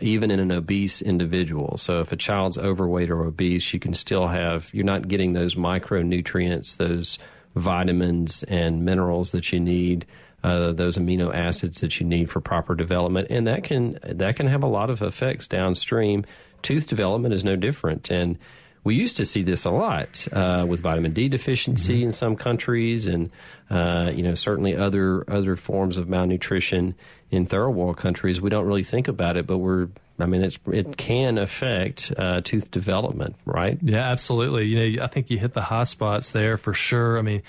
even 0.00 0.30
in 0.30 0.38
an 0.38 0.52
obese 0.52 1.02
individual. 1.02 1.76
So 1.76 2.00
if 2.00 2.12
a 2.12 2.16
child's 2.16 2.56
overweight 2.56 3.10
or 3.10 3.24
obese, 3.24 3.74
you 3.74 3.80
can 3.80 3.92
still 3.92 4.28
have, 4.28 4.72
you're 4.72 4.84
not 4.84 5.08
getting 5.08 5.32
those 5.32 5.56
micronutrients, 5.56 6.76
those 6.76 7.18
vitamins 7.54 8.42
and 8.44 8.84
minerals 8.84 9.32
that 9.32 9.52
you 9.52 9.60
need, 9.60 10.06
uh, 10.42 10.72
those 10.72 10.96
amino 10.96 11.34
acids 11.34 11.80
that 11.80 12.00
you 12.00 12.06
need 12.06 12.30
for 12.30 12.40
proper 12.40 12.74
development, 12.74 13.28
and 13.30 13.46
that 13.46 13.64
can 13.64 13.98
that 14.02 14.36
can 14.36 14.46
have 14.46 14.62
a 14.62 14.68
lot 14.68 14.90
of 14.90 15.02
effects 15.02 15.46
downstream. 15.46 16.24
Tooth 16.62 16.86
development 16.86 17.34
is 17.34 17.44
no 17.44 17.56
different, 17.56 18.10
and 18.10 18.38
we 18.82 18.94
used 18.94 19.16
to 19.18 19.26
see 19.26 19.42
this 19.42 19.64
a 19.64 19.70
lot 19.70 20.26
uh, 20.32 20.64
with 20.66 20.80
vitamin 20.80 21.12
D 21.12 21.28
deficiency 21.28 21.98
mm-hmm. 21.98 22.06
in 22.06 22.12
some 22.12 22.36
countries, 22.36 23.06
and 23.06 23.30
uh, 23.68 24.10
you 24.14 24.22
know 24.22 24.34
certainly 24.34 24.76
other 24.76 25.30
other 25.30 25.56
forms 25.56 25.98
of 25.98 26.08
malnutrition 26.08 26.94
in 27.30 27.46
third 27.46 27.70
world 27.70 27.98
countries. 27.98 28.40
We 28.40 28.50
don't 28.50 28.66
really 28.66 28.84
think 28.84 29.08
about 29.08 29.36
it, 29.36 29.46
but 29.46 29.58
we're 29.58 29.88
I 30.22 30.26
mean, 30.26 30.42
it's 30.42 30.58
it 30.72 30.96
can 30.96 31.38
affect 31.38 32.12
uh, 32.16 32.40
tooth 32.42 32.70
development, 32.70 33.36
right? 33.44 33.78
Yeah, 33.82 34.10
absolutely. 34.10 34.66
You 34.66 34.98
know, 34.98 35.04
I 35.04 35.06
think 35.06 35.30
you 35.30 35.38
hit 35.38 35.54
the 35.54 35.62
high 35.62 35.84
spots 35.84 36.30
there 36.30 36.56
for 36.56 36.74
sure. 36.74 37.18
I 37.18 37.22
mean, 37.22 37.42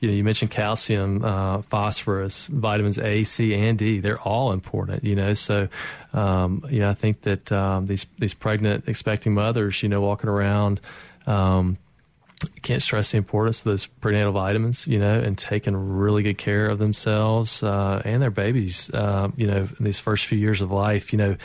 you 0.00 0.08
know, 0.08 0.14
you 0.14 0.24
mentioned 0.24 0.50
calcium, 0.50 1.24
uh, 1.24 1.62
phosphorus, 1.62 2.46
vitamins 2.46 2.98
A, 2.98 3.24
C, 3.24 3.54
and 3.54 3.78
D. 3.78 4.00
They're 4.00 4.20
all 4.20 4.52
important. 4.52 5.04
You 5.04 5.16
know, 5.16 5.34
so 5.34 5.68
um, 6.12 6.64
you 6.70 6.80
know, 6.80 6.90
I 6.90 6.94
think 6.94 7.22
that 7.22 7.50
um, 7.52 7.86
these 7.86 8.06
these 8.18 8.34
pregnant, 8.34 8.88
expecting 8.88 9.34
mothers, 9.34 9.82
you 9.82 9.88
know, 9.88 10.00
walking 10.00 10.28
around. 10.28 10.80
Um, 11.26 11.78
can't 12.62 12.82
stress 12.82 13.12
the 13.12 13.18
importance 13.18 13.58
of 13.60 13.64
those 13.64 13.86
prenatal 13.86 14.32
vitamins, 14.32 14.86
you 14.86 14.98
know, 14.98 15.18
and 15.18 15.38
taking 15.38 15.74
really 15.74 16.22
good 16.22 16.36
care 16.36 16.68
of 16.68 16.78
themselves 16.78 17.62
uh, 17.62 18.02
and 18.04 18.20
their 18.20 18.30
babies, 18.30 18.90
uh, 18.90 19.28
you 19.36 19.46
know, 19.46 19.68
in 19.78 19.84
these 19.84 19.98
first 19.98 20.26
few 20.26 20.38
years 20.38 20.60
of 20.60 20.70
life. 20.70 21.12
You 21.12 21.18
know, 21.18 21.36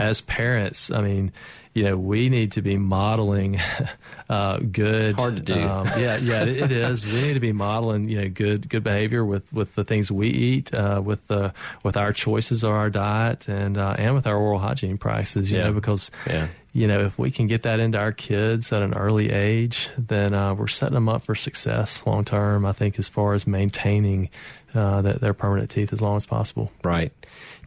as 0.00 0.22
parents, 0.22 0.90
I 0.90 1.02
mean, 1.02 1.32
you 1.74 1.84
know, 1.84 1.96
we 1.96 2.28
need 2.30 2.52
to 2.52 2.62
be 2.62 2.76
modeling 2.76 3.60
uh, 4.28 4.58
good. 4.58 5.12
Hard 5.12 5.36
to 5.36 5.42
do. 5.42 5.60
Um, 5.60 5.86
yeah, 5.98 6.16
yeah, 6.16 6.42
it, 6.42 6.48
it 6.48 6.72
is. 6.72 7.04
We 7.04 7.20
need 7.20 7.34
to 7.34 7.40
be 7.40 7.52
modeling, 7.52 8.08
you 8.08 8.20
know, 8.20 8.28
good 8.28 8.68
good 8.68 8.82
behavior 8.82 9.24
with, 9.24 9.50
with 9.52 9.74
the 9.76 9.84
things 9.84 10.10
we 10.10 10.28
eat, 10.28 10.74
uh, 10.74 11.00
with 11.04 11.24
the 11.28 11.52
with 11.84 11.96
our 11.96 12.12
choices 12.12 12.64
of 12.64 12.72
our 12.72 12.90
diet, 12.90 13.46
and 13.46 13.78
uh, 13.78 13.94
and 13.98 14.14
with 14.14 14.26
our 14.26 14.36
oral 14.36 14.58
hygiene 14.58 14.98
practices. 14.98 15.50
You 15.50 15.58
yeah. 15.58 15.64
know, 15.64 15.72
because 15.72 16.10
yeah. 16.26 16.48
you 16.72 16.88
know, 16.88 17.04
if 17.04 17.16
we 17.18 17.30
can 17.30 17.46
get 17.46 17.62
that 17.62 17.78
into 17.78 17.98
our 17.98 18.12
kids 18.12 18.72
at 18.72 18.82
an 18.82 18.94
early 18.94 19.30
age, 19.30 19.90
then 19.96 20.34
uh, 20.34 20.54
we're 20.54 20.66
setting 20.66 20.94
them 20.94 21.08
up 21.08 21.24
for 21.24 21.36
success 21.36 22.02
long 22.04 22.24
term. 22.24 22.66
I 22.66 22.72
think 22.72 22.98
as 22.98 23.06
far 23.06 23.34
as 23.34 23.46
maintaining 23.46 24.30
uh, 24.74 25.02
their 25.02 25.34
permanent 25.34 25.70
teeth 25.70 25.92
as 25.92 26.00
long 26.00 26.16
as 26.16 26.26
possible. 26.26 26.72
Right. 26.82 27.12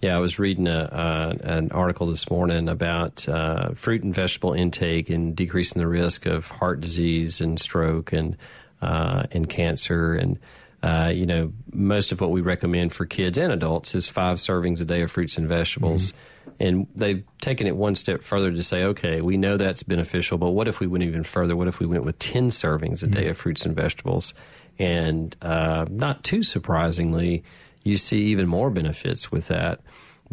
Yeah, 0.04 0.18
I 0.18 0.20
was 0.20 0.38
reading 0.38 0.68
a, 0.68 0.80
uh, 0.80 1.34
an 1.44 1.72
article 1.72 2.08
this 2.08 2.30
morning 2.30 2.68
about 2.68 3.26
uh, 3.30 3.70
fruit 3.70 4.04
and 4.04 4.14
vegetable 4.14 4.52
intake 4.52 5.10
and 5.10 5.34
decreasing 5.34 5.80
the 5.80 5.88
risk 5.88 6.26
of 6.26 6.50
heart 6.50 6.82
disease 6.82 7.40
and 7.40 7.58
stroke 7.58 8.12
and 8.12 8.36
uh, 8.82 9.24
and 9.32 9.48
cancer. 9.48 10.14
And 10.14 10.40
uh, 10.84 11.14
you 11.16 11.26
know, 11.26 11.54
most 11.72 12.12
of 12.12 12.20
what 12.20 12.32
we 12.32 12.42
recommend 12.42 12.92
for 12.92 13.06
kids 13.06 13.38
and 13.38 13.54
adults 13.54 13.96
is 13.96 14.10
five 14.10 14.40
servings 14.40 14.82
a 14.82 14.84
day 14.84 15.04
of 15.04 15.10
fruits 15.10 15.38
and 15.38 15.48
vegetables. 15.48 16.12
Mm-hmm. 16.12 16.50
And 16.60 16.88
they've 16.94 17.24
taken 17.40 17.66
it 17.68 17.78
one 17.78 17.96
step 17.96 18.24
further 18.24 18.52
to 18.52 18.62
say, 18.62 18.84
okay, 18.84 19.22
we 19.22 19.38
know 19.38 19.56
that's 19.56 19.84
beneficial, 19.84 20.38
but 20.38 20.50
what 20.50 20.68
if 20.68 20.82
we 20.82 20.88
went 20.88 21.06
even 21.06 21.24
further? 21.24 21.56
What 21.56 21.70
if 21.70 21.80
we 21.80 21.86
went 21.86 22.04
with 22.04 22.20
ten 22.20 22.50
servings 22.50 23.04
a 23.04 23.08
day 23.08 23.22
mm-hmm. 23.22 23.30
of 23.30 23.38
fruits 23.38 23.66
and 23.66 23.74
vegetables? 23.74 24.34
And 24.78 25.34
uh, 25.42 25.86
not 25.90 26.26
too 26.26 26.44
surprisingly 26.44 27.46
you 27.84 27.98
see 27.98 28.24
even 28.28 28.48
more 28.48 28.70
benefits 28.70 29.32
with 29.32 29.48
that. 29.48 29.82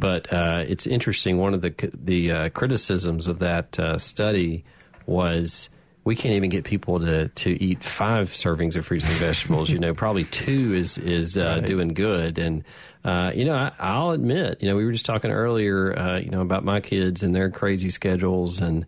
But 0.01 0.33
uh, 0.33 0.65
it's 0.67 0.87
interesting. 0.87 1.39
One 1.39 1.55
of 1.55 1.61
the 1.61 1.91
the 1.95 2.33
uh, 2.33 2.49
criticisms 2.51 3.27
of 3.27 3.39
that 3.41 3.79
uh, 3.79 3.99
study 3.99 4.65
was 5.07 5.69
we 6.03 6.17
can't 6.17 6.35
even 6.35 6.51
get 6.51 6.65
people 6.65 7.01
to, 7.01 7.29
to 7.29 7.63
eat 7.63 7.85
five 7.85 8.31
servings 8.31 8.75
of 8.75 8.87
fruits 8.87 9.07
and 9.07 9.17
vegetables. 9.17 9.71
you 9.71 9.79
know, 9.79 9.95
probably 9.95 10.25
two 10.25 10.75
is 10.75 10.99
is 10.99 11.37
uh, 11.37 11.59
right. 11.59 11.67
doing 11.67 11.89
good. 11.89 12.39
And 12.39 12.65
uh, 13.05 13.33
you 13.35 13.45
know, 13.45 13.55
I, 13.55 13.99
will 13.99 14.13
admit, 14.13 14.63
you 14.63 14.69
know, 14.69 14.77
we 14.77 14.85
were 14.85 14.93
just 14.93 15.07
talking 15.07 15.31
earlier, 15.31 15.97
uh, 15.99 16.19
you 16.19 16.31
know, 16.31 16.41
about 16.41 16.65
my 16.65 16.81
kids 16.81 17.23
and 17.23 17.35
their 17.35 17.51
crazy 17.51 17.91
schedules 17.91 18.61
and 18.61 18.87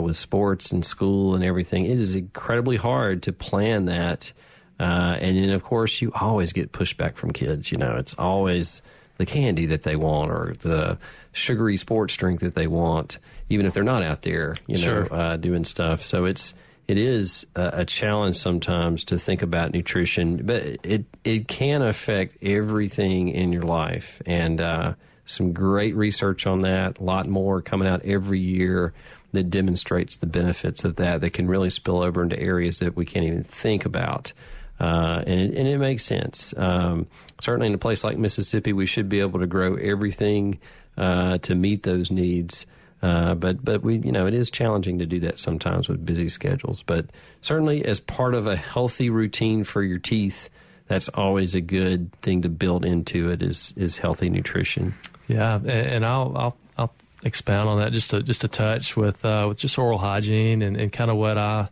with 0.00 0.16
sports 0.16 0.72
and 0.72 0.84
school 0.84 1.34
and 1.34 1.42
everything. 1.42 1.84
It 1.86 1.98
is 1.98 2.14
incredibly 2.14 2.76
hard 2.76 3.24
to 3.24 3.32
plan 3.32 3.86
that 3.86 4.32
uh, 4.78 5.16
and 5.20 5.38
then, 5.38 5.50
of 5.50 5.62
course, 5.62 6.00
you 6.02 6.12
always 6.14 6.52
get 6.52 6.72
pushback 6.72 7.16
from 7.16 7.32
kids. 7.32 7.70
You 7.70 7.78
know, 7.78 7.96
it's 7.96 8.14
always 8.14 8.82
the 9.16 9.26
candy 9.26 9.66
that 9.66 9.82
they 9.82 9.96
want 9.96 10.30
or 10.30 10.54
the 10.60 10.98
sugary 11.32 11.76
sports 11.76 12.16
drink 12.16 12.40
that 12.40 12.54
they 12.54 12.66
want, 12.66 13.18
even 13.48 13.66
if 13.66 13.74
they're 13.74 13.82
not 13.84 14.02
out 14.02 14.22
there, 14.22 14.54
you 14.66 14.76
sure. 14.76 15.04
know, 15.04 15.16
uh, 15.16 15.36
doing 15.36 15.64
stuff. 15.64 16.02
So 16.02 16.24
it's 16.24 16.54
it 16.86 16.98
is 16.98 17.46
a, 17.54 17.70
a, 17.80 17.84
challenge 17.84 18.36
sometimes 18.36 19.04
to 19.04 19.18
think 19.18 19.40
about 19.42 19.72
nutrition, 19.72 20.44
but 20.44 20.62
it 20.84 21.04
it 21.24 21.48
can 21.48 21.82
affect 21.82 22.42
everything 22.42 23.28
in 23.28 23.52
your 23.52 23.62
life. 23.62 24.20
And 24.26 24.60
uh, 24.60 24.94
some 25.24 25.52
great 25.52 25.96
research 25.96 26.46
on 26.46 26.62
that. 26.62 26.98
A 26.98 27.02
lot 27.02 27.26
more 27.26 27.62
coming 27.62 27.88
out 27.88 28.04
every 28.04 28.40
year 28.40 28.92
that 29.32 29.50
demonstrates 29.50 30.16
the 30.16 30.26
benefits 30.26 30.84
of 30.84 30.96
that. 30.96 31.20
That 31.20 31.32
can 31.32 31.48
really 31.48 31.70
spill 31.70 32.02
over 32.02 32.22
into 32.22 32.38
areas 32.38 32.78
that 32.80 32.96
we 32.96 33.04
can't 33.04 33.24
even 33.24 33.44
think 33.44 33.84
about. 33.84 34.32
Uh, 34.78 35.22
and, 35.26 35.40
it, 35.40 35.54
and 35.56 35.68
it 35.68 35.78
makes 35.78 36.04
sense. 36.04 36.52
Um, 36.56 37.06
certainly, 37.40 37.68
in 37.68 37.74
a 37.74 37.78
place 37.78 38.02
like 38.02 38.18
Mississippi, 38.18 38.72
we 38.72 38.86
should 38.86 39.08
be 39.08 39.20
able 39.20 39.40
to 39.40 39.46
grow 39.46 39.76
everything 39.76 40.58
uh, 40.96 41.38
to 41.38 41.54
meet 41.54 41.82
those 41.82 42.10
needs. 42.10 42.66
Uh, 43.02 43.34
but 43.34 43.62
but 43.62 43.82
we 43.82 43.98
you 43.98 44.12
know 44.12 44.26
it 44.26 44.32
is 44.32 44.50
challenging 44.50 44.98
to 44.98 45.06
do 45.06 45.20
that 45.20 45.38
sometimes 45.38 45.88
with 45.88 46.04
busy 46.04 46.28
schedules. 46.28 46.82
But 46.82 47.06
certainly, 47.42 47.84
as 47.84 48.00
part 48.00 48.34
of 48.34 48.46
a 48.46 48.56
healthy 48.56 49.10
routine 49.10 49.64
for 49.64 49.82
your 49.82 49.98
teeth, 49.98 50.48
that's 50.88 51.10
always 51.10 51.54
a 51.54 51.60
good 51.60 52.10
thing 52.22 52.42
to 52.42 52.48
build 52.48 52.84
into 52.84 53.30
it. 53.30 53.42
Is 53.42 53.74
is 53.76 53.98
healthy 53.98 54.30
nutrition. 54.30 54.94
Yeah, 55.28 55.56
and 55.56 56.04
I'll 56.04 56.32
I'll, 56.34 56.56
I'll 56.78 56.94
expound 57.22 57.68
on 57.68 57.78
that 57.80 57.92
just 57.92 58.12
a 58.14 58.22
just 58.22 58.42
a 58.42 58.48
touch 58.48 58.96
with 58.96 59.22
uh, 59.22 59.46
with 59.48 59.58
just 59.58 59.78
oral 59.78 59.98
hygiene 59.98 60.62
and, 60.62 60.76
and 60.76 60.90
kind 60.90 61.10
of 61.10 61.18
what 61.18 61.36
I 61.36 61.68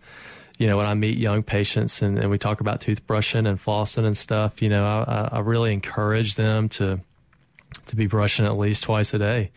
you 0.62 0.68
know, 0.68 0.76
when 0.76 0.86
I 0.86 0.94
meet 0.94 1.18
young 1.18 1.42
patients 1.42 2.02
and, 2.02 2.16
and 2.16 2.30
we 2.30 2.38
talk 2.38 2.60
about 2.60 2.80
toothbrushing 2.80 3.48
and 3.48 3.58
flossing 3.60 4.04
and 4.04 4.16
stuff, 4.16 4.62
you 4.62 4.68
know, 4.68 4.84
I, 4.84 5.28
I 5.32 5.40
really 5.40 5.72
encourage 5.72 6.36
them 6.36 6.68
to 6.70 7.00
to 7.86 7.96
be 7.96 8.06
brushing 8.06 8.44
at 8.46 8.56
least 8.56 8.84
twice 8.84 9.12
a 9.12 9.18
day 9.18 9.50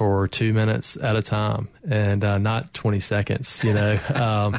for 0.00 0.26
two 0.26 0.54
minutes 0.54 0.96
at 0.96 1.14
a 1.14 1.20
time 1.20 1.68
and 1.86 2.24
uh, 2.24 2.38
not 2.38 2.72
20 2.72 3.00
seconds. 3.00 3.62
You 3.62 3.74
know, 3.74 3.92
um, 4.14 4.58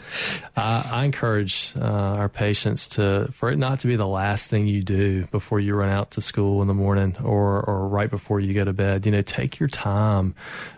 I, 0.55 0.87
I, 0.91 1.05
encourage 1.05 1.73
uh, 1.75 1.81
our 1.81 2.29
patients 2.29 2.89
to 2.89 3.27
for 3.33 3.49
it 3.49 3.57
not 3.57 3.79
to 3.79 3.87
be 3.87 3.95
the 3.95 4.05
last 4.05 4.51
thing 4.51 4.67
you 4.67 4.83
do 4.83 5.25
before 5.31 5.59
you 5.59 5.73
run 5.73 5.89
out 5.89 6.11
to 6.11 6.21
school 6.21 6.61
in 6.61 6.67
the 6.67 6.75
morning 6.75 7.17
or 7.23 7.59
or 7.59 7.87
right 7.87 8.11
before 8.11 8.39
you 8.39 8.53
go 8.53 8.63
to 8.63 8.71
bed. 8.71 9.07
You 9.07 9.13
know, 9.13 9.23
take 9.23 9.59
your 9.59 9.67
time, 9.67 10.35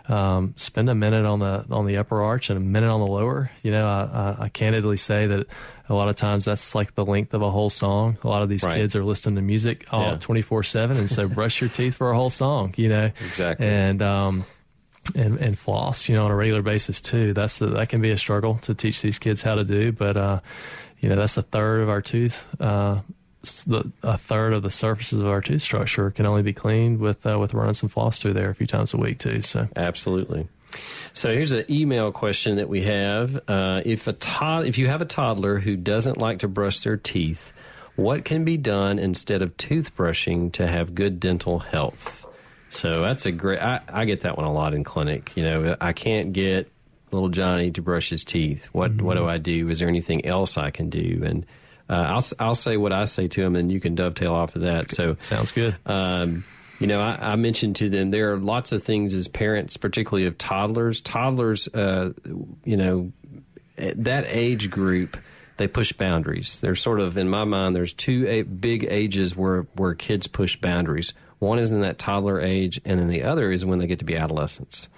um, 0.08 0.54
spend 0.56 0.88
a 0.88 0.94
minute 0.94 1.26
on 1.26 1.40
the 1.40 1.66
on 1.70 1.84
the 1.84 1.98
upper 1.98 2.22
arch 2.22 2.48
and 2.48 2.56
a 2.56 2.62
minute 2.62 2.88
on 2.88 3.00
the 3.00 3.06
lower. 3.06 3.50
You 3.62 3.70
know, 3.70 3.86
I, 3.86 4.04
I, 4.40 4.44
I 4.44 4.48
candidly 4.48 4.96
say 4.96 5.26
that 5.26 5.46
a 5.90 5.94
lot 5.94 6.08
of 6.08 6.16
times 6.16 6.46
that's 6.46 6.74
like 6.74 6.94
the 6.94 7.04
length 7.04 7.34
of 7.34 7.42
a 7.42 7.50
whole 7.50 7.68
song. 7.68 8.16
A 8.24 8.28
lot 8.28 8.40
of 8.40 8.48
these 8.48 8.62
right. 8.62 8.76
kids 8.76 8.96
are 8.96 9.04
listening 9.04 9.34
to 9.34 9.42
music 9.42 9.84
all 9.90 10.16
twenty 10.16 10.40
four 10.40 10.62
seven, 10.62 10.96
and 10.96 11.10
so 11.10 11.28
brush 11.28 11.60
your 11.60 11.68
teeth 11.68 11.96
for 11.96 12.10
a 12.10 12.16
whole 12.16 12.30
song. 12.30 12.72
You 12.78 12.88
know, 12.88 13.10
exactly. 13.20 13.66
And 13.66 14.00
um, 14.00 14.46
and, 15.14 15.38
and 15.38 15.58
floss, 15.58 16.08
you 16.08 16.14
know, 16.16 16.24
on 16.24 16.30
a 16.30 16.36
regular 16.36 16.62
basis 16.62 17.00
too. 17.00 17.32
That's 17.32 17.60
a, 17.60 17.66
that 17.66 17.88
can 17.88 18.00
be 18.00 18.10
a 18.10 18.18
struggle 18.18 18.58
to 18.62 18.74
teach 18.74 19.02
these 19.02 19.18
kids 19.18 19.42
how 19.42 19.54
to 19.54 19.64
do, 19.64 19.92
but 19.92 20.16
uh, 20.16 20.40
you 21.00 21.08
know, 21.08 21.16
that's 21.16 21.36
a 21.36 21.42
third 21.42 21.82
of 21.82 21.88
our 21.88 22.00
tooth. 22.00 22.42
Uh, 22.60 23.00
a 24.02 24.16
third 24.16 24.54
of 24.54 24.62
the 24.62 24.70
surfaces 24.70 25.18
of 25.18 25.26
our 25.26 25.42
tooth 25.42 25.60
structure 25.60 26.10
can 26.10 26.24
only 26.24 26.42
be 26.42 26.54
cleaned 26.54 26.98
with 26.98 27.26
uh, 27.26 27.38
with 27.38 27.52
running 27.52 27.74
some 27.74 27.90
floss 27.90 28.20
through 28.20 28.32
there 28.32 28.48
a 28.48 28.54
few 28.54 28.66
times 28.66 28.94
a 28.94 28.96
week 28.96 29.18
too. 29.18 29.42
So 29.42 29.68
absolutely. 29.76 30.48
So 31.12 31.32
here's 31.32 31.52
an 31.52 31.66
email 31.70 32.10
question 32.10 32.56
that 32.56 32.68
we 32.68 32.82
have: 32.82 33.38
uh, 33.46 33.82
If 33.84 34.06
a 34.08 34.14
to- 34.14 34.64
if 34.66 34.78
you 34.78 34.88
have 34.88 35.02
a 35.02 35.04
toddler 35.04 35.58
who 35.58 35.76
doesn't 35.76 36.16
like 36.16 36.38
to 36.38 36.48
brush 36.48 36.80
their 36.80 36.96
teeth, 36.96 37.52
what 37.96 38.24
can 38.24 38.44
be 38.44 38.56
done 38.56 38.98
instead 38.98 39.42
of 39.42 39.56
toothbrushing 39.56 40.52
to 40.54 40.66
have 40.66 40.94
good 40.94 41.20
dental 41.20 41.58
health? 41.58 42.23
So 42.74 42.90
that's 43.02 43.26
a 43.26 43.32
great. 43.32 43.60
I, 43.60 43.80
I 43.88 44.04
get 44.04 44.20
that 44.20 44.36
one 44.36 44.46
a 44.46 44.52
lot 44.52 44.74
in 44.74 44.84
clinic. 44.84 45.36
You 45.36 45.44
know, 45.44 45.76
I 45.80 45.92
can't 45.92 46.32
get 46.32 46.70
little 47.12 47.28
Johnny 47.28 47.70
to 47.70 47.82
brush 47.82 48.10
his 48.10 48.24
teeth. 48.24 48.66
What 48.72 48.92
mm-hmm. 48.92 49.06
what 49.06 49.16
do 49.16 49.26
I 49.26 49.38
do? 49.38 49.70
Is 49.70 49.78
there 49.78 49.88
anything 49.88 50.26
else 50.26 50.58
I 50.58 50.70
can 50.70 50.90
do? 50.90 51.22
And 51.24 51.46
uh, 51.88 51.94
I'll 51.94 52.24
I'll 52.38 52.54
say 52.54 52.76
what 52.76 52.92
I 52.92 53.04
say 53.04 53.28
to 53.28 53.42
him, 53.42 53.56
and 53.56 53.70
you 53.70 53.80
can 53.80 53.94
dovetail 53.94 54.34
off 54.34 54.56
of 54.56 54.62
that. 54.62 54.90
So 54.90 55.16
sounds 55.20 55.52
good. 55.52 55.76
Um, 55.86 56.44
you 56.80 56.86
know, 56.88 57.00
I, 57.00 57.32
I, 57.32 57.36
mentioned 57.36 57.76
to 57.76 57.88
them 57.88 58.10
there 58.10 58.32
are 58.32 58.38
lots 58.38 58.72
of 58.72 58.82
things 58.82 59.14
as 59.14 59.28
parents, 59.28 59.76
particularly 59.76 60.26
of 60.26 60.36
toddlers. 60.36 61.00
Toddlers, 61.00 61.68
uh, 61.68 62.12
you 62.64 62.76
know, 62.76 63.12
that 63.76 64.24
age 64.26 64.70
group, 64.70 65.16
they 65.56 65.68
push 65.68 65.92
boundaries. 65.92 66.60
There's 66.60 66.80
sort 66.82 67.00
of, 67.00 67.16
in 67.16 67.28
my 67.28 67.44
mind, 67.44 67.76
there's 67.76 67.92
two 67.92 68.44
big 68.44 68.84
ages 68.84 69.36
where 69.36 69.62
where 69.74 69.94
kids 69.94 70.26
push 70.26 70.56
boundaries. 70.56 71.14
One 71.38 71.58
is 71.58 71.70
in 71.70 71.80
that 71.82 71.98
toddler 71.98 72.40
age, 72.40 72.80
and 72.84 72.98
then 72.98 73.08
the 73.08 73.24
other 73.24 73.50
is 73.50 73.64
when 73.64 73.78
they 73.78 73.86
get 73.86 73.98
to 73.98 74.04
be 74.04 74.16
adolescents. 74.16 74.88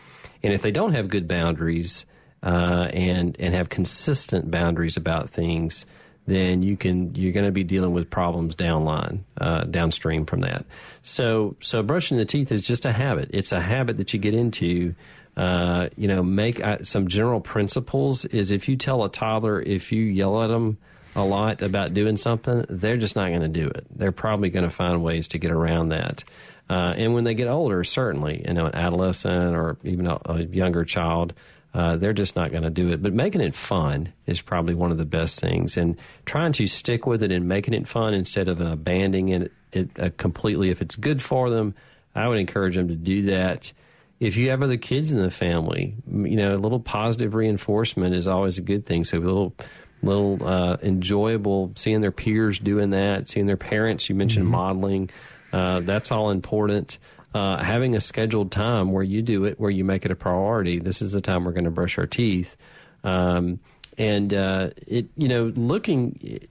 And 0.43 0.53
if 0.53 0.63
they 0.63 0.71
don't 0.71 0.95
have 0.95 1.09
good 1.09 1.27
boundaries 1.29 2.07
uh, 2.43 2.89
and 2.93 3.37
and 3.39 3.55
have 3.55 3.69
consistent 3.69 4.51
boundaries 4.51 4.97
about 4.97 5.31
things, 5.31 5.87
then 6.27 6.63
you 6.63 6.77
can 6.77 7.15
you're 7.15 7.33
going 7.33 7.47
to 7.47 7.53
be 7.53 7.65
dealing 7.65 7.93
with 7.93 8.11
problems 8.11 8.55
downline, 8.55 9.21
uh, 9.41 9.65
downstream 9.65 10.27
from 10.27 10.41
that. 10.41 10.65
So 11.03 11.57
so 11.61 11.83
brushing 11.83 12.19
the 12.19 12.25
teeth 12.25 12.53
is 12.53 12.63
just 12.63 12.85
a 12.85 12.93
habit. 12.93 13.31
It's 13.33 13.53
a 13.53 13.61
habit 13.61 13.97
that 13.99 14.13
you 14.13 14.21
get 14.21 14.35
into. 14.35 14.95
Uh, 15.37 15.91
you 15.97 16.09
know, 16.09 16.23
make 16.23 16.65
uh, 16.65 16.79
some 16.83 17.09
general 17.09 17.41
principles. 17.41 18.25
Is 18.25 18.51
if 18.51 18.71
you 18.71 18.77
tell 18.77 19.05
a 19.05 19.11
toddler 19.11 19.61
if 19.61 19.93
you 19.93 20.03
yell 20.03 20.43
at 20.43 20.47
them 20.47 20.79
a 21.17 21.25
lot 21.25 21.63
about 21.63 21.95
doing 21.95 22.17
something, 22.17 22.65
they're 22.69 22.99
just 22.99 23.17
not 23.17 23.31
going 23.31 23.41
to 23.41 23.49
do 23.49 23.67
it. 23.67 23.87
They're 23.91 24.13
probably 24.13 24.51
going 24.51 24.65
to 24.65 24.71
find 24.71 25.03
ways 25.03 25.29
to 25.29 25.39
get 25.39 25.51
around 25.51 25.89
that. 25.89 26.23
Uh, 26.69 26.95
and 26.97 27.15
when 27.15 27.25
they 27.25 27.35
get 27.35 27.49
older, 27.49 27.83
certainly, 27.85 28.45
you 28.47 28.55
know, 28.55 28.67
an 28.67 28.75
adolescent 28.75 29.57
or 29.57 29.79
even 29.83 30.07
a, 30.07 30.21
a 30.27 30.43
younger 30.43 30.85
child, 30.85 31.33
uh, 31.73 31.97
they're 31.97 32.13
just 32.13 32.37
not 32.37 32.51
going 32.51 32.65
to 32.65 32.71
do 32.71 32.91
it. 32.91 33.03
But 33.03 33.13
making 33.13 33.41
it 33.41 33.55
fun 33.55 34.13
is 34.27 34.41
probably 34.41 34.75
one 34.75 34.91
of 34.91 34.99
the 34.99 35.05
best 35.05 35.41
things, 35.41 35.77
and 35.77 35.97
trying 36.25 36.53
to 36.55 36.67
stick 36.67 37.07
with 37.07 37.23
it 37.23 37.33
and 37.33 37.49
making 37.49 37.75
it 37.75 37.89
fun 37.89 38.15
instead 38.15 38.49
of 38.49 38.61
abandoning 38.61 39.29
it, 39.29 39.53
it 39.73 39.91
uh, 39.99 40.11
completely. 40.17 40.71
If 40.71 40.83
it's 40.83 40.97
good 40.97 41.23
for 41.23 41.51
them, 41.51 41.75
I 42.15 42.29
would 42.29 42.39
encourage 42.39 42.77
them 42.77 42.89
to 42.89 42.95
do 42.95 43.27
that. 43.27 43.73
If 44.19 44.39
you 44.39 44.49
have 44.51 44.63
other 44.63 44.79
kids 44.79 45.13
in 45.13 45.21
the 45.21 45.31
family, 45.31 45.95
you 46.11 46.37
know, 46.37 46.55
a 46.55 46.57
little 46.57 46.81
positive 46.81 47.35
reinforcement 47.35 48.15
is 48.15 48.27
always 48.27 48.57
a 48.57 48.63
good 48.63 48.87
thing. 48.87 49.05
So 49.05 49.19
a 49.19 49.21
little 49.21 49.55
little 50.03 50.39
uh, 50.47 50.77
enjoyable 50.83 51.73
seeing 51.77 52.01
their 52.01 52.13
peers 52.13 52.59
doing 52.59 52.91
that, 52.91 53.29
seeing 53.29 53.47
their 53.47 53.57
parents. 53.57 54.09
You 54.09 54.15
mentioned 54.15 54.45
mm-hmm. 54.45 54.53
modeling. 54.53 55.11
Uh, 55.53 55.81
that's 55.81 56.13
all 56.13 56.31
important. 56.31 56.99
uh, 57.37 57.63
having 57.63 57.95
a 57.95 58.01
scheduled 58.01 58.51
time 58.51 58.93
where 58.93 59.03
you 59.03 59.21
do 59.21 59.45
it, 59.45 59.61
where 59.61 59.71
you 59.71 59.85
make 59.85 60.07
it 60.07 60.11
a 60.11 60.17
priority. 60.17 60.79
This 60.79 61.03
is 61.03 61.13
the 61.13 61.21
time 61.21 61.45
we're 61.45 61.53
going 61.53 61.65
to 61.65 61.71
brush 61.71 61.99
our 61.99 62.07
teeth. 62.07 62.57
Um, 63.05 63.61
and 63.99 64.33
uh, 64.33 64.71
it, 64.87 65.09
you 65.19 65.29
know, 65.29 65.53
looking, 65.55 66.49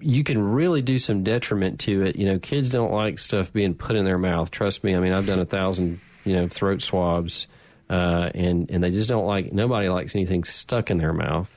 you 0.00 0.22
can 0.22 0.40
really 0.40 0.80
do 0.80 0.96
some 0.98 1.24
detriment 1.24 1.80
to 1.80 2.02
it. 2.02 2.14
You 2.14 2.26
know, 2.26 2.38
kids 2.38 2.70
don't 2.70 2.92
like 2.92 3.18
stuff 3.18 3.52
being 3.52 3.74
put 3.74 3.96
in 3.96 4.04
their 4.04 4.18
mouth. 4.18 4.52
Trust 4.52 4.84
me. 4.84 4.94
I 4.94 5.00
mean, 5.00 5.12
I've 5.12 5.26
done 5.26 5.40
a 5.40 5.46
thousand, 5.46 6.00
you 6.24 6.36
know, 6.36 6.46
throat 6.46 6.82
swabs, 6.82 7.48
uh, 7.88 8.30
and 8.32 8.70
and 8.70 8.84
they 8.84 8.92
just 8.92 9.08
don't 9.08 9.26
like. 9.26 9.52
Nobody 9.52 9.88
likes 9.88 10.14
anything 10.14 10.44
stuck 10.44 10.92
in 10.92 10.98
their 10.98 11.12
mouth. 11.12 11.50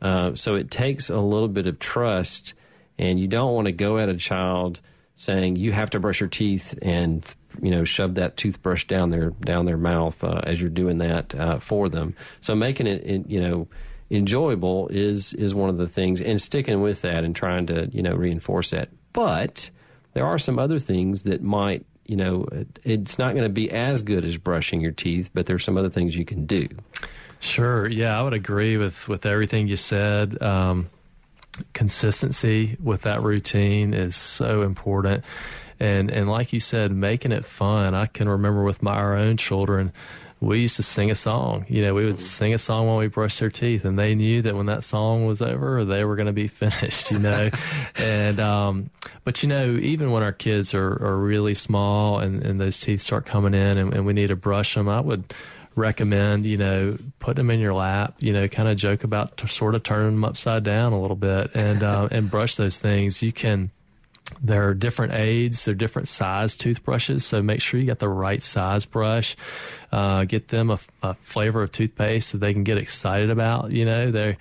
Uh, 0.00 0.34
so 0.34 0.54
it 0.54 0.70
takes 0.70 1.10
a 1.10 1.20
little 1.20 1.48
bit 1.48 1.66
of 1.66 1.78
trust, 1.78 2.54
and 2.98 3.18
you 3.18 3.28
don't 3.28 3.54
want 3.54 3.66
to 3.66 3.72
go 3.72 3.98
at 3.98 4.08
a 4.08 4.16
child 4.16 4.80
saying 5.14 5.56
you 5.56 5.72
have 5.72 5.90
to 5.90 5.98
brush 5.98 6.20
your 6.20 6.28
teeth 6.28 6.78
and 6.82 7.24
you 7.62 7.70
know 7.70 7.84
shove 7.84 8.14
that 8.16 8.36
toothbrush 8.36 8.86
down 8.86 9.10
their 9.10 9.30
down 9.30 9.64
their 9.64 9.78
mouth 9.78 10.22
uh, 10.22 10.40
as 10.44 10.60
you're 10.60 10.70
doing 10.70 10.98
that 10.98 11.34
uh, 11.34 11.58
for 11.58 11.88
them. 11.88 12.14
So 12.40 12.54
making 12.54 12.86
it 12.86 13.28
you 13.28 13.40
know 13.40 13.68
enjoyable 14.10 14.88
is 14.88 15.32
is 15.32 15.54
one 15.54 15.70
of 15.70 15.78
the 15.78 15.88
things, 15.88 16.20
and 16.20 16.40
sticking 16.40 16.80
with 16.80 17.02
that 17.02 17.24
and 17.24 17.34
trying 17.34 17.66
to 17.66 17.88
you 17.92 18.02
know 18.02 18.14
reinforce 18.14 18.70
that. 18.70 18.90
But 19.12 19.70
there 20.12 20.26
are 20.26 20.38
some 20.38 20.58
other 20.58 20.78
things 20.78 21.24
that 21.24 21.42
might 21.42 21.86
you 22.04 22.16
know 22.16 22.46
it's 22.84 23.18
not 23.18 23.32
going 23.32 23.44
to 23.44 23.52
be 23.52 23.70
as 23.70 24.02
good 24.02 24.24
as 24.24 24.36
brushing 24.36 24.80
your 24.80 24.92
teeth, 24.92 25.30
but 25.32 25.46
there's 25.46 25.64
some 25.64 25.76
other 25.76 25.90
things 25.90 26.16
you 26.16 26.24
can 26.24 26.46
do. 26.46 26.68
Sure. 27.40 27.86
Yeah, 27.88 28.18
I 28.18 28.22
would 28.22 28.32
agree 28.32 28.76
with 28.76 29.08
with 29.08 29.26
everything 29.26 29.68
you 29.68 29.76
said. 29.76 30.40
Um, 30.42 30.86
consistency 31.72 32.76
with 32.82 33.02
that 33.02 33.22
routine 33.22 33.94
is 33.94 34.14
so 34.14 34.60
important 34.60 35.24
and 35.80 36.10
and 36.10 36.28
like 36.28 36.52
you 36.52 36.60
said 36.60 36.92
making 36.92 37.32
it 37.32 37.46
fun 37.46 37.94
i 37.94 38.04
can 38.04 38.28
remember 38.28 38.62
with 38.62 38.82
my 38.82 38.92
our 38.92 39.16
own 39.16 39.38
children 39.38 39.90
we 40.40 40.60
used 40.60 40.76
to 40.76 40.82
sing 40.82 41.10
a 41.10 41.14
song. 41.14 41.64
You 41.68 41.82
know, 41.82 41.94
we 41.94 42.04
would 42.04 42.18
sing 42.18 42.52
a 42.52 42.58
song 42.58 42.86
while 42.86 42.98
we 42.98 43.06
brushed 43.06 43.40
their 43.40 43.50
teeth, 43.50 43.84
and 43.84 43.98
they 43.98 44.14
knew 44.14 44.42
that 44.42 44.54
when 44.54 44.66
that 44.66 44.84
song 44.84 45.24
was 45.24 45.40
over, 45.40 45.84
they 45.84 46.04
were 46.04 46.14
going 46.14 46.26
to 46.26 46.32
be 46.32 46.48
finished. 46.48 47.10
You 47.10 47.18
know, 47.18 47.50
and 47.96 48.38
um, 48.38 48.90
but 49.24 49.42
you 49.42 49.48
know, 49.48 49.76
even 49.76 50.10
when 50.10 50.22
our 50.22 50.32
kids 50.32 50.74
are, 50.74 51.02
are 51.02 51.16
really 51.16 51.54
small 51.54 52.18
and, 52.18 52.42
and 52.42 52.60
those 52.60 52.78
teeth 52.78 53.00
start 53.00 53.24
coming 53.24 53.54
in, 53.54 53.78
and, 53.78 53.94
and 53.94 54.06
we 54.06 54.12
need 54.12 54.28
to 54.28 54.36
brush 54.36 54.74
them, 54.74 54.88
I 54.88 55.00
would 55.00 55.32
recommend 55.76 56.46
you 56.46 56.56
know 56.56 56.98
put 57.18 57.36
them 57.36 57.50
in 57.50 57.60
your 57.60 57.74
lap 57.74 58.14
you 58.18 58.32
know 58.32 58.48
kind 58.48 58.68
of 58.68 58.76
joke 58.78 59.04
about 59.04 59.36
to 59.36 59.46
sort 59.46 59.74
of 59.74 59.82
turning 59.82 60.12
them 60.12 60.24
upside 60.24 60.64
down 60.64 60.92
a 60.92 61.00
little 61.00 61.16
bit 61.16 61.54
and 61.54 61.82
uh, 61.82 62.08
and 62.10 62.30
brush 62.30 62.56
those 62.56 62.78
things 62.78 63.22
you 63.22 63.32
can 63.32 63.70
there 64.42 64.68
are 64.68 64.74
different 64.74 65.12
aids. 65.12 65.64
They're 65.64 65.74
different 65.74 66.08
size 66.08 66.56
toothbrushes, 66.56 67.24
so 67.24 67.42
make 67.42 67.60
sure 67.60 67.78
you 67.78 67.86
got 67.86 68.00
the 68.00 68.08
right 68.08 68.42
size 68.42 68.84
brush. 68.84 69.36
Uh, 69.92 70.24
get 70.24 70.48
them 70.48 70.70
a, 70.70 70.78
a, 71.02 71.14
flavor 71.14 71.62
of 71.62 71.70
toothpaste 71.70 72.32
that 72.32 72.38
they 72.38 72.52
can 72.52 72.64
get 72.64 72.76
excited 72.76 73.30
about. 73.30 73.72
You 73.72 73.84
know, 73.84 74.10
they 74.10 74.36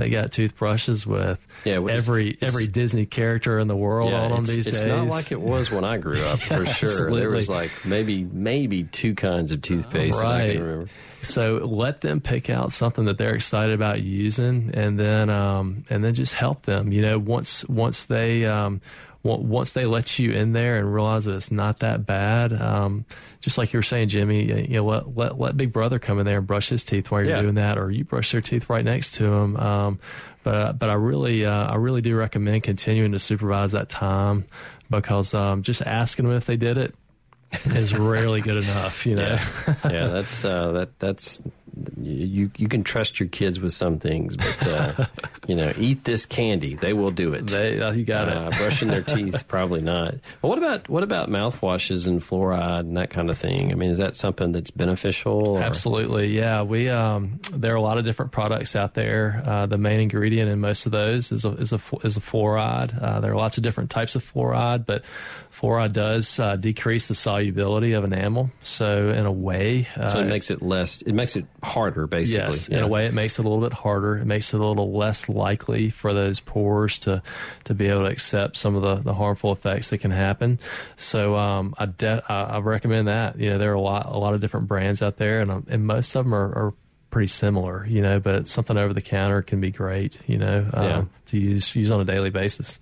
they 0.00 0.08
got 0.08 0.32
toothbrushes 0.32 1.06
with 1.06 1.38
yeah, 1.64 1.74
every 1.74 2.38
every 2.40 2.66
Disney 2.66 3.06
character 3.06 3.58
in 3.58 3.68
the 3.68 3.76
world 3.76 4.10
yeah, 4.10 4.22
on 4.22 4.30
them 4.30 4.44
these 4.44 4.66
it's 4.66 4.78
days. 4.78 4.84
It's 4.84 4.86
not 4.86 5.06
like 5.06 5.30
it 5.30 5.40
was 5.40 5.70
when 5.70 5.84
I 5.84 5.98
grew 5.98 6.20
up, 6.24 6.40
for 6.40 6.64
sure. 6.66 6.90
Absolutely. 6.90 7.20
There 7.20 7.30
was 7.30 7.48
like 7.48 7.70
maybe 7.84 8.24
maybe 8.24 8.84
two 8.84 9.14
kinds 9.14 9.52
of 9.52 9.62
toothpaste. 9.62 10.20
Right. 10.20 10.88
So 11.22 11.56
let 11.56 12.00
them 12.00 12.22
pick 12.22 12.48
out 12.48 12.72
something 12.72 13.04
that 13.04 13.18
they're 13.18 13.34
excited 13.34 13.74
about 13.74 14.00
using, 14.00 14.70
and 14.72 14.98
then 14.98 15.28
um, 15.28 15.84
and 15.90 16.02
then 16.02 16.14
just 16.14 16.32
help 16.32 16.62
them. 16.62 16.92
You 16.92 17.02
know, 17.02 17.18
once 17.18 17.68
once 17.68 18.04
they 18.04 18.46
um, 18.46 18.80
once 19.22 19.72
they 19.72 19.84
let 19.84 20.18
you 20.18 20.32
in 20.32 20.52
there 20.52 20.78
and 20.78 20.92
realize 20.92 21.26
that 21.26 21.34
it's 21.34 21.50
not 21.50 21.80
that 21.80 22.06
bad, 22.06 22.52
um, 22.54 23.04
just 23.40 23.58
like 23.58 23.72
you 23.72 23.78
were 23.78 23.82
saying, 23.82 24.08
Jimmy, 24.08 24.44
you 24.44 24.76
know, 24.76 24.84
let, 24.86 25.16
let, 25.16 25.38
let 25.38 25.56
Big 25.56 25.72
Brother 25.72 25.98
come 25.98 26.18
in 26.18 26.26
there 26.26 26.38
and 26.38 26.46
brush 26.46 26.70
his 26.70 26.82
teeth 26.84 27.10
while 27.10 27.22
you're 27.22 27.36
yeah. 27.36 27.42
doing 27.42 27.56
that, 27.56 27.76
or 27.76 27.90
you 27.90 28.04
brush 28.04 28.32
their 28.32 28.40
teeth 28.40 28.70
right 28.70 28.84
next 28.84 29.14
to 29.16 29.26
him. 29.26 29.56
Um, 29.56 30.00
but 30.42 30.78
but 30.78 30.88
I 30.88 30.94
really 30.94 31.44
uh, 31.44 31.66
I 31.66 31.74
really 31.76 32.00
do 32.00 32.16
recommend 32.16 32.62
continuing 32.62 33.12
to 33.12 33.18
supervise 33.18 33.72
that 33.72 33.90
time 33.90 34.46
because 34.88 35.34
um, 35.34 35.62
just 35.62 35.82
asking 35.82 36.26
them 36.26 36.36
if 36.36 36.46
they 36.46 36.56
did 36.56 36.78
it 36.78 36.94
is 37.66 37.94
rarely 37.94 38.40
good 38.40 38.62
enough. 38.62 39.06
You 39.06 39.16
know. 39.16 39.38
Yeah, 39.66 39.74
yeah 39.84 40.06
that's 40.08 40.44
uh, 40.44 40.72
that 40.72 40.98
that's 40.98 41.42
you 42.00 42.50
you 42.56 42.68
can 42.68 42.82
trust 42.82 43.20
your 43.20 43.28
kids 43.28 43.60
with 43.60 43.72
some 43.72 43.98
things, 43.98 44.36
but 44.36 44.66
uh, 44.66 45.06
you 45.46 45.54
know, 45.54 45.72
eat 45.78 46.04
this 46.04 46.26
candy. 46.26 46.74
They 46.74 46.92
will 46.92 47.10
do 47.10 47.32
it. 47.34 47.46
They, 47.46 47.80
uh, 47.80 47.92
you 47.92 48.04
got 48.04 48.28
uh, 48.28 48.50
it. 48.52 48.58
brushing 48.58 48.88
their 48.88 49.02
teeth, 49.02 49.46
probably 49.48 49.80
not. 49.80 50.14
Well, 50.42 50.50
what 50.50 50.58
about 50.58 50.88
what 50.88 51.02
about 51.02 51.28
mouthwashes 51.28 52.06
and 52.06 52.20
fluoride 52.20 52.80
and 52.80 52.96
that 52.96 53.10
kind 53.10 53.30
of 53.30 53.38
thing? 53.38 53.72
I 53.72 53.74
mean, 53.74 53.90
is 53.90 53.98
that 53.98 54.16
something 54.16 54.52
that's 54.52 54.70
beneficial? 54.70 55.48
Or? 55.48 55.62
Absolutely, 55.62 56.36
yeah. 56.36 56.62
We 56.62 56.88
um, 56.88 57.40
there 57.52 57.72
are 57.72 57.76
a 57.76 57.82
lot 57.82 57.98
of 57.98 58.04
different 58.04 58.32
products 58.32 58.74
out 58.76 58.94
there. 58.94 59.42
Uh, 59.44 59.66
the 59.66 59.78
main 59.78 60.00
ingredient 60.00 60.50
in 60.50 60.60
most 60.60 60.86
of 60.86 60.92
those 60.92 61.32
is 61.32 61.44
a 61.44 61.50
is 61.52 61.72
a 61.72 61.80
is 62.02 62.16
a 62.16 62.20
fluoride. 62.20 63.00
Uh, 63.00 63.20
there 63.20 63.32
are 63.32 63.36
lots 63.36 63.56
of 63.56 63.62
different 63.62 63.90
types 63.90 64.14
of 64.14 64.24
fluoride, 64.24 64.86
but 64.86 65.04
fluoride 65.52 65.92
does 65.92 66.38
uh, 66.38 66.56
decrease 66.56 67.08
the 67.08 67.14
solubility 67.14 67.92
of 67.92 68.04
enamel. 68.04 68.50
So 68.62 69.10
in 69.10 69.26
a 69.26 69.32
way, 69.32 69.88
so 70.10 70.20
it 70.20 70.26
makes 70.26 70.50
it 70.50 70.62
less. 70.62 71.02
It 71.02 71.12
makes 71.12 71.36
it 71.36 71.46
harder, 71.62 72.06
basically. 72.06 72.56
Yes, 72.56 72.68
yeah. 72.68 72.78
in 72.78 72.82
a 72.84 72.88
way, 72.88 73.06
it 73.06 73.14
makes 73.14 73.38
it 73.38 73.44
a 73.44 73.48
little 73.48 73.62
bit 73.66 73.72
harder. 73.72 74.18
It 74.18 74.24
makes 74.24 74.52
it 74.52 74.60
a 74.60 74.64
little 74.64 74.92
less 74.92 75.28
likely 75.28 75.90
for 75.90 76.12
those 76.14 76.40
pores 76.40 76.98
to 77.00 77.22
to 77.64 77.74
be 77.74 77.86
able 77.88 78.00
to 78.00 78.06
accept 78.06 78.56
some 78.56 78.76
of 78.76 78.82
the, 78.82 78.96
the 78.96 79.14
harmful 79.14 79.52
effects 79.52 79.90
that 79.90 79.98
can 79.98 80.10
happen. 80.10 80.58
So 80.96 81.36
um, 81.36 81.74
I, 81.78 81.86
de- 81.86 82.24
I, 82.28 82.42
I 82.42 82.58
recommend 82.58 83.08
that. 83.08 83.38
You 83.38 83.50
know, 83.50 83.58
there 83.58 83.70
are 83.72 83.74
a 83.74 83.80
lot 83.80 84.06
a 84.06 84.18
lot 84.18 84.34
of 84.34 84.40
different 84.40 84.68
brands 84.68 85.02
out 85.02 85.16
there, 85.16 85.40
and 85.40 85.50
um, 85.50 85.66
and 85.68 85.86
most 85.86 86.14
of 86.14 86.24
them 86.24 86.34
are, 86.34 86.66
are 86.66 86.74
pretty 87.10 87.28
similar. 87.28 87.86
You 87.86 88.02
know, 88.02 88.20
but 88.20 88.48
something 88.48 88.76
over 88.76 88.94
the 88.94 89.02
counter 89.02 89.42
can 89.42 89.60
be 89.60 89.70
great. 89.70 90.16
You 90.26 90.38
know, 90.38 90.70
um, 90.72 90.84
yeah. 90.84 91.04
to 91.26 91.38
use 91.38 91.74
use 91.74 91.90
on 91.90 92.00
a 92.00 92.04
daily 92.04 92.30
basis. 92.30 92.78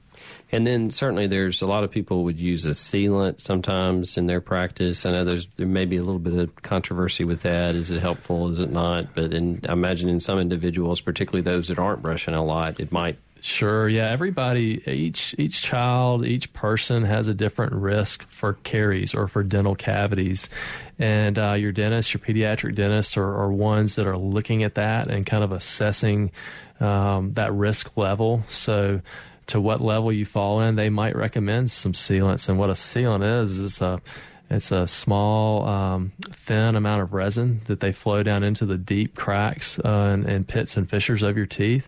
And 0.51 0.67
then 0.67 0.91
certainly 0.91 1.27
there's 1.27 1.61
a 1.61 1.67
lot 1.67 1.85
of 1.85 1.91
people 1.91 2.25
would 2.25 2.39
use 2.39 2.65
a 2.65 2.71
sealant 2.71 3.41
sometimes 3.41 4.17
in 4.17 4.27
their 4.27 4.41
practice. 4.41 5.05
I 5.05 5.13
know 5.13 5.25
there's 5.25 5.47
there 5.57 5.67
may 5.67 5.85
be 5.85 5.97
a 5.97 6.03
little 6.03 6.19
bit 6.19 6.35
of 6.35 6.63
controversy 6.63 7.25
with 7.25 7.43
that. 7.43 7.75
Is 7.75 7.91
it 7.91 8.01
helpful? 8.01 8.51
Is 8.51 8.61
it 8.61 8.71
not? 8.71 9.15
But 9.15 9.35
in, 9.35 9.61
I 9.69 9.73
imagine 9.73 10.09
in 10.09 10.21
some 10.21 10.39
individuals, 10.39 11.01
particularly 11.01 11.43
those 11.43 11.69
that 11.69 11.79
aren't 11.79 12.03
brushing 12.03 12.35
a 12.35 12.45
lot, 12.45 12.81
it 12.81 12.93
might 12.93 13.19
Sure. 13.41 13.89
Yeah. 13.89 14.11
Everybody, 14.11 14.83
each 14.87 15.35
each 15.39 15.63
child, 15.63 16.27
each 16.27 16.53
person 16.53 17.05
has 17.05 17.29
a 17.29 17.35
different 17.35 17.73
risk 17.73 18.29
for 18.29 18.55
caries 18.55 19.15
or 19.15 19.29
for 19.29 19.45
dental 19.45 19.77
cavities, 19.77 20.49
and 20.99 21.39
uh, 21.39 21.53
your 21.53 21.71
dentist, 21.71 22.13
your 22.13 22.21
pediatric 22.21 22.75
dentist, 22.75 23.17
are, 23.17 23.43
are, 23.43 23.53
ones 23.53 23.95
that 23.95 24.07
are 24.09 24.19
looking 24.19 24.65
at 24.65 24.75
that 24.75 25.09
and 25.09 25.25
kind 25.25 25.45
of 25.45 25.53
assessing 25.53 26.33
um, 26.81 27.33
that 27.35 27.53
risk 27.53 27.97
level. 27.97 28.43
So 28.49 29.01
to 29.49 29.61
what 29.61 29.81
level 29.81 30.13
you 30.13 30.25
fall 30.25 30.61
in, 30.61 30.77
they 30.77 30.91
might 30.91 31.17
recommend 31.17 31.71
some 31.71 31.93
sealants. 31.93 32.49
And 32.49 32.59
what 32.59 32.71
a 32.71 32.75
sealant 32.75 33.43
is, 33.43 33.59
is 33.59 33.81
a 33.81 34.01
it's 34.51 34.73
a 34.73 34.87
small, 34.87 35.69
um, 35.69 36.13
thin 36.31 36.75
amount 36.75 37.03
of 37.03 37.13
resin 37.13 37.61
that 37.67 37.81
they 37.81 37.93
flow 37.93 38.23
down 38.23 38.43
into 38.43 38.65
the 38.65 38.79
deep 38.79 39.15
cracks 39.15 39.79
uh, 39.79 40.11
and, 40.13 40.25
and, 40.25 40.49
pits 40.49 40.79
and 40.79 40.89
fissures 40.89 41.23
of 41.23 41.37
your 41.37 41.45
teeth, 41.45 41.87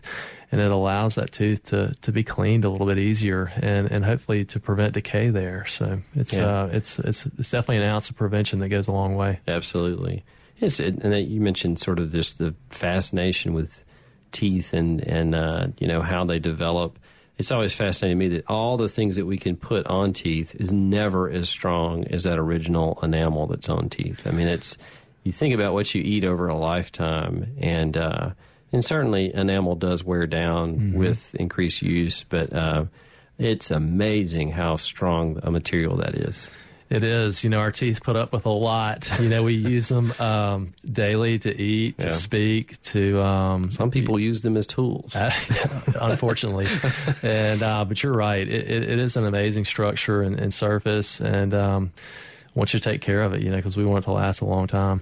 and 0.51 0.61
it 0.61 0.69
allows 0.69 1.15
that 1.15 1.31
tooth 1.31 1.63
to, 1.65 1.95
to 2.01 2.11
be 2.11 2.23
cleaned 2.23 2.63
a 2.63 2.69
little 2.69 2.85
bit 2.85 2.99
easier 2.99 3.51
and, 3.55 3.89
and 3.89 4.05
hopefully 4.05 4.45
to 4.45 4.59
prevent 4.59 4.93
decay 4.93 5.31
there. 5.31 5.65
So 5.65 6.01
it's 6.13 6.33
yeah. 6.33 6.63
uh, 6.63 6.69
it's 6.71 6.99
it's 6.99 7.25
it's 7.25 7.49
definitely 7.49 7.77
an 7.77 7.89
ounce 7.89 8.11
of 8.11 8.15
prevention 8.15 8.59
that 8.59 8.69
goes 8.69 8.87
a 8.87 8.91
long 8.91 9.15
way. 9.15 9.39
Absolutely. 9.47 10.23
Yes, 10.57 10.79
and 10.79 11.01
you 11.27 11.41
mentioned 11.41 11.79
sort 11.79 11.97
of 11.97 12.11
just 12.11 12.37
the 12.37 12.53
fascination 12.69 13.55
with 13.55 13.83
teeth 14.31 14.73
and 14.73 15.01
and 15.01 15.33
uh, 15.33 15.67
you 15.79 15.87
know 15.87 16.03
how 16.03 16.25
they 16.25 16.37
develop 16.37 16.99
it's 17.41 17.49
always 17.49 17.73
fascinating 17.73 18.19
to 18.19 18.29
me 18.29 18.35
that 18.35 18.47
all 18.47 18.77
the 18.77 18.87
things 18.87 19.15
that 19.15 19.25
we 19.25 19.35
can 19.35 19.57
put 19.57 19.87
on 19.87 20.13
teeth 20.13 20.53
is 20.53 20.71
never 20.71 21.27
as 21.27 21.49
strong 21.49 22.05
as 22.05 22.21
that 22.25 22.37
original 22.37 22.99
enamel 23.01 23.47
that's 23.47 23.67
on 23.67 23.89
teeth. 23.89 24.27
I 24.27 24.31
mean, 24.31 24.47
it's 24.47 24.77
you 25.23 25.31
think 25.31 25.55
about 25.55 25.73
what 25.73 25.95
you 25.95 26.03
eat 26.03 26.23
over 26.23 26.49
a 26.49 26.55
lifetime, 26.55 27.55
and 27.59 27.97
uh, 27.97 28.29
and 28.71 28.85
certainly 28.85 29.33
enamel 29.33 29.73
does 29.73 30.03
wear 30.03 30.27
down 30.27 30.75
mm-hmm. 30.75 30.97
with 30.99 31.33
increased 31.33 31.81
use, 31.81 32.25
but 32.29 32.53
uh, 32.53 32.85
it's 33.39 33.71
amazing 33.71 34.51
how 34.51 34.75
strong 34.75 35.39
a 35.41 35.49
material 35.49 35.97
that 35.97 36.13
is. 36.13 36.47
It 36.91 37.05
is. 37.05 37.41
You 37.41 37.49
know, 37.49 37.59
our 37.59 37.71
teeth 37.71 38.03
put 38.03 38.17
up 38.17 38.33
with 38.33 38.45
a 38.45 38.49
lot. 38.49 39.09
You 39.21 39.29
know, 39.29 39.43
we 39.43 39.53
use 39.53 39.87
them 39.87 40.11
um, 40.19 40.73
daily 40.85 41.39
to 41.39 41.49
eat, 41.49 41.97
to 41.99 42.07
yeah. 42.07 42.09
speak, 42.09 42.81
to. 42.83 43.21
Um, 43.21 43.71
Some 43.71 43.91
people 43.91 44.19
use 44.19 44.41
them 44.41 44.57
as 44.57 44.67
tools. 44.67 45.15
unfortunately, 45.95 46.67
and 47.23 47.63
uh, 47.63 47.85
but 47.85 48.03
you're 48.03 48.11
right. 48.11 48.45
It, 48.45 48.69
it, 48.69 48.89
it 48.89 48.99
is 48.99 49.15
an 49.15 49.25
amazing 49.25 49.63
structure 49.63 50.21
and, 50.21 50.37
and 50.37 50.53
surface, 50.53 51.21
and 51.21 51.53
um, 51.53 51.93
want 52.55 52.73
you 52.73 52.81
to 52.81 52.83
take 52.83 52.99
care 52.99 53.23
of 53.23 53.33
it. 53.33 53.41
You 53.41 53.51
know, 53.51 53.55
because 53.55 53.77
we 53.77 53.85
want 53.85 54.03
it 54.03 54.05
to 54.07 54.11
last 54.11 54.41
a 54.41 54.45
long 54.45 54.67
time. 54.67 55.01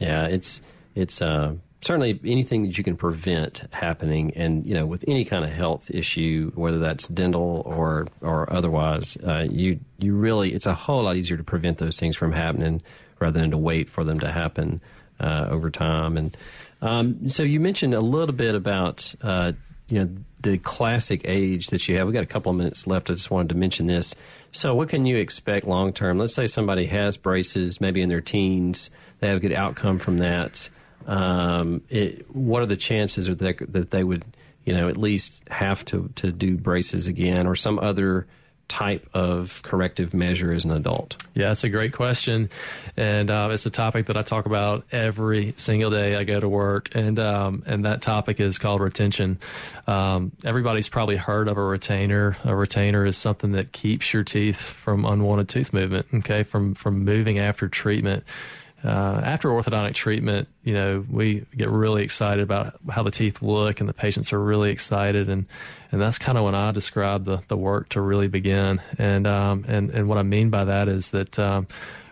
Yeah, 0.00 0.26
it's 0.26 0.60
it's. 0.96 1.22
Uh, 1.22 1.54
certainly 1.82 2.18
anything 2.24 2.62
that 2.62 2.78
you 2.78 2.84
can 2.84 2.96
prevent 2.96 3.64
happening, 3.72 4.32
and 4.34 4.64
you 4.64 4.72
know, 4.72 4.86
with 4.86 5.04
any 5.06 5.24
kind 5.24 5.44
of 5.44 5.50
health 5.50 5.90
issue, 5.90 6.50
whether 6.54 6.78
that's 6.78 7.06
dental 7.08 7.62
or 7.66 8.08
or 8.22 8.50
otherwise, 8.50 9.18
uh, 9.26 9.46
you 9.50 9.80
you 9.98 10.14
really 10.14 10.54
it's 10.54 10.66
a 10.66 10.74
whole 10.74 11.02
lot 11.02 11.16
easier 11.16 11.36
to 11.36 11.44
prevent 11.44 11.78
those 11.78 11.98
things 11.98 12.16
from 12.16 12.32
happening 12.32 12.80
rather 13.20 13.38
than 13.38 13.50
to 13.50 13.58
wait 13.58 13.88
for 13.88 14.04
them 14.04 14.18
to 14.20 14.30
happen 14.30 14.80
uh, 15.20 15.46
over 15.50 15.70
time. 15.70 16.16
And 16.16 16.36
um, 16.80 17.28
so 17.28 17.42
you 17.42 17.60
mentioned 17.60 17.94
a 17.94 18.00
little 18.00 18.34
bit 18.34 18.54
about 18.54 19.14
uh, 19.20 19.52
you 19.88 19.98
know 19.98 20.08
the 20.40 20.58
classic 20.58 21.22
age 21.24 21.68
that 21.68 21.86
you 21.88 21.96
have. 21.96 22.06
We've 22.06 22.14
got 22.14 22.22
a 22.22 22.26
couple 22.26 22.50
of 22.50 22.56
minutes 22.56 22.86
left. 22.86 23.10
I 23.10 23.14
just 23.14 23.30
wanted 23.30 23.50
to 23.50 23.54
mention 23.56 23.86
this. 23.86 24.14
So, 24.52 24.74
what 24.74 24.88
can 24.88 25.06
you 25.06 25.16
expect 25.16 25.66
long 25.66 25.92
term? 25.92 26.18
Let's 26.18 26.34
say 26.34 26.46
somebody 26.46 26.86
has 26.86 27.16
braces, 27.16 27.80
maybe 27.80 28.02
in 28.02 28.08
their 28.08 28.20
teens, 28.20 28.90
they 29.20 29.28
have 29.28 29.38
a 29.38 29.40
good 29.40 29.52
outcome 29.52 29.98
from 29.98 30.18
that. 30.18 30.68
Um, 31.06 31.82
it, 31.88 32.26
what 32.34 32.62
are 32.62 32.66
the 32.66 32.76
chances 32.76 33.26
that 33.26 33.38
they, 33.38 33.52
that 33.52 33.90
they 33.90 34.04
would, 34.04 34.24
you 34.64 34.74
know, 34.74 34.88
at 34.88 34.96
least 34.96 35.42
have 35.48 35.84
to 35.86 36.10
to 36.16 36.32
do 36.32 36.56
braces 36.56 37.06
again 37.06 37.46
or 37.46 37.54
some 37.54 37.78
other 37.78 38.26
type 38.72 39.06
of 39.12 39.62
corrective 39.62 40.14
measure 40.14 40.50
as 40.50 40.64
an 40.64 40.70
adult? 40.70 41.22
Yeah, 41.34 41.50
it's 41.50 41.62
a 41.62 41.68
great 41.68 41.92
question, 41.92 42.48
and 42.96 43.30
uh, 43.30 43.50
it's 43.52 43.66
a 43.66 43.70
topic 43.70 44.06
that 44.06 44.16
I 44.16 44.22
talk 44.22 44.46
about 44.46 44.86
every 44.92 45.54
single 45.58 45.90
day 45.90 46.16
I 46.16 46.24
go 46.24 46.40
to 46.40 46.48
work, 46.48 46.94
and 46.94 47.18
um, 47.18 47.62
and 47.66 47.84
that 47.84 48.00
topic 48.00 48.40
is 48.40 48.58
called 48.58 48.80
retention. 48.80 49.38
Um, 49.86 50.32
everybody's 50.44 50.88
probably 50.88 51.16
heard 51.16 51.48
of 51.48 51.58
a 51.58 51.62
retainer. 51.62 52.36
A 52.44 52.56
retainer 52.56 53.04
is 53.04 53.16
something 53.16 53.52
that 53.52 53.72
keeps 53.72 54.12
your 54.12 54.24
teeth 54.24 54.60
from 54.60 55.04
unwanted 55.04 55.50
tooth 55.50 55.72
movement. 55.72 56.06
Okay, 56.14 56.42
from 56.42 56.74
from 56.74 57.04
moving 57.04 57.38
after 57.38 57.68
treatment 57.68 58.24
uh, 58.84 59.20
after 59.24 59.48
orthodontic 59.48 59.94
treatment, 59.94 60.48
you 60.64 60.74
know, 60.74 61.04
we 61.08 61.46
get 61.56 61.68
really 61.68 62.02
excited 62.02 62.42
about 62.42 62.74
how 62.90 63.02
the 63.02 63.10
teeth 63.10 63.40
look, 63.40 63.80
and 63.80 63.88
the 63.88 63.94
patients 63.94 64.32
are 64.32 64.40
really 64.40 64.70
excited, 64.70 65.28
and 65.28 65.46
and 65.92 66.00
that's 66.00 66.18
kind 66.18 66.36
of 66.36 66.44
when 66.44 66.54
I 66.54 66.72
describe 66.72 67.24
the 67.24 67.40
the 67.48 67.56
work 67.56 67.90
to 67.90 68.00
really 68.00 68.28
begin. 68.28 68.80
And 68.98 69.26
um, 69.26 69.64
and 69.68 69.90
and 69.90 70.08
what 70.08 70.18
I 70.18 70.22
mean 70.22 70.50
by 70.50 70.64
that 70.64 70.88
is 70.88 71.10
that. 71.10 71.38
Um, 71.38 71.66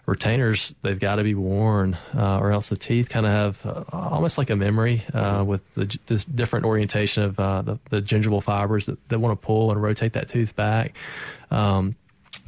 retainers 0.07 0.75
they've 0.83 0.99
got 0.99 1.17
to 1.17 1.23
be 1.23 1.37
worn 1.37 1.97
uh, 2.17 2.39
or 2.39 2.51
else 2.51 2.69
the 2.69 2.77
teeth 2.77 3.09
kind 3.09 3.25
of 3.25 3.31
have 3.31 3.67
uh, 3.67 3.85
almost 3.93 4.39
like 4.39 4.51
a 4.51 4.57
memory 4.57 5.05
uh, 5.15 5.45
with 5.47 5.63
the 5.75 5.97
this 6.07 6.25
different 6.25 6.67
orientation 6.67 7.23
of 7.23 7.39
uh, 7.39 7.63
the, 7.63 7.79
the, 7.91 8.03
gingival 8.03 8.43
fibers 8.43 8.87
that, 8.87 8.99
that 9.09 9.21
want 9.21 9.41
to 9.41 9.47
pull 9.47 9.71
and 9.71 9.81
rotate 9.81 10.15
that 10.15 10.29
tooth 10.29 10.57
back 10.57 10.95
um, 11.53 11.95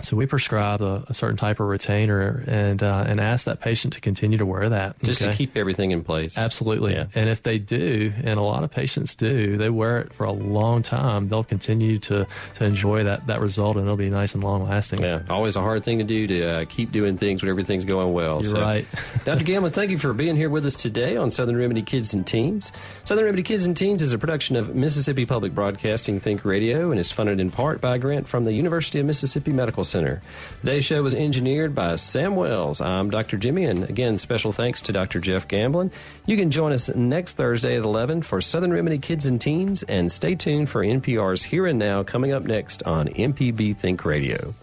so 0.00 0.16
we 0.16 0.26
prescribe 0.26 0.80
a, 0.82 1.04
a, 1.08 1.14
certain 1.14 1.36
type 1.36 1.60
of 1.60 1.66
retainer 1.66 2.44
and 2.46 2.82
uh, 2.82 3.04
and 3.06 3.20
ask 3.20 3.44
that 3.44 3.60
patient 3.60 3.94
to 3.94 4.00
continue 4.00 4.38
to 4.38 4.46
wear 4.46 4.68
that 4.68 5.00
just 5.02 5.22
okay? 5.22 5.30
to 5.30 5.36
keep 5.36 5.56
everything 5.56 5.90
in 5.90 6.02
place. 6.02 6.36
Absolutely. 6.38 6.94
Yeah. 6.94 7.06
And 7.14 7.28
if 7.28 7.42
they 7.42 7.58
do, 7.58 8.12
and 8.24 8.38
a 8.38 8.42
lot 8.42 8.64
of 8.64 8.70
patients 8.70 9.14
do, 9.14 9.56
they 9.56 9.70
wear 9.70 9.98
it 10.00 10.12
for 10.12 10.24
a 10.24 10.32
long 10.32 10.82
time. 10.82 11.28
They'll 11.28 11.44
continue 11.44 11.98
to, 12.00 12.26
to 12.56 12.64
enjoy 12.64 13.04
that 13.04 13.26
that 13.26 13.40
result, 13.40 13.76
and 13.76 13.84
it'll 13.84 13.96
be 13.96 14.10
nice 14.10 14.34
and 14.34 14.42
long 14.42 14.68
lasting. 14.68 15.02
Yeah, 15.02 15.22
always 15.28 15.56
a 15.56 15.60
hard 15.60 15.84
thing 15.84 15.98
to 15.98 16.04
do 16.04 16.26
to 16.26 16.48
uh, 16.48 16.64
keep 16.68 16.92
doing 16.92 17.18
things 17.18 17.42
when 17.42 17.50
everything's 17.50 17.84
going 17.84 18.12
well. 18.12 18.42
You're 18.42 18.52
so, 18.52 18.60
right, 18.60 18.86
Dr. 19.24 19.44
Gamblin. 19.44 19.72
Thank 19.72 19.90
you 19.90 19.98
for 19.98 20.12
being 20.12 20.36
here 20.36 20.50
with 20.50 20.66
us 20.66 20.74
today 20.74 21.16
on 21.16 21.30
Southern 21.30 21.56
Remedy 21.56 21.82
Kids 21.82 22.14
and 22.14 22.26
Teens. 22.26 22.72
Southern 23.04 23.24
Remedy 23.24 23.42
Kids 23.42 23.66
and 23.66 23.76
Teens 23.76 24.02
is 24.02 24.12
a 24.12 24.18
production 24.18 24.56
of 24.56 24.74
Mississippi 24.74 25.26
Public 25.26 25.54
Broadcasting 25.54 26.20
Think 26.20 26.44
Radio 26.44 26.90
and 26.90 26.98
is 26.98 27.12
funded 27.12 27.40
in 27.40 27.50
part 27.50 27.80
by 27.80 27.96
a 27.96 27.98
grant 27.98 28.28
from 28.28 28.44
the 28.44 28.52
University 28.52 28.98
of 28.98 29.06
Mississippi 29.06 29.52
Medical 29.82 30.00
Center. 30.00 30.20
Today's 30.60 30.84
show 30.84 31.02
was 31.02 31.14
engineered 31.14 31.74
by 31.74 31.96
Sam 31.96 32.36
Wells. 32.36 32.80
I'm 32.80 33.10
Dr. 33.10 33.36
Jimmy, 33.36 33.64
and 33.64 33.82
again, 33.84 34.16
special 34.18 34.52
thanks 34.52 34.80
to 34.82 34.92
Dr. 34.92 35.18
Jeff 35.18 35.48
Gamblin. 35.48 35.90
You 36.24 36.36
can 36.36 36.52
join 36.52 36.72
us 36.72 36.88
next 36.94 37.36
Thursday 37.36 37.76
at 37.76 37.82
11 37.82 38.22
for 38.22 38.40
Southern 38.40 38.72
Remedy 38.72 38.98
Kids 38.98 39.26
and 39.26 39.40
Teens, 39.40 39.82
and 39.82 40.12
stay 40.12 40.36
tuned 40.36 40.70
for 40.70 40.84
NPR's 40.84 41.42
Here 41.42 41.66
and 41.66 41.80
Now 41.80 42.04
coming 42.04 42.32
up 42.32 42.44
next 42.44 42.84
on 42.84 43.08
MPB 43.08 43.76
Think 43.76 44.04
Radio. 44.04 44.54